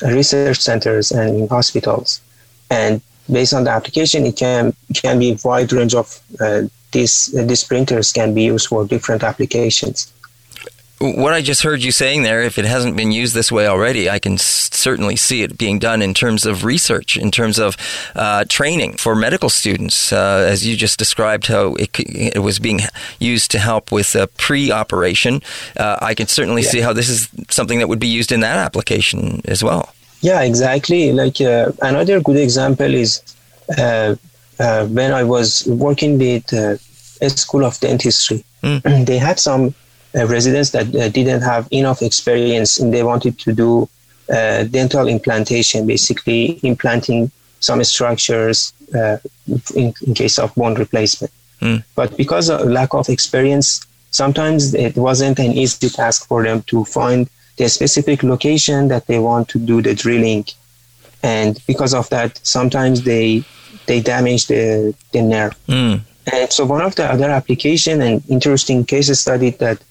research 0.01 0.59
centers 0.59 1.11
and 1.11 1.37
in 1.37 1.47
hospitals. 1.47 2.21
And 2.69 3.01
based 3.31 3.53
on 3.53 3.65
the 3.65 3.71
application, 3.71 4.25
it 4.25 4.37
can 4.37 4.73
can 4.93 5.19
be 5.19 5.37
wide 5.43 5.71
range 5.73 5.95
of 5.95 6.19
uh, 6.39 6.63
these 6.91 7.33
uh, 7.37 7.43
these 7.43 7.63
printers 7.63 8.11
can 8.11 8.33
be 8.33 8.43
used 8.43 8.67
for 8.67 8.85
different 8.85 9.23
applications 9.23 10.11
what 11.01 11.33
I 11.33 11.41
just 11.41 11.63
heard 11.63 11.83
you 11.83 11.91
saying 11.91 12.23
there, 12.23 12.41
if 12.41 12.57
it 12.57 12.65
hasn't 12.65 12.95
been 12.95 13.11
used 13.11 13.33
this 13.33 13.51
way 13.51 13.67
already, 13.67 14.09
I 14.09 14.19
can 14.19 14.37
certainly 14.37 15.15
see 15.15 15.41
it 15.41 15.57
being 15.57 15.79
done 15.79 16.01
in 16.01 16.13
terms 16.13 16.45
of 16.45 16.63
research, 16.63 17.17
in 17.17 17.31
terms 17.31 17.59
of 17.59 17.75
uh, 18.15 18.45
training 18.47 18.97
for 18.97 19.15
medical 19.15 19.49
students, 19.49 20.13
uh, 20.13 20.45
as 20.47 20.65
you 20.65 20.75
just 20.77 20.99
described 20.99 21.47
how 21.47 21.73
it, 21.75 21.89
it, 21.99 22.41
was 22.41 22.59
being 22.59 22.81
used 23.19 23.51
to 23.51 23.59
help 23.59 23.91
with 23.91 24.15
a 24.15 24.27
pre-operation. 24.27 25.41
Uh, 25.75 25.97
I 26.01 26.13
can 26.13 26.27
certainly 26.27 26.61
yeah. 26.61 26.69
see 26.69 26.79
how 26.81 26.93
this 26.93 27.09
is 27.09 27.29
something 27.49 27.79
that 27.79 27.89
would 27.89 27.99
be 27.99 28.07
used 28.07 28.31
in 28.31 28.41
that 28.41 28.57
application 28.57 29.41
as 29.45 29.63
well. 29.63 29.93
Yeah, 30.21 30.41
exactly. 30.41 31.11
Like 31.11 31.41
uh, 31.41 31.71
another 31.81 32.21
good 32.21 32.37
example 32.37 32.93
is 32.93 33.21
uh, 33.77 34.15
uh, 34.59 34.85
when 34.85 35.11
I 35.11 35.23
was 35.23 35.65
working 35.67 36.19
with 36.19 36.53
a 36.53 37.29
school 37.29 37.65
of 37.65 37.79
dentistry. 37.79 38.43
Mm. 38.61 39.05
they 39.07 39.17
had 39.17 39.39
some 39.39 39.67
uh, 39.67 39.71
residents 40.13 40.71
that 40.71 40.93
uh, 40.95 41.09
didn't 41.09 41.41
have 41.41 41.67
enough 41.71 42.01
experience 42.01 42.79
and 42.79 42.93
they 42.93 43.03
wanted 43.03 43.39
to 43.39 43.53
do 43.53 43.89
uh, 44.31 44.63
dental 44.63 45.07
implantation, 45.07 45.87
basically 45.87 46.59
implanting 46.63 47.31
some 47.59 47.83
structures 47.83 48.73
uh, 48.95 49.17
in, 49.75 49.93
in, 50.05 50.13
case 50.13 50.39
of 50.39 50.53
bone 50.55 50.75
replacement. 50.75 51.31
Mm. 51.61 51.83
But 51.95 52.17
because 52.17 52.49
of 52.49 52.67
lack 52.67 52.93
of 52.93 53.07
experience, 53.09 53.85
sometimes 54.11 54.73
it 54.73 54.95
wasn't 54.95 55.39
an 55.39 55.51
easy 55.51 55.89
task 55.89 56.27
for 56.27 56.43
them 56.43 56.63
to 56.63 56.83
find 56.85 57.29
the 57.57 57.69
specific 57.69 58.23
location 58.23 58.87
that 58.87 59.07
they 59.07 59.19
want 59.19 59.47
to 59.49 59.59
do 59.59 59.81
the 59.81 59.93
drilling. 59.93 60.45
And 61.23 61.59
because 61.67 61.93
of 61.93 62.09
that, 62.09 62.39
sometimes 62.43 63.03
they 63.03 63.43
they 63.85 63.99
damage 63.99 64.47
the, 64.47 64.95
the 65.11 65.21
nerve. 65.21 65.55
Mm. 65.67 66.01
And 66.31 66.51
so 66.51 66.65
one 66.65 66.81
of 66.81 66.95
the 66.95 67.05
other 67.11 67.29
application 67.29 68.01
and 68.01 68.23
interesting 68.29 68.85
case 68.85 69.11
study 69.19 69.49
that 69.51 69.83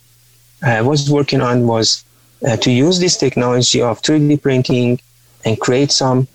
I 0.62 0.82
was 0.82 1.11
working 1.11 1.40
on 1.40 1.66
was 1.66 2.04
uh, 2.46 2.56
to 2.56 2.70
use 2.70 3.00
this 3.00 3.16
technology 3.16 3.82
of 3.82 4.02
3D 4.02 4.40
printing 4.42 5.00
and 5.44 5.58
create 5.61 5.90
some 5.90 6.28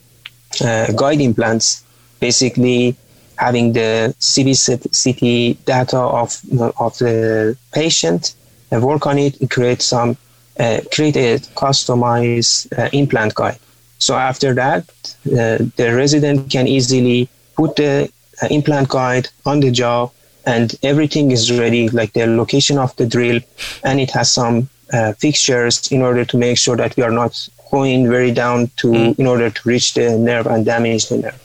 uh, 0.61 0.91
guide 0.93 1.21
implants, 1.21 1.83
basically 2.19 2.95
having 3.37 3.73
the 3.73 4.15
CBCT 4.19 5.65
data 5.65 5.97
of, 5.97 6.39
of 6.79 6.97
the 6.97 7.57
patient 7.73 8.33
and 8.71 8.83
work 8.83 9.05
on 9.05 9.17
it 9.17 9.39
and 9.39 9.49
create 9.49 9.81
some 9.81 10.17
uh, 10.57 10.79
create 10.93 11.17
a 11.17 11.37
customized 11.55 12.71
uh, 12.79 12.89
implant 12.93 13.35
guide. 13.35 13.59
So 13.97 14.15
after 14.15 14.53
that, 14.53 14.83
uh, 15.27 15.65
the 15.75 15.93
resident 15.93 16.49
can 16.49 16.67
easily 16.67 17.27
put 17.57 17.75
the 17.75 18.09
uh, 18.41 18.47
implant 18.49 18.87
guide 18.87 19.27
on 19.45 19.59
the 19.59 19.71
jaw 19.71 20.09
and 20.45 20.75
everything 20.83 21.31
is 21.31 21.51
ready, 21.51 21.89
like 21.89 22.13
the 22.13 22.27
location 22.27 22.77
of 22.77 22.95
the 22.95 23.05
drill, 23.05 23.39
and 23.83 23.99
it 23.99 24.11
has 24.11 24.31
some 24.31 24.69
uh, 24.93 25.13
fixtures 25.13 25.91
in 25.91 26.01
order 26.01 26.25
to 26.25 26.37
make 26.37 26.57
sure 26.57 26.77
that 26.77 26.95
we 26.95 27.03
are 27.03 27.11
not 27.11 27.49
going 27.71 28.07
very 28.07 28.31
down 28.31 28.69
to 28.77 28.87
mm. 28.87 29.19
in 29.19 29.27
order 29.27 29.49
to 29.49 29.61
reach 29.67 29.93
the 29.95 30.17
nerve 30.17 30.47
and 30.47 30.65
damage 30.65 31.09
the 31.09 31.17
nerve. 31.17 31.41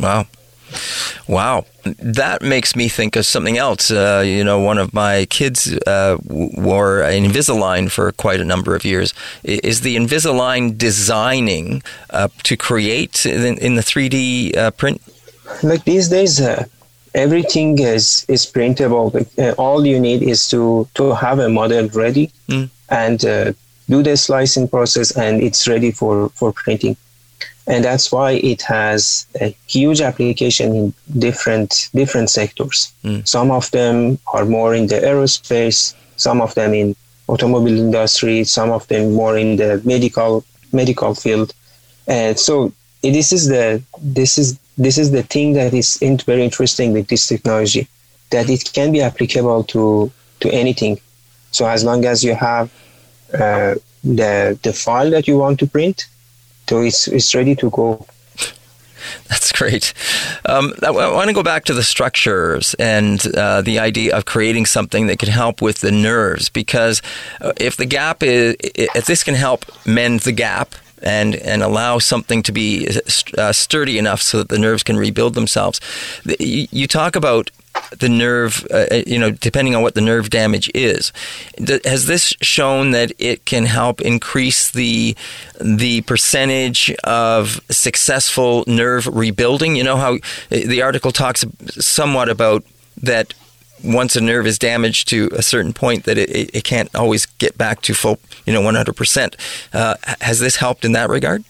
Wow. 0.00 0.26
Wow, 1.26 1.66
that 1.98 2.42
makes 2.42 2.74
me 2.74 2.88
think 2.88 3.16
of 3.16 3.26
something 3.26 3.58
else. 3.58 3.90
Uh, 3.90 4.22
you 4.24 4.44
know, 4.44 4.58
one 4.60 4.78
of 4.78 4.92
my 4.92 5.26
kids 5.26 5.72
uh, 5.86 6.16
wore 6.24 7.00
Invisalign 7.02 7.90
for 7.90 8.12
quite 8.12 8.40
a 8.40 8.44
number 8.44 8.74
of 8.74 8.84
years. 8.84 9.14
Is 9.42 9.80
the 9.80 9.96
Invisalign 9.96 10.76
designing 10.76 11.82
uh, 12.10 12.28
to 12.44 12.56
create 12.56 13.26
in, 13.26 13.58
in 13.58 13.74
the 13.74 13.82
3D 13.82 14.56
uh, 14.56 14.70
print? 14.72 15.02
Like 15.62 15.84
these 15.84 16.08
days, 16.08 16.40
uh, 16.40 16.66
everything 17.14 17.78
is 17.78 18.24
is 18.28 18.46
printable. 18.46 19.12
Uh, 19.38 19.52
all 19.58 19.86
you 19.86 19.98
need 19.98 20.22
is 20.22 20.48
to 20.48 20.88
to 20.94 21.12
have 21.14 21.38
a 21.38 21.48
model 21.48 21.88
ready 21.88 22.30
mm. 22.48 22.68
and 22.88 23.24
uh, 23.24 23.52
do 23.88 24.02
the 24.02 24.16
slicing 24.16 24.68
process, 24.68 25.16
and 25.16 25.42
it's 25.42 25.66
ready 25.68 25.90
for 25.90 26.28
for 26.30 26.52
printing. 26.52 26.96
And 27.66 27.84
that's 27.84 28.10
why 28.10 28.32
it 28.32 28.62
has 28.62 29.26
a 29.40 29.54
huge 29.68 30.00
application 30.00 30.74
in 30.74 30.94
different 31.18 31.90
different 31.94 32.30
sectors. 32.30 32.92
Mm. 33.04 33.26
Some 33.26 33.50
of 33.50 33.70
them 33.70 34.18
are 34.32 34.44
more 34.44 34.74
in 34.74 34.86
the 34.88 35.00
aerospace, 35.00 35.94
some 36.16 36.40
of 36.40 36.54
them 36.54 36.74
in 36.74 36.96
automobile 37.28 37.78
industry, 37.78 38.44
some 38.44 38.70
of 38.70 38.86
them 38.88 39.12
more 39.12 39.38
in 39.38 39.56
the 39.56 39.80
medical 39.84 40.44
medical 40.72 41.14
field. 41.14 41.54
And 42.06 42.38
so 42.38 42.72
this 43.02 43.32
is 43.32 43.48
the 43.48 43.82
this 44.00 44.38
is 44.38 44.58
this 44.80 44.96
is 44.96 45.10
the 45.10 45.22
thing 45.22 45.52
that 45.52 45.74
is 45.74 45.98
very 46.24 46.42
interesting 46.42 46.92
with 46.92 47.08
this 47.08 47.26
technology, 47.26 47.86
that 48.30 48.48
it 48.48 48.72
can 48.72 48.90
be 48.92 49.02
applicable 49.02 49.64
to 49.64 50.10
to 50.40 50.50
anything. 50.50 50.98
So 51.50 51.66
as 51.66 51.84
long 51.84 52.04
as 52.06 52.24
you 52.24 52.34
have 52.34 52.72
uh, 53.34 53.74
the 54.02 54.58
the 54.62 54.72
file 54.72 55.10
that 55.10 55.28
you 55.28 55.36
want 55.36 55.58
to 55.60 55.66
print, 55.66 56.06
so 56.68 56.80
it's 56.80 57.08
it's 57.08 57.34
ready 57.34 57.54
to 57.56 57.70
go. 57.70 58.06
That's 59.28 59.52
great. 59.52 59.92
Um, 60.44 60.72
I, 60.82 60.90
want 60.90 61.28
to 61.28 61.34
go 61.34 61.42
back 61.42 61.64
to 61.66 61.74
the 61.74 61.82
structures 61.82 62.74
and 62.74 63.20
uh, 63.34 63.62
the 63.62 63.78
idea 63.78 64.16
of 64.16 64.24
creating 64.24 64.66
something 64.66 65.06
that 65.06 65.18
can 65.18 65.30
help 65.30 65.62
with 65.62 65.80
the 65.80 65.90
nerves, 65.90 66.48
because 66.48 67.02
uh, 67.40 67.52
if 67.56 67.76
the 67.76 67.86
gap 67.86 68.22
is, 68.22 68.56
if 68.60 69.06
this 69.06 69.24
can 69.24 69.34
help 69.34 69.64
mend 69.86 70.20
the 70.20 70.32
gap 70.32 70.74
and 71.02 71.34
and 71.36 71.62
allow 71.62 71.98
something 71.98 72.42
to 72.42 72.52
be 72.52 72.88
uh, 73.38 73.52
sturdy 73.52 73.98
enough 73.98 74.22
so 74.22 74.38
that 74.38 74.48
the 74.48 74.58
nerves 74.58 74.82
can 74.82 74.96
rebuild 74.96 75.34
themselves. 75.34 75.80
You, 76.24 76.66
you 76.70 76.86
talk 76.86 77.16
about 77.16 77.50
the 77.98 78.08
nerve, 78.08 78.66
uh, 78.70 78.86
uh 78.90 79.02
you 79.06 79.18
know, 79.18 79.30
depending 79.30 79.74
on 79.74 79.82
what 79.82 79.94
the 79.94 80.00
nerve 80.00 80.30
damage 80.30 80.70
is. 80.74 81.12
Has 81.84 82.06
this 82.06 82.34
shown 82.40 82.90
that 82.92 83.12
it 83.18 83.44
can 83.44 83.66
help 83.66 84.00
increase 84.00 84.70
the 84.70 85.16
the 85.60 86.02
percentage 86.02 86.90
of 87.04 87.60
successful 87.70 88.64
nerve 88.66 89.06
rebuilding? 89.06 89.76
You 89.76 89.84
know 89.84 89.96
how 89.96 90.14
uh, 90.14 90.18
the 90.50 90.82
article 90.82 91.12
talks 91.12 91.44
somewhat 91.78 92.28
about 92.28 92.64
that 93.02 93.34
once 93.84 94.16
a 94.16 94.20
nerve 94.20 94.46
is 94.46 94.58
damaged 94.58 95.08
to 95.08 95.28
a 95.32 95.42
certain 95.42 95.72
point 95.72 96.04
that 96.04 96.18
it, 96.18 96.54
it 96.54 96.64
can't 96.64 96.94
always 96.94 97.26
get 97.26 97.56
back 97.56 97.82
to 97.82 97.94
full, 97.94 98.18
you 98.46 98.52
know, 98.52 98.60
100%. 98.60 99.34
Uh, 99.72 99.94
has 100.20 100.40
this 100.40 100.56
helped 100.56 100.84
in 100.84 100.92
that 100.92 101.08
regard? 101.08 101.44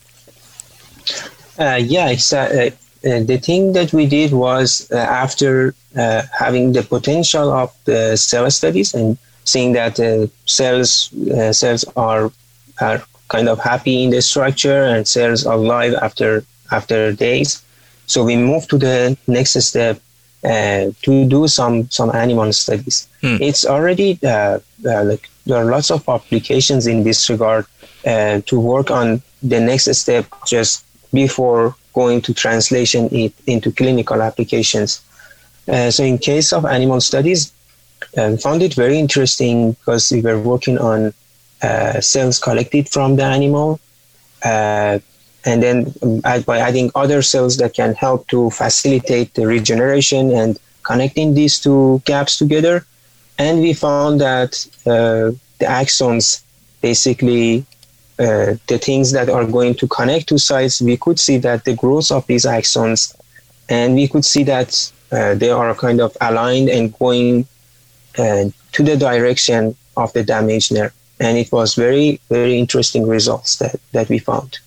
Uh, 1.59 1.75
yeah, 1.83 2.09
it's, 2.09 2.33
uh, 2.33 2.71
uh, 3.05 3.21
the 3.21 3.39
thing 3.39 3.73
that 3.73 3.93
we 3.93 4.07
did 4.07 4.33
was 4.33 4.91
uh, 4.93 4.97
after 4.97 5.75
uh, 5.97 6.23
having 6.39 6.73
the 6.73 6.83
potential 6.83 7.51
of 7.51 7.73
the 7.85 8.17
cell 8.17 8.51
studies 8.51 8.95
and 8.95 9.17
seeing 9.45 9.73
that 9.73 9.97
cells 10.45 11.11
cells 11.51 11.85
are 11.97 12.31
are 12.81 13.03
kind 13.29 13.49
of 13.49 13.59
happy 13.59 14.05
in 14.05 14.11
the 14.11 14.21
structure 14.21 14.85
and 14.85 15.09
cells 15.09 15.47
are 15.47 15.55
alive 15.55 15.95
after 16.03 16.45
after 16.71 17.13
days. 17.13 17.63
So 18.07 18.23
we 18.23 18.37
moved 18.37 18.69
to 18.71 18.79
the 18.79 19.17
next 19.27 19.61
step 19.63 19.99
uh, 20.45 20.91
to 21.03 21.29
do 21.29 21.49
some 21.49 21.89
some 21.91 22.11
animal 22.15 22.53
studies. 22.53 23.09
Hmm. 23.21 23.37
It's 23.41 23.65
already 23.67 24.19
uh, 24.23 24.59
uh, 24.87 25.05
like 25.05 25.29
there 25.47 25.59
are 25.59 25.71
lots 25.71 25.91
of 25.91 26.09
applications 26.09 26.87
in 26.87 27.05
this 27.05 27.29
regard 27.29 27.67
to 28.05 28.61
work 28.61 28.91
on 28.91 29.23
the 29.43 29.61
next 29.61 29.93
step 29.95 30.27
just 30.47 30.85
before 31.13 31.75
going 31.93 32.21
to 32.23 32.33
translation 32.33 33.09
it 33.13 33.35
into 33.47 33.73
clinical 33.73 34.23
applications. 34.23 35.03
Uh, 35.69 35.91
so 35.91 36.05
in 36.05 36.19
case 36.19 36.53
of 36.53 36.65
animal 36.65 37.01
studies, 37.01 37.53
um, 38.17 38.37
found 38.39 38.63
it 38.63 38.75
very 38.75 38.99
interesting 38.99 39.73
because 39.73 40.11
we 40.11 40.21
were 40.21 40.39
working 40.39 40.79
on 40.79 41.13
uh, 41.63 42.01
cells 42.01 42.39
collected 42.39 42.89
from 42.89 43.17
the 43.17 43.23
animal, 43.23 43.79
uh, 44.45 44.99
and 45.45 45.63
then 45.63 45.93
um, 46.03 46.21
by 46.43 46.59
adding 46.59 46.91
other 46.95 47.23
cells 47.23 47.57
that 47.57 47.75
can 47.75 47.95
help 47.95 48.29
to 48.29 48.51
facilitate 48.51 49.35
the 49.35 49.47
regeneration 49.47 50.33
and 50.33 50.59
connecting 50.83 51.35
these 51.35 51.59
two 51.59 52.03
gaps 52.05 52.37
together. 52.37 52.85
And 53.39 53.61
we 53.61 53.73
found 53.73 54.21
that 54.21 54.67
uh, 54.87 55.33
the 55.59 55.67
axons 55.67 56.43
basically 56.81 57.65
uh, 58.19 58.57
the 58.67 58.79
things 58.79 59.13
that 59.13 59.31
are 59.31 59.47
going 59.47 59.75
to 59.75 59.89
connect 59.89 60.29
two 60.29 60.37
sites, 60.37 60.83
we 60.83 60.97
could 60.97 61.19
see 61.19 61.39
that 61.39 61.65
the 61.65 61.75
growth 61.75 62.13
of 62.13 62.27
these 62.27 62.45
axons, 62.45 63.17
and 63.71 63.95
we 63.95 64.07
could 64.07 64.27
see 64.27 64.43
that 64.43 64.93
uh, 65.11 65.35
they 65.35 65.51
are 65.51 65.75
kind 65.75 66.03
of 66.03 66.15
aligned 66.21 66.69
and 66.69 66.97
going 66.99 67.47
uh, 68.19 68.45
to 68.73 68.83
the 68.83 68.97
direction 68.97 69.75
of 69.97 70.13
the 70.13 70.23
damaged 70.23 70.73
nerve. 70.73 70.93
And 71.19 71.39
it 71.39 71.51
was 71.51 71.75
very, 71.75 72.21
very 72.29 72.59
interesting 72.59 73.07
results 73.07 73.57
that, 73.57 73.81
that 73.93 74.09
we 74.11 74.19
found. 74.19 74.59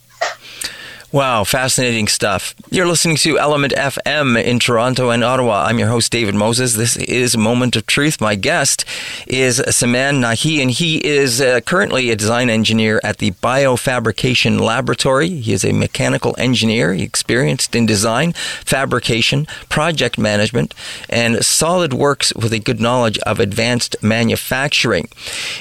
Wow, 1.14 1.43
fascinating 1.43 2.07
stuff. 2.07 2.55
You're 2.72 2.88
listening 2.88 3.18
to 3.18 3.38
Element 3.38 3.72
FM 3.74 4.43
in 4.43 4.57
Toronto 4.57 5.11
and 5.11 5.24
Ottawa. 5.24 5.66
I'm 5.66 5.78
your 5.78 5.89
host, 5.89 6.11
David 6.11 6.34
Moses. 6.34 6.74
This 6.74 6.97
is 6.97 7.38
Moment 7.38 7.76
of 7.76 7.86
Truth. 7.86 8.20
My 8.20 8.34
guest 8.34 8.84
is 9.28 9.57
Saman 9.70 10.20
Naghieh, 10.20 10.59
and 10.59 10.72
he 10.72 11.05
is 11.05 11.39
uh, 11.39 11.61
currently 11.68 12.09
a 12.09 12.16
design 12.16 12.49
engineer 12.49 12.99
at 13.03 13.20
the 13.20 13.30
Biofabrication 13.30 14.59
Laboratory. 14.59 15.30
He 15.30 15.53
is 15.53 15.64
a 15.64 15.72
mechanical 15.72 16.34
engineer, 16.39 16.95
experienced 16.95 17.76
in 17.76 17.86
design, 17.86 18.34
fabrication, 18.66 19.45
project 19.70 20.18
management, 20.18 20.74
and 21.09 21.36
SolidWorks 21.36 22.36
with 22.36 22.53
a 22.53 22.59
good 22.59 22.82
knowledge 22.82 23.20
of 23.20 23.39
advanced 23.39 23.95
manufacturing. 24.01 25.09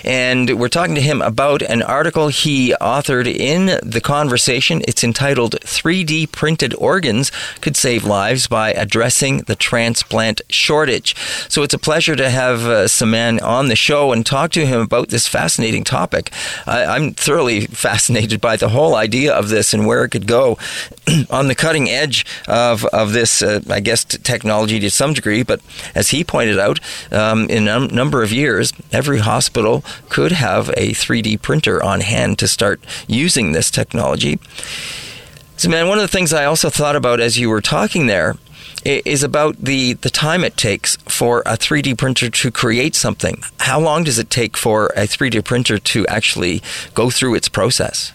And 0.03 0.59
we're 0.59 0.69
talking 0.69 0.95
to 0.95 1.03
him 1.03 1.21
about 1.21 1.61
an 1.61 1.83
article 1.83 2.29
he 2.29 2.73
authored 2.81 3.27
in 3.27 3.79
The 3.83 4.01
Conversation. 4.03 4.81
It's 4.89 5.05
entitled 5.05 5.42
titled 5.43 5.61
3D 5.63 6.31
Printed 6.31 6.73
Organs 6.79 7.33
Could 7.61 7.77
Save 7.77 8.05
Lives 8.05 8.47
by 8.47 8.73
Addressing 8.73 9.39
the 9.39 9.57
Transplant 9.57 10.41
Shortage. 10.49 11.17
So 11.49 11.65
it's 11.65 11.75
a 11.75 11.79
pleasure 11.79 12.15
to 12.15 12.31
have 12.31 12.65
uh, 12.65 12.87
Saman 12.87 13.41
on 13.41 13.67
the 13.67 13.75
show 13.75 14.13
and 14.13 14.25
talk 14.25 14.53
to 14.53 14.65
him 14.65 14.81
about 14.81 15.09
this 15.09 15.27
fascinating 15.27 15.83
topic. 15.83 16.31
I, 16.65 16.97
am 16.97 17.15
thoroughly 17.15 17.67
fascinated 17.67 18.41
by 18.41 18.57
the 18.57 18.69
whole 18.69 18.95
idea 18.95 19.35
of 19.35 19.49
this 19.49 19.75
and 19.75 19.85
where 19.85 20.05
it 20.05 20.11
could 20.11 20.29
go 20.29 20.59
on 21.31 21.49
the 21.49 21.57
cutting 21.57 21.89
edge 21.89 22.25
of, 22.47 22.85
of 22.87 23.13
this, 23.13 23.43
uh, 23.43 23.63
I 23.69 23.81
guess, 23.81 24.05
technology 24.05 24.79
to 24.79 24.91
some 24.91 25.13
degree. 25.13 25.43
But 25.43 25.61
as 25.93 26.11
he 26.11 26.23
pointed 26.23 26.61
out, 26.61 26.79
um, 27.11 27.51
in 27.51 27.67
a 27.67 27.81
number 27.89 28.23
of 28.23 28.33
years, 28.33 28.73
every 28.93 29.19
hospital 29.19 29.85
could 30.09 30.31
have 30.31 30.69
a 30.71 30.93
3D 30.93 31.43
printer 31.43 31.83
on 31.83 32.01
hand 32.01 32.39
to 32.39 32.47
start 32.47 32.81
using 33.09 33.51
this 33.51 33.73
technology. 33.73 34.39
Saman, 35.57 35.89
one 35.89 35.99
of 35.99 36.03
the 36.03 36.09
things 36.09 36.33
I 36.33 36.45
also 36.45 36.71
thought 36.71 36.97
about 36.97 37.21
as 37.21 37.39
you 37.39 37.49
were 37.49 37.61
talking 37.61 38.07
there 38.07 38.37
is 38.85 39.23
about 39.23 39.57
the, 39.59 39.93
the 39.95 40.11
time 40.11 40.43
it 40.43 40.57
takes 40.57 40.97
for 41.07 41.41
a 41.41 41.57
3D 41.57 41.97
printer 41.97 42.29
to 42.31 42.51
create 42.51 42.95
something. 42.95 43.43
How 43.59 43.79
long 43.79 44.05
does 44.05 44.19
it 44.19 44.29
take 44.29 44.57
for 44.57 44.87
a 44.97 45.07
3D 45.07 45.45
printer 45.45 45.79
to 45.79 46.07
actually 46.09 46.63
go 46.95 47.11
through 47.11 47.35
its 47.35 47.49
process? 47.49 48.13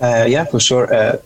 Uh, 0.00 0.24
yeah, 0.28 0.44
for 0.44 0.60
sure. 0.60 0.92
Uh, 0.92 1.16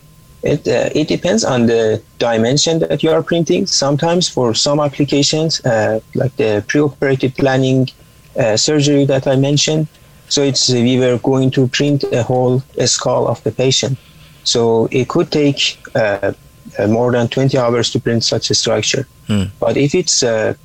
it, 0.43 0.67
uh, 0.69 0.89
it 0.95 1.09
depends 1.09 1.45
on 1.45 1.67
the 1.67 2.03
dimension 2.19 2.79
that 2.79 3.03
you 3.03 3.11
are 3.11 3.23
printing. 3.23 3.67
Sometimes 3.67 4.29
for 4.29 4.55
some 4.55 4.81
applications, 4.81 5.65
uh, 5.67 6.01
like 6.15 6.35
the 6.37 6.65
preoperative 6.69 7.37
planning 7.37 7.89
uh, 8.39 8.57
surgery 8.57 9.05
that 9.05 9.27
I 9.27 9.37
mentioned, 9.37 9.89
so 10.29 10.43
it's 10.43 10.69
we 10.71 10.99
were 10.99 11.19
going 11.19 11.51
to 11.53 11.67
print 11.69 12.05
a 12.13 12.23
whole 12.23 12.63
skull 12.85 13.27
of 13.27 13.43
the 13.45 13.51
patient. 13.51 13.99
So 14.45 14.89
it 14.91 15.09
could 15.09 15.31
take 15.31 15.79
uh, 15.95 16.33
uh, 16.79 16.87
more 16.87 17.13
than 17.13 17.29
20 17.29 17.57
hours 17.59 17.91
to 17.91 18.01
print 18.01 18.25
such 18.25 18.51
a 18.51 18.55
structure. 18.55 19.07
Mm. 19.29 19.51
But 19.61 19.77
if 19.77 19.95
it's 19.95 20.23
a, 20.23 20.57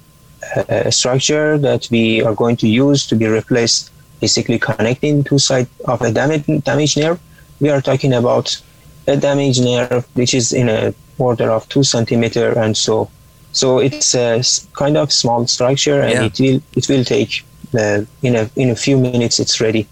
a, 0.70 0.92
structure 0.92 1.58
that 1.58 1.88
we 1.92 2.22
are 2.24 2.36
going 2.36 2.58
to 2.58 2.68
use 2.68 3.08
to 3.08 3.16
be 3.16 3.28
replaced, 3.28 3.92
basically 4.20 4.60
connecting 4.60 5.24
two 5.24 5.40
sides 5.40 5.70
of 5.86 6.02
a 6.02 6.12
damaged, 6.12 6.64
damaged 6.64 6.98
nerve, 6.98 7.20
we 7.60 7.70
are 7.70 7.82
talking 7.82 8.14
about 8.14 8.62
a 9.08 9.18
damaged 9.18 9.64
nerve 9.64 10.06
which 10.14 10.34
is 10.34 10.54
in 10.54 10.70
a 10.70 10.94
order 11.18 11.52
of 11.52 11.68
two 11.70 11.84
centimeter 11.84 12.58
and 12.58 12.76
so. 12.78 13.10
So 13.52 13.80
it's 13.80 14.16
a 14.16 14.42
kind 14.74 14.98
of 14.98 15.12
small 15.12 15.46
structure, 15.46 16.02
and 16.02 16.14
yeah. 16.14 16.24
it 16.24 16.40
will 16.40 16.62
it 16.76 16.90
will 16.90 17.04
take 17.04 17.46
uh, 17.78 18.02
in 18.24 18.36
a 18.36 18.50
in 18.56 18.72
a 18.72 18.76
few 18.76 18.98
minutes 18.98 19.40
it's 19.40 19.62
ready. 19.62 19.88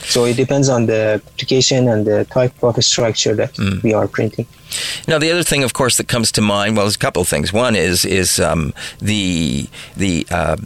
So 0.00 0.24
it 0.24 0.36
depends 0.36 0.68
on 0.68 0.86
the 0.86 1.20
application 1.24 1.88
and 1.88 2.06
the 2.06 2.24
type 2.24 2.62
of 2.62 2.82
structure 2.84 3.34
that 3.34 3.54
mm. 3.54 3.82
we 3.82 3.94
are 3.94 4.08
printing. 4.08 4.46
Now, 5.06 5.18
the 5.18 5.30
other 5.30 5.42
thing, 5.42 5.64
of 5.64 5.72
course, 5.72 5.96
that 5.96 6.08
comes 6.08 6.32
to 6.32 6.40
mind, 6.40 6.76
well, 6.76 6.86
there's 6.86 6.96
a 6.96 6.98
couple 6.98 7.22
of 7.22 7.28
things. 7.28 7.52
One 7.52 7.76
is 7.76 8.04
is 8.04 8.38
um, 8.38 8.72
the 8.98 9.68
the 9.96 10.26
uh, 10.30 10.56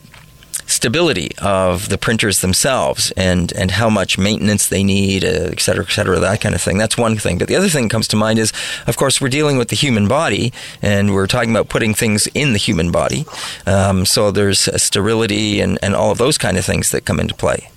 stability 0.66 1.30
of 1.43 1.89
the 1.89 1.99
printers 1.99 2.41
themselves 2.41 3.12
and, 3.16 3.53
and 3.53 3.72
how 3.72 3.91
much 3.91 4.16
maintenance 4.16 4.68
they 4.68 4.82
need, 4.82 5.24
uh, 5.24 5.51
et 5.53 5.61
cetera, 5.61 5.85
et 5.85 5.91
cetera, 5.91 6.18
that 6.18 6.41
kind 6.41 6.55
of 6.55 6.61
thing. 6.61 6.78
That's 6.78 6.97
one 6.97 7.16
thing. 7.16 7.39
But 7.39 7.49
the 7.49 7.57
other 7.57 7.68
thing 7.68 7.85
that 7.85 7.91
comes 7.91 8.09
to 8.09 8.16
mind 8.16 8.39
is, 8.39 8.53
of 8.87 8.97
course, 8.97 9.20
we're 9.20 9.28
dealing 9.28 9.59
with 9.59 9.68
the 9.68 9.76
human 9.76 10.09
body 10.09 10.53
and 10.80 11.12
we're 11.14 11.26
talking 11.26 11.51
about 11.51 11.68
putting 11.68 11.95
things 11.95 12.26
in 12.28 12.53
the 12.53 12.59
human 12.59 12.91
body. 12.91 13.26
Um, 13.66 14.07
so 14.07 14.30
there's 14.30 14.68
sterility 14.82 15.61
and, 15.61 15.78
and 15.82 15.95
all 15.95 16.11
of 16.11 16.18
those 16.18 16.39
kind 16.39 16.57
of 16.57 16.64
things 16.64 16.91
that 16.91 17.05
come 17.05 17.20
into 17.20 17.35
play. 17.35 17.68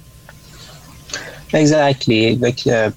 Exactly. 1.54 2.36
Like 2.36 2.66
uh, 2.68 2.92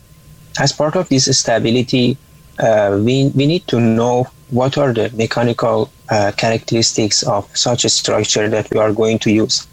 as 0.58 0.72
part 0.72 0.96
of 0.96 1.08
this 1.08 1.26
stability, 1.38 2.18
uh, 2.58 2.98
we 3.02 3.28
we 3.34 3.46
need 3.46 3.66
to 3.68 3.80
know 3.80 4.26
what 4.50 4.76
are 4.76 4.92
the 4.92 5.10
mechanical 5.14 5.90
uh, 6.08 6.32
characteristics 6.36 7.22
of 7.22 7.48
such 7.56 7.84
a 7.84 7.88
structure 7.88 8.48
that 8.48 8.68
we 8.70 8.78
are 8.78 8.92
going 8.92 9.18
to 9.20 9.30
use, 9.30 9.66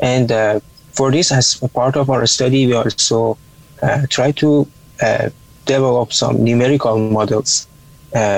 and 0.00 0.32
uh, 0.32 0.60
for 0.92 1.10
this, 1.10 1.30
as 1.32 1.56
part 1.74 1.96
of 1.96 2.08
our 2.10 2.26
study, 2.26 2.66
we 2.66 2.72
also 2.74 3.36
uh, 3.82 4.06
try 4.08 4.32
to 4.32 4.66
uh, 5.02 5.28
develop 5.66 6.12
some 6.12 6.42
numerical 6.42 6.98
models 6.98 7.66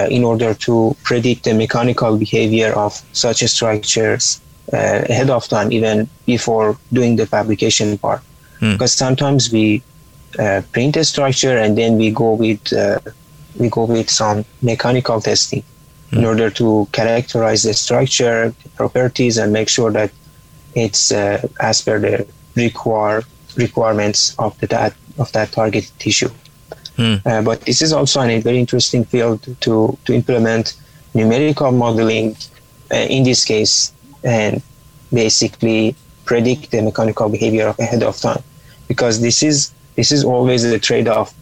in 0.08 0.22
order 0.22 0.54
to 0.54 0.96
predict 1.02 1.42
the 1.44 1.52
mechanical 1.52 2.16
behavior 2.16 2.72
of 2.78 2.92
such 3.12 3.42
structures 3.44 4.40
ahead 4.72 5.30
of 5.30 5.48
time, 5.48 5.72
even 5.72 6.08
before 6.26 6.78
doing 6.92 7.16
the 7.16 7.26
fabrication 7.26 7.98
part 7.98 8.22
mm. 8.64 8.72
because 8.72 8.92
sometimes 8.92 9.52
we 9.52 9.82
uh, 10.38 10.62
print 10.72 10.96
a 10.96 11.04
structure 11.04 11.56
and 11.56 11.78
then 11.78 11.96
we 11.96 12.10
go 12.10 12.32
with 12.34 12.72
uh, 12.72 12.98
we 13.58 13.68
go 13.68 13.84
with 13.84 14.10
some 14.10 14.44
mechanical 14.62 15.20
testing 15.20 15.62
mm. 15.62 16.12
in 16.12 16.18
hmm. 16.20 16.30
order 16.30 16.50
to 16.50 16.88
characterize 16.92 17.62
the 17.62 17.74
structure 17.74 18.52
the 18.62 18.68
properties 18.70 19.38
and 19.38 19.52
make 19.52 19.68
sure 19.68 19.90
that 19.92 20.10
it's 20.74 21.12
uh, 21.12 21.40
as 21.60 21.82
per 21.82 21.98
the 22.00 22.26
require 22.56 23.22
requirements 23.56 24.34
of 24.38 24.58
the 24.60 24.66
that 24.66 24.94
of 25.18 25.30
that 25.32 25.52
target 25.52 25.90
tissue 25.98 26.30
mm. 26.96 27.44
but 27.44 27.60
this 27.60 27.80
is 27.82 27.92
also 27.92 28.20
a 28.22 28.40
very 28.40 28.58
interesting 28.58 29.04
field 29.04 29.40
to 29.60 29.96
to 30.04 30.12
implement 30.12 30.74
numerical 31.14 31.70
modeling 31.70 32.34
uh, 32.90 32.96
in 32.96 33.22
this 33.22 33.44
case 33.44 33.92
and 34.24 34.60
basically 35.12 35.94
predict 36.24 36.72
the 36.72 36.82
mechanical 36.82 37.28
behavior 37.28 37.72
ahead 37.78 38.02
of 38.02 38.18
time 38.18 38.42
because 38.88 39.20
this 39.20 39.42
is 39.42 39.72
this 39.96 40.12
is 40.12 40.24
always 40.24 40.64
a 40.64 40.78
trade-off 40.78 41.34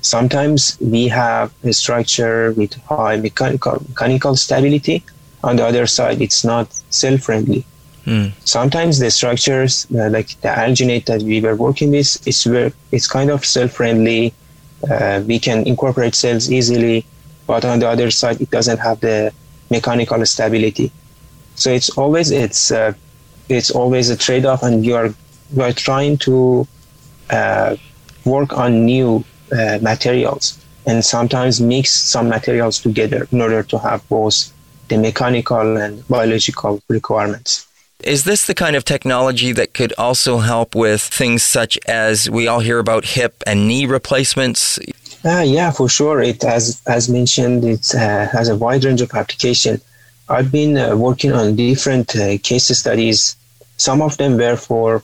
sometimes 0.00 0.78
we 0.80 1.08
have 1.08 1.52
a 1.64 1.72
structure 1.72 2.52
with 2.52 2.74
high 2.84 3.16
mechanical 3.16 3.82
mechanical 3.88 4.36
stability 4.36 5.02
on 5.44 5.56
the 5.56 5.64
other 5.64 5.86
side 5.86 6.20
it's 6.20 6.44
not 6.44 6.72
cell 6.90 7.18
friendly 7.18 7.64
mm. 8.06 8.32
sometimes 8.44 8.98
the 8.98 9.10
structures 9.10 9.86
uh, 9.94 10.08
like 10.10 10.28
the 10.40 10.48
alginate 10.48 11.06
that 11.06 11.22
we 11.22 11.40
were 11.40 11.56
working 11.56 11.90
with 11.90 12.26
it's 12.26 12.44
very, 12.44 12.72
it's 12.92 13.06
kind 13.06 13.30
of 13.30 13.44
cell 13.44 13.68
friendly 13.68 14.32
uh, 14.90 15.22
we 15.26 15.38
can 15.38 15.66
incorporate 15.66 16.14
cells 16.14 16.50
easily 16.50 17.04
but 17.48 17.64
on 17.64 17.78
the 17.80 17.88
other 17.88 18.10
side, 18.10 18.40
it 18.42 18.50
doesn't 18.50 18.78
have 18.78 19.00
the 19.00 19.32
mechanical 19.70 20.24
stability. 20.26 20.92
So 21.56 21.70
it's 21.70 21.88
always 21.98 22.30
it's 22.30 22.70
uh, 22.70 22.92
it's 23.48 23.70
always 23.70 24.10
a 24.10 24.16
trade-off, 24.16 24.62
and 24.62 24.84
you 24.84 24.94
are 24.94 25.08
you 25.56 25.62
are 25.62 25.72
trying 25.72 26.18
to 26.28 26.68
work 28.24 28.52
on 28.52 28.84
new 28.84 29.24
uh, 29.52 29.78
materials 29.80 30.58
and 30.86 31.04
sometimes 31.04 31.60
mix 31.60 31.90
some 31.90 32.28
materials 32.28 32.80
together 32.80 33.28
in 33.30 33.40
order 33.40 33.62
to 33.62 33.78
have 33.78 34.06
both 34.08 34.52
the 34.88 34.96
mechanical 34.96 35.76
and 35.76 36.06
biological 36.08 36.82
requirements. 36.88 37.66
Is 38.02 38.24
this 38.24 38.46
the 38.46 38.54
kind 38.54 38.76
of 38.76 38.84
technology 38.84 39.52
that 39.52 39.74
could 39.74 39.92
also 39.98 40.38
help 40.38 40.74
with 40.74 41.02
things 41.02 41.42
such 41.42 41.78
as 41.86 42.30
we 42.30 42.46
all 42.46 42.60
hear 42.60 42.78
about 42.78 43.04
hip 43.04 43.42
and 43.46 43.66
knee 43.66 43.86
replacements? 43.86 44.78
Uh, 45.24 45.44
yeah, 45.44 45.72
for 45.72 45.88
sure. 45.88 46.22
It 46.22 46.44
as 46.44 46.80
as 46.86 47.08
mentioned, 47.08 47.64
it 47.64 47.92
uh, 47.94 48.28
has 48.28 48.48
a 48.48 48.56
wide 48.56 48.84
range 48.84 49.00
of 49.00 49.12
application. 49.12 49.80
I've 50.28 50.52
been 50.52 50.78
uh, 50.78 50.94
working 50.96 51.32
on 51.32 51.56
different 51.56 52.14
uh, 52.14 52.38
case 52.38 52.68
studies. 52.78 53.34
Some 53.78 54.00
of 54.00 54.16
them 54.16 54.36
were 54.36 54.56
for 54.56 54.96
uh, 54.96 55.00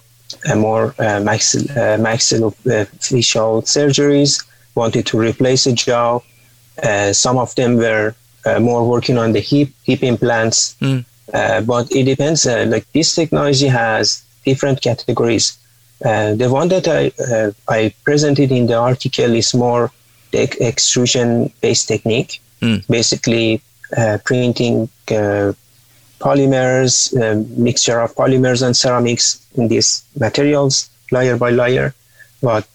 more 0.57 0.95
uh, 0.99 1.21
maxil- 1.21 1.71
uh, 1.71 1.99
maxillofacial 1.99 3.63
surgeries, 3.65 4.45
wanted 4.75 5.07
to 5.07 5.19
replace 5.19 5.67
a 5.67 5.73
jaw. 5.73 6.21
some 7.13 7.39
of 7.39 7.55
them 7.55 7.77
were 7.77 8.15
more 8.61 8.89
working 8.89 9.19
on 9.19 9.33
the 9.33 9.41
hip 9.41 9.69
hip 9.85 10.03
implants. 10.03 10.77
Mm. 10.81 11.05
but 11.67 11.91
it 11.91 12.05
depends. 12.05 12.47
like 12.47 12.87
this 12.93 13.15
technology 13.15 13.69
has 13.69 14.23
different 14.45 14.81
categories. 14.81 15.57
the 16.01 16.49
one 16.51 16.69
that 16.69 16.87
I 16.89 17.13
I 17.69 17.95
presented 18.05 18.51
in 18.53 18.67
the 18.67 18.79
article 18.91 19.35
is 19.35 19.55
more 19.55 19.91
the 20.33 20.43
extrusion 20.61 21.53
based 21.61 21.89
technique. 21.89 22.41
Mm. 22.61 22.87
Basically, 22.89 23.61
uh, 23.97 24.19
printing 24.25 24.89
uh, 25.11 25.53
polymers, 26.21 27.15
uh, 27.21 27.43
mixture 27.57 28.01
of 28.01 28.15
polymers 28.15 28.65
and 28.65 28.77
ceramics 28.77 29.45
in 29.57 29.69
these 29.69 30.05
materials, 30.19 30.91
layer 31.11 31.37
by 31.37 31.51
layer. 31.51 31.95
But 32.43 32.67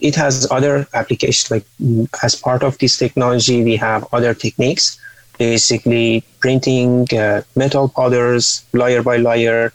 it 0.00 0.14
has 0.14 0.50
other 0.50 0.86
applications. 0.94 1.50
Like 1.50 1.66
mm, 1.80 2.08
as 2.22 2.34
part 2.34 2.62
of 2.62 2.78
this 2.78 2.96
technology, 2.96 3.62
we 3.62 3.76
have 3.76 4.06
other 4.12 4.32
techniques 4.32 4.98
basically 5.40 6.22
printing 6.40 7.08
uh, 7.16 7.40
metal 7.56 7.88
powders 7.88 8.62
layer 8.74 9.02
by 9.02 9.16
layer 9.16 9.72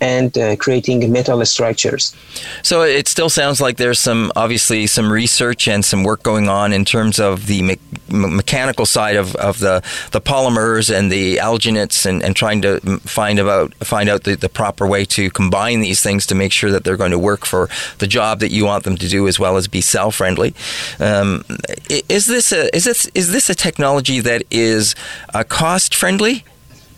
and 0.00 0.36
uh, 0.36 0.56
creating 0.56 1.10
metal 1.10 1.44
structures. 1.44 2.14
So 2.62 2.82
it 2.82 3.08
still 3.08 3.30
sounds 3.30 3.60
like 3.60 3.76
there's 3.76 3.98
some 3.98 4.30
obviously 4.36 4.86
some 4.86 5.10
research 5.10 5.68
and 5.68 5.84
some 5.84 6.04
work 6.04 6.22
going 6.22 6.48
on 6.48 6.72
in 6.72 6.84
terms 6.84 7.18
of 7.18 7.46
the 7.46 7.62
me- 7.62 7.78
mechanical 8.08 8.86
side 8.86 9.16
of, 9.16 9.34
of 9.36 9.58
the, 9.60 9.82
the 10.12 10.20
polymers 10.20 10.94
and 10.96 11.10
the 11.10 11.36
alginates 11.36 12.06
and, 12.06 12.22
and 12.22 12.36
trying 12.36 12.60
to 12.62 12.80
find 13.00 13.38
about 13.38 13.74
find 13.76 14.08
out 14.08 14.24
the, 14.24 14.34
the 14.36 14.48
proper 14.48 14.86
way 14.86 15.04
to 15.04 15.30
combine 15.30 15.80
these 15.80 16.02
things 16.02 16.26
to 16.26 16.34
make 16.34 16.52
sure 16.52 16.70
that 16.70 16.84
they're 16.84 16.96
going 16.96 17.10
to 17.10 17.18
work 17.18 17.46
for 17.46 17.68
the 17.98 18.06
job 18.06 18.40
that 18.40 18.50
you 18.50 18.64
want 18.64 18.84
them 18.84 18.96
to 18.96 19.08
do 19.08 19.26
as 19.28 19.38
well 19.38 19.56
as 19.56 19.66
be 19.68 19.80
cell 19.80 20.10
friendly. 20.10 20.54
Um, 21.00 21.44
is 21.88 22.26
this 22.26 22.52
a 22.52 22.74
is 22.76 22.84
this 22.84 23.06
is 23.14 23.32
this 23.32 23.48
a 23.48 23.54
technology 23.54 24.20
that 24.20 24.42
is 24.50 24.94
uh, 25.34 25.44
cost 25.44 25.94
friendly? 25.94 26.44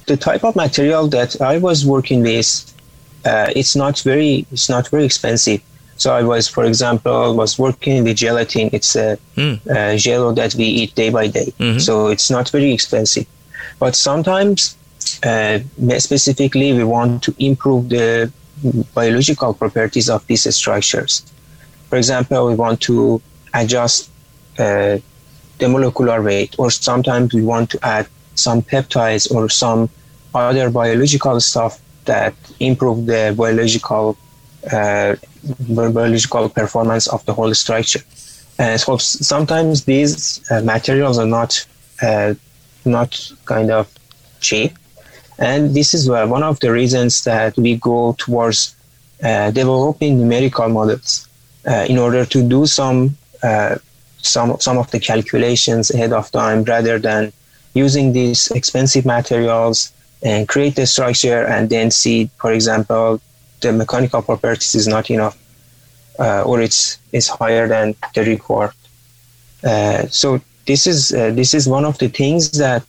The 0.06 0.16
type 0.16 0.42
of 0.42 0.56
material 0.56 1.06
that 1.08 1.40
I 1.40 1.58
was 1.58 1.84
working 1.84 2.22
with 2.22 2.74
uh, 3.24 3.50
it's 3.54 3.74
not 3.76 4.00
very 4.00 4.46
it's 4.52 4.68
not 4.68 4.88
very 4.88 5.04
expensive. 5.04 5.62
So 5.96 6.14
I 6.14 6.22
was, 6.22 6.46
for 6.46 6.64
example, 6.64 7.34
was 7.34 7.58
working 7.58 8.04
with 8.04 8.16
gelatin. 8.16 8.70
It's 8.72 8.94
a, 8.94 9.18
mm. 9.36 9.58
a 9.66 9.96
jello 9.98 10.32
that 10.32 10.54
we 10.54 10.64
eat 10.64 10.94
day 10.94 11.10
by 11.10 11.26
day. 11.26 11.52
Mm-hmm. 11.58 11.80
So 11.80 12.06
it's 12.06 12.30
not 12.30 12.50
very 12.50 12.72
expensive. 12.72 13.26
But 13.80 13.96
sometimes, 13.96 14.76
uh, 15.24 15.58
specifically, 15.98 16.72
we 16.72 16.84
want 16.84 17.24
to 17.24 17.34
improve 17.38 17.88
the 17.88 18.32
biological 18.94 19.54
properties 19.54 20.08
of 20.08 20.24
these 20.28 20.54
structures. 20.54 21.26
For 21.88 21.96
example, 21.96 22.46
we 22.46 22.54
want 22.54 22.80
to 22.82 23.20
adjust 23.52 24.08
uh, 24.58 24.98
the 25.58 25.68
molecular 25.68 26.22
weight, 26.22 26.54
or 26.58 26.70
sometimes 26.70 27.34
we 27.34 27.42
want 27.42 27.70
to 27.70 27.78
add 27.84 28.06
some 28.36 28.62
peptides 28.62 29.28
or 29.34 29.48
some 29.48 29.90
other 30.32 30.70
biological 30.70 31.40
stuff 31.40 31.80
that 32.08 32.34
improve 32.58 33.06
the 33.06 33.22
biological 33.36 34.16
uh, 34.72 35.14
biological 35.68 36.48
performance 36.48 37.06
of 37.06 37.24
the 37.26 37.32
whole 37.32 37.54
structure. 37.54 38.02
And 38.58 38.80
so 38.80 38.96
sometimes 38.96 39.84
these 39.84 40.42
uh, 40.50 40.60
materials 40.62 41.16
are 41.18 41.30
not 41.38 41.64
uh, 42.02 42.34
not 42.84 43.10
kind 43.44 43.70
of 43.70 43.86
cheap, 44.40 44.72
and 45.38 45.74
this 45.74 45.94
is 45.94 46.08
one 46.08 46.42
of 46.42 46.58
the 46.60 46.72
reasons 46.72 47.22
that 47.24 47.56
we 47.56 47.76
go 47.76 48.14
towards 48.18 48.74
uh, 49.22 49.50
developing 49.50 50.18
numerical 50.18 50.68
models 50.68 51.28
uh, 51.66 51.86
in 51.88 51.98
order 51.98 52.24
to 52.24 52.42
do 52.42 52.66
some 52.66 53.16
uh, 53.42 53.76
some 54.18 54.58
some 54.58 54.78
of 54.78 54.90
the 54.90 55.00
calculations 55.00 55.90
ahead 55.90 56.12
of 56.12 56.30
time 56.30 56.64
rather 56.64 56.98
than 56.98 57.32
using 57.74 58.12
these 58.12 58.50
expensive 58.50 59.04
materials 59.06 59.92
and 60.22 60.48
create 60.48 60.76
the 60.76 60.86
structure 60.86 61.44
and 61.44 61.70
then 61.70 61.90
see, 61.90 62.30
for 62.38 62.52
example, 62.52 63.20
the 63.60 63.72
mechanical 63.72 64.22
properties 64.22 64.74
is 64.74 64.86
not 64.86 65.10
enough 65.10 65.36
uh, 66.18 66.42
or 66.42 66.60
it's, 66.60 66.98
it's 67.12 67.28
higher 67.28 67.68
than 67.68 67.94
the 68.14 68.24
required. 68.24 68.72
Uh, 69.64 70.06
so 70.08 70.40
this 70.66 70.86
is 70.86 71.12
uh, 71.12 71.30
this 71.30 71.54
is 71.54 71.68
one 71.68 71.84
of 71.84 71.98
the 71.98 72.08
things 72.08 72.50
that 72.58 72.84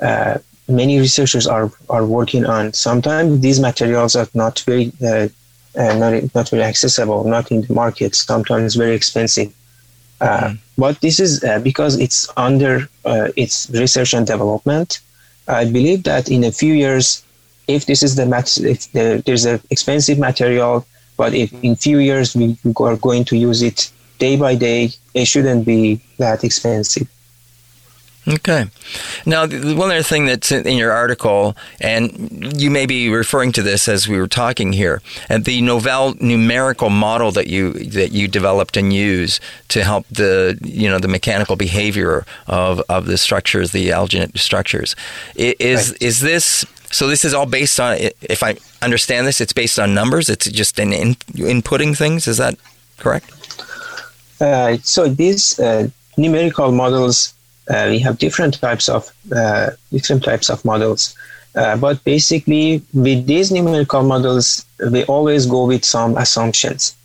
uh, 0.00 0.38
many 0.68 0.98
researchers 0.98 1.46
are, 1.46 1.70
are 1.88 2.06
working 2.06 2.44
on. 2.46 2.72
Sometimes 2.72 3.40
these 3.40 3.60
materials 3.60 4.14
are 4.14 4.28
not 4.34 4.60
very 4.60 4.92
uh, 5.02 5.28
uh, 5.76 5.94
not, 5.98 6.34
not 6.34 6.48
very 6.50 6.62
accessible, 6.62 7.24
not 7.24 7.50
in 7.50 7.62
the 7.62 7.72
market. 7.72 8.14
Sometimes 8.14 8.76
very 8.76 8.94
expensive. 8.94 9.52
Mm. 10.20 10.58
But 10.78 11.00
this 11.00 11.18
is 11.18 11.44
because 11.62 11.98
it's 11.98 12.28
under 12.36 12.88
its 13.36 13.68
research 13.70 14.14
and 14.14 14.26
development 14.26 15.00
I 15.48 15.64
believe 15.64 16.04
that 16.04 16.30
in 16.30 16.44
a 16.44 16.52
few 16.52 16.74
years, 16.74 17.22
if 17.68 17.86
this 17.86 18.02
is 18.02 18.16
the 18.16 18.26
mat- 18.26 18.58
if 18.58 18.90
the, 18.92 19.22
there's 19.24 19.44
an 19.44 19.60
expensive 19.70 20.18
material, 20.18 20.86
but 21.16 21.34
if 21.34 21.52
in 21.62 21.76
few 21.76 21.98
years 21.98 22.34
we 22.34 22.56
are 22.80 22.96
going 22.96 23.24
to 23.26 23.36
use 23.36 23.62
it 23.62 23.90
day 24.18 24.36
by 24.36 24.54
day, 24.54 24.90
it 25.14 25.26
shouldn't 25.26 25.64
be 25.66 26.00
that 26.18 26.44
expensive. 26.44 27.08
Okay. 28.26 28.66
Now, 29.26 29.46
one 29.46 29.90
other 29.90 30.02
thing 30.02 30.24
that's 30.24 30.50
in 30.50 30.78
your 30.78 30.92
article, 30.92 31.56
and 31.80 32.58
you 32.58 32.70
may 32.70 32.86
be 32.86 33.10
referring 33.10 33.52
to 33.52 33.62
this 33.62 33.86
as 33.86 34.08
we 34.08 34.16
were 34.18 34.28
talking 34.28 34.72
here, 34.72 35.02
and 35.28 35.44
the 35.44 35.60
novel 35.60 36.14
numerical 36.20 36.88
model 36.88 37.32
that 37.32 37.48
you 37.48 37.72
that 37.72 38.12
you 38.12 38.26
developed 38.26 38.78
and 38.78 38.94
use 38.94 39.40
to 39.68 39.84
help 39.84 40.06
the 40.08 40.58
you 40.62 40.88
know 40.88 40.98
the 40.98 41.08
mechanical 41.08 41.56
behavior 41.56 42.24
of, 42.46 42.80
of 42.88 43.04
the 43.04 43.18
structures, 43.18 43.72
the 43.72 43.90
alginate 43.90 44.38
structures, 44.38 44.96
is 45.34 45.90
right. 45.90 46.02
is 46.02 46.20
this 46.20 46.64
so? 46.90 47.08
This 47.08 47.26
is 47.26 47.34
all 47.34 47.46
based 47.46 47.78
on, 47.78 47.98
if 48.22 48.42
I 48.42 48.56
understand 48.80 49.26
this, 49.26 49.42
it's 49.42 49.52
based 49.52 49.78
on 49.78 49.92
numbers. 49.94 50.30
It's 50.30 50.50
just 50.50 50.78
in, 50.78 50.94
in 50.94 51.14
inputting 51.34 51.94
things. 51.96 52.26
Is 52.26 52.38
that 52.38 52.56
correct? 52.96 53.30
Uh, 54.40 54.78
so 54.82 55.08
these 55.08 55.60
uh, 55.60 55.88
numerical 56.16 56.72
models 56.72 57.33
uh, 57.68 57.86
we 57.88 57.98
have 58.00 58.18
different 58.18 58.60
types 58.60 58.88
of 58.88 59.10
uh, 59.34 59.70
different 59.90 60.22
types 60.22 60.50
of 60.50 60.64
models. 60.64 61.14
Uh, 61.54 61.76
but 61.76 62.02
basically, 62.04 62.82
with 62.92 63.26
these 63.26 63.52
numerical 63.52 64.02
models, 64.02 64.64
we 64.90 65.04
always 65.04 65.46
go 65.46 65.66
with 65.66 65.84
some 65.84 66.16
assumptions. 66.16 66.96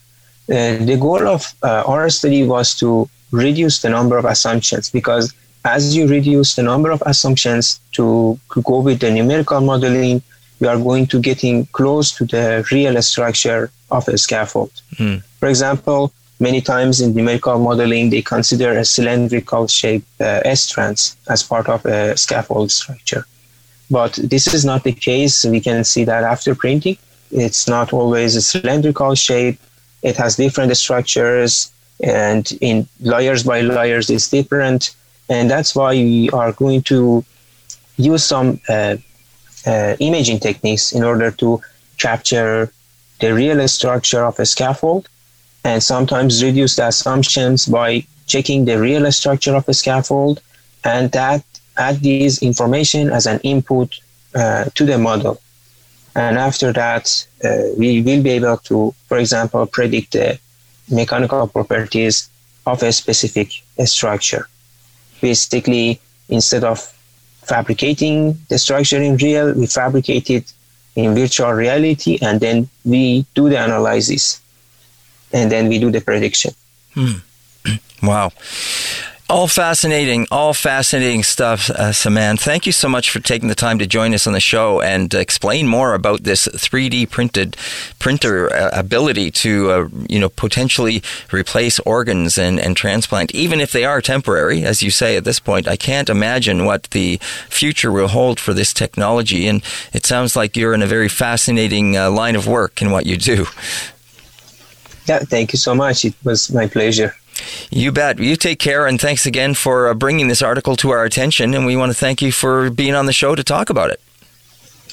Uh, 0.50 0.84
the 0.84 0.98
goal 1.00 1.28
of 1.28 1.54
uh, 1.62 1.84
our 1.86 2.10
study 2.10 2.44
was 2.44 2.74
to 2.74 3.08
reduce 3.32 3.82
the 3.82 3.90
number 3.90 4.18
of 4.18 4.26
assumptions 4.26 4.90
because 4.90 5.32
as 5.66 5.96
you 5.96 6.08
reduce 6.08 6.56
the 6.56 6.64
number 6.64 6.90
of 6.90 7.04
assumptions 7.06 7.80
to, 7.92 8.40
to 8.54 8.62
go 8.64 8.80
with 8.80 9.00
the 9.00 9.12
numerical 9.12 9.62
modeling, 9.62 10.22
you 10.60 10.68
are 10.68 10.78
going 10.78 11.06
to 11.06 11.20
getting 11.20 11.66
close 11.68 12.12
to 12.12 12.26
the 12.26 12.66
real 12.72 13.00
structure 13.02 13.70
of 13.92 14.08
a 14.08 14.18
scaffold. 14.18 14.72
Mm. 14.96 15.24
For 15.40 15.48
example, 15.48 16.12
Many 16.40 16.62
times 16.62 17.02
in 17.02 17.14
numerical 17.14 17.60
modeling, 17.60 18.10
they 18.10 18.22
consider 18.22 18.72
a 18.78 18.86
cylindrical 18.86 19.68
shape 19.68 20.06
uh, 20.22 20.42
S-trans 20.46 21.18
as 21.28 21.44
part 21.44 21.68
of 21.68 21.86
a 21.86 22.16
scaffold 22.16 22.72
structure. 22.72 23.26
But 23.92 24.14
this 24.24 24.54
is 24.54 24.64
not 24.64 24.84
the 24.84 24.94
case. 24.94 25.44
We 25.44 25.60
can 25.60 25.84
see 25.84 26.06
that 26.06 26.24
after 26.24 26.56
printing, 26.56 26.98
it's 27.32 27.68
not 27.68 27.92
always 27.92 28.36
a 28.36 28.42
cylindrical 28.42 29.16
shape. 29.16 29.60
It 30.02 30.16
has 30.16 30.38
different 30.38 30.76
structures 30.78 31.72
and 32.02 32.50
in 32.62 32.88
layers 33.02 33.44
by 33.44 33.60
layers 33.62 34.10
it's 34.10 34.30
different. 34.30 34.96
And 35.28 35.52
that's 35.52 35.76
why 35.76 35.92
we 35.92 36.30
are 36.30 36.54
going 36.54 36.84
to 36.84 37.26
use 37.98 38.24
some 38.24 38.62
uh, 38.70 38.96
uh, 39.66 39.96
imaging 40.00 40.40
techniques 40.40 40.94
in 40.94 41.04
order 41.04 41.32
to 41.32 41.62
capture 41.98 42.72
the 43.20 43.34
real 43.34 43.68
structure 43.68 44.24
of 44.24 44.40
a 44.40 44.46
scaffold 44.46 45.10
and 45.64 45.82
sometimes 45.82 46.44
reduce 46.44 46.76
the 46.76 46.88
assumptions 46.88 47.66
by 47.66 48.06
checking 48.28 48.66
the 48.66 48.80
real 48.80 49.12
structure 49.12 49.56
of 49.56 49.68
a 49.68 49.74
scaffold 49.74 50.42
and 50.84 51.12
that 51.12 51.44
add 51.78 52.00
these 52.00 52.42
information 52.42 53.10
as 53.10 53.26
an 53.26 53.40
input 53.40 54.00
uh, 54.36 54.66
to 54.76 54.86
the 54.86 54.98
model. 54.98 55.42
And 56.16 56.38
after 56.38 56.74
that, 56.74 57.26
uh, 57.44 57.50
we 57.78 58.02
will 58.02 58.22
be 58.22 58.32
able 58.32 58.58
to, 58.58 58.94
for 59.08 59.18
example, 59.18 59.66
predict 59.66 60.14
the 60.14 60.40
mechanical 60.90 61.48
properties 61.48 62.30
of 62.66 62.84
a 62.84 62.92
specific 62.92 63.52
structure. 63.86 64.48
Basically, 65.22 66.00
instead 66.28 66.64
of 66.64 66.80
fabricating 67.44 68.38
the 68.50 68.58
structure 68.58 69.02
in 69.02 69.18
real, 69.18 69.54
we 69.54 69.68
fabricate 69.68 70.30
it 70.30 70.54
in 70.96 71.16
virtual 71.16 71.52
reality, 71.52 72.18
and 72.22 72.40
then 72.40 72.70
we 72.84 73.26
do 73.34 73.50
the 73.50 73.64
analysis, 73.64 74.42
and 75.32 75.52
then 75.52 75.68
we 75.68 75.80
do 75.80 75.92
the 75.92 76.02
prediction. 76.02 76.54
Hmm. 76.94 77.20
Wow. 78.02 78.32
All 79.30 79.48
fascinating, 79.48 80.26
all 80.32 80.56
fascinating 80.56 81.22
stuff, 81.22 81.70
uh, 81.70 81.92
Saman. 81.92 82.38
Thank 82.38 82.66
you 82.66 82.72
so 82.72 82.90
much 82.90 83.12
for 83.12 83.20
taking 83.20 83.48
the 83.48 83.54
time 83.54 83.78
to 83.78 83.86
join 83.86 84.16
us 84.16 84.26
on 84.26 84.34
the 84.34 84.40
show 84.40 84.82
and 84.82 85.14
explain 85.14 85.68
more 85.68 85.94
about 85.94 86.24
this 86.24 86.48
3D 86.48 87.12
printed 87.12 87.56
printer 88.00 88.52
uh, 88.52 88.72
ability 88.74 89.30
to, 89.30 89.70
uh, 89.70 89.90
you 90.10 90.20
know, 90.20 90.30
potentially 90.30 91.04
replace 91.32 91.80
organs 91.82 92.40
and, 92.40 92.60
and 92.60 92.76
transplant, 92.76 93.36
even 93.36 93.62
if 93.62 93.72
they 93.72 93.86
are 93.86 94.02
temporary, 94.02 94.64
as 94.64 94.82
you 94.82 94.90
say 94.90 95.16
at 95.16 95.26
this 95.26 95.40
point. 95.40 95.68
I 95.68 95.76
can't 95.76 96.10
imagine 96.10 96.66
what 96.66 96.86
the 96.86 97.18
future 97.50 97.92
will 97.92 98.08
hold 98.08 98.40
for 98.40 98.56
this 98.56 98.74
technology, 98.74 99.48
and 99.48 99.62
it 99.94 100.08
sounds 100.08 100.36
like 100.36 100.58
you're 100.58 100.74
in 100.74 100.82
a 100.82 100.88
very 100.88 101.10
fascinating 101.10 101.96
uh, 101.96 102.10
line 102.10 102.36
of 102.36 102.48
work 102.48 102.82
in 102.82 102.90
what 102.90 103.06
you 103.06 103.16
do. 103.16 103.46
Yeah, 105.10 105.20
thank 105.20 105.54
you 105.54 105.58
so 105.58 105.74
much. 105.74 106.06
It 106.06 106.14
was 106.24 106.52
my 106.54 106.68
pleasure. 106.68 107.16
You 107.72 107.92
bet. 107.92 108.20
You 108.20 108.36
take 108.36 108.60
care, 108.60 108.86
and 108.86 109.02
thanks 109.02 109.26
again 109.26 109.56
for 109.56 109.90
uh, 109.90 109.96
bringing 109.96 110.28
this 110.28 110.44
article 110.44 110.76
to 110.76 110.92
our 110.92 111.04
attention. 111.04 111.56
And 111.56 111.66
we 111.66 111.76
want 111.76 111.92
to 111.92 111.98
thank 111.98 112.22
you 112.22 112.32
for 112.32 112.70
being 112.70 112.94
on 112.94 113.08
the 113.08 113.14
show 113.14 113.34
to 113.34 113.44
talk 113.44 113.72
about 113.72 113.90
it. 113.90 114.00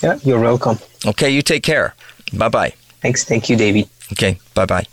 Yeah, 0.03 0.19
you're 0.25 0.41
welcome. 0.41 0.79
Okay, 1.05 1.29
you 1.29 1.43
take 1.43 1.63
care. 1.63 1.95
Bye 2.33 2.49
bye. 2.49 2.73
Thanks. 3.03 3.25
Thank 3.25 3.51
you, 3.51 3.57
David. 3.57 3.89
Okay, 4.13 4.39
bye 4.55 4.65
bye. 4.67 4.87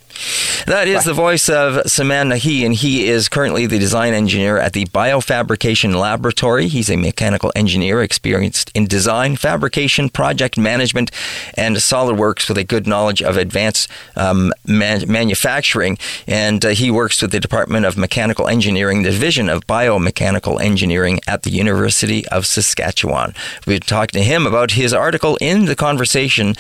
That 0.66 0.88
is 0.88 1.04
the 1.04 1.14
voice 1.14 1.50
of 1.50 1.92
Saman 1.92 2.30
Naghieh, 2.30 2.66
and 2.66 2.74
he 2.74 3.10
is 3.10 3.28
currently 3.28 3.66
the 3.66 3.80
design 3.80 4.14
engineer 4.14 4.58
at 4.58 4.72
the 4.72 4.86
Biofabrication 4.86 5.94
Laboratory. 5.94 6.70
He's 6.70 6.90
a 6.90 6.96
mechanical 6.96 7.52
engineer 7.54 8.02
experienced 8.02 8.72
in 8.74 8.86
design, 8.86 9.36
fabrication, 9.36 10.08
project 10.08 10.58
management, 10.58 11.12
and 11.56 11.76
SolidWorks 11.76 12.48
with 12.48 12.58
a 12.58 12.64
good 12.64 12.88
knowledge 12.88 13.22
of 13.22 13.36
advanced 13.36 13.90
um, 14.16 14.54
man- 14.66 15.12
manufacturing. 15.12 15.98
And 16.28 16.64
uh, 16.64 16.70
he 16.70 16.90
works 16.90 17.22
with 17.22 17.32
the 17.32 17.42
Department 17.42 17.86
of 17.86 17.98
Mechanical 17.98 18.48
Engineering, 18.48 19.04
Division 19.04 19.50
of 19.50 19.68
Biomechanical 19.68 20.62
Engineering 20.62 21.20
at 21.28 21.44
the 21.44 21.52
University 21.52 22.26
of 22.30 22.46
Saskatchewan. 22.46 23.34
We 23.68 23.80
talked 23.80 24.14
to 24.14 24.24
him 24.24 24.48
about 24.48 24.72
his 24.72 24.94
article 24.94 25.38
in 25.42 25.66
the 25.66 25.76
conversation 25.76 26.56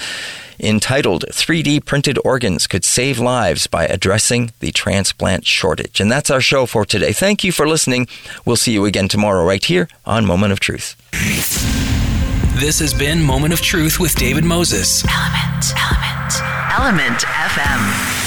entitled 0.59 1.25
3D 1.31 1.85
Printed 1.85 2.17
Organs 2.23 2.67
Could 2.67 2.83
Save 2.83 3.19
Lives 3.19 3.67
by 3.67 3.85
Addressing 3.85 4.51
the 4.59 4.71
Transplant 4.71 5.45
Shortage. 5.45 5.99
And 5.99 6.11
that's 6.11 6.29
our 6.29 6.41
show 6.41 6.65
for 6.65 6.85
today. 6.85 7.13
Thank 7.13 7.43
you 7.43 7.51
for 7.51 7.67
listening. 7.67 8.07
We'll 8.45 8.55
see 8.55 8.73
you 8.73 8.85
again 8.85 9.07
tomorrow, 9.07 9.43
right 9.43 9.63
here 9.63 9.87
on 10.05 10.25
Moment 10.25 10.53
of 10.53 10.59
Truth. 10.59 10.95
This 12.59 12.79
has 12.79 12.93
been 12.93 13.21
Moment 13.21 13.53
of 13.53 13.61
Truth 13.61 13.99
with 13.99 14.15
David 14.15 14.43
Moses. 14.43 15.03
Element, 15.07 15.65
Element, 15.75 16.33
Element 16.71 17.21
FM. 17.21 18.22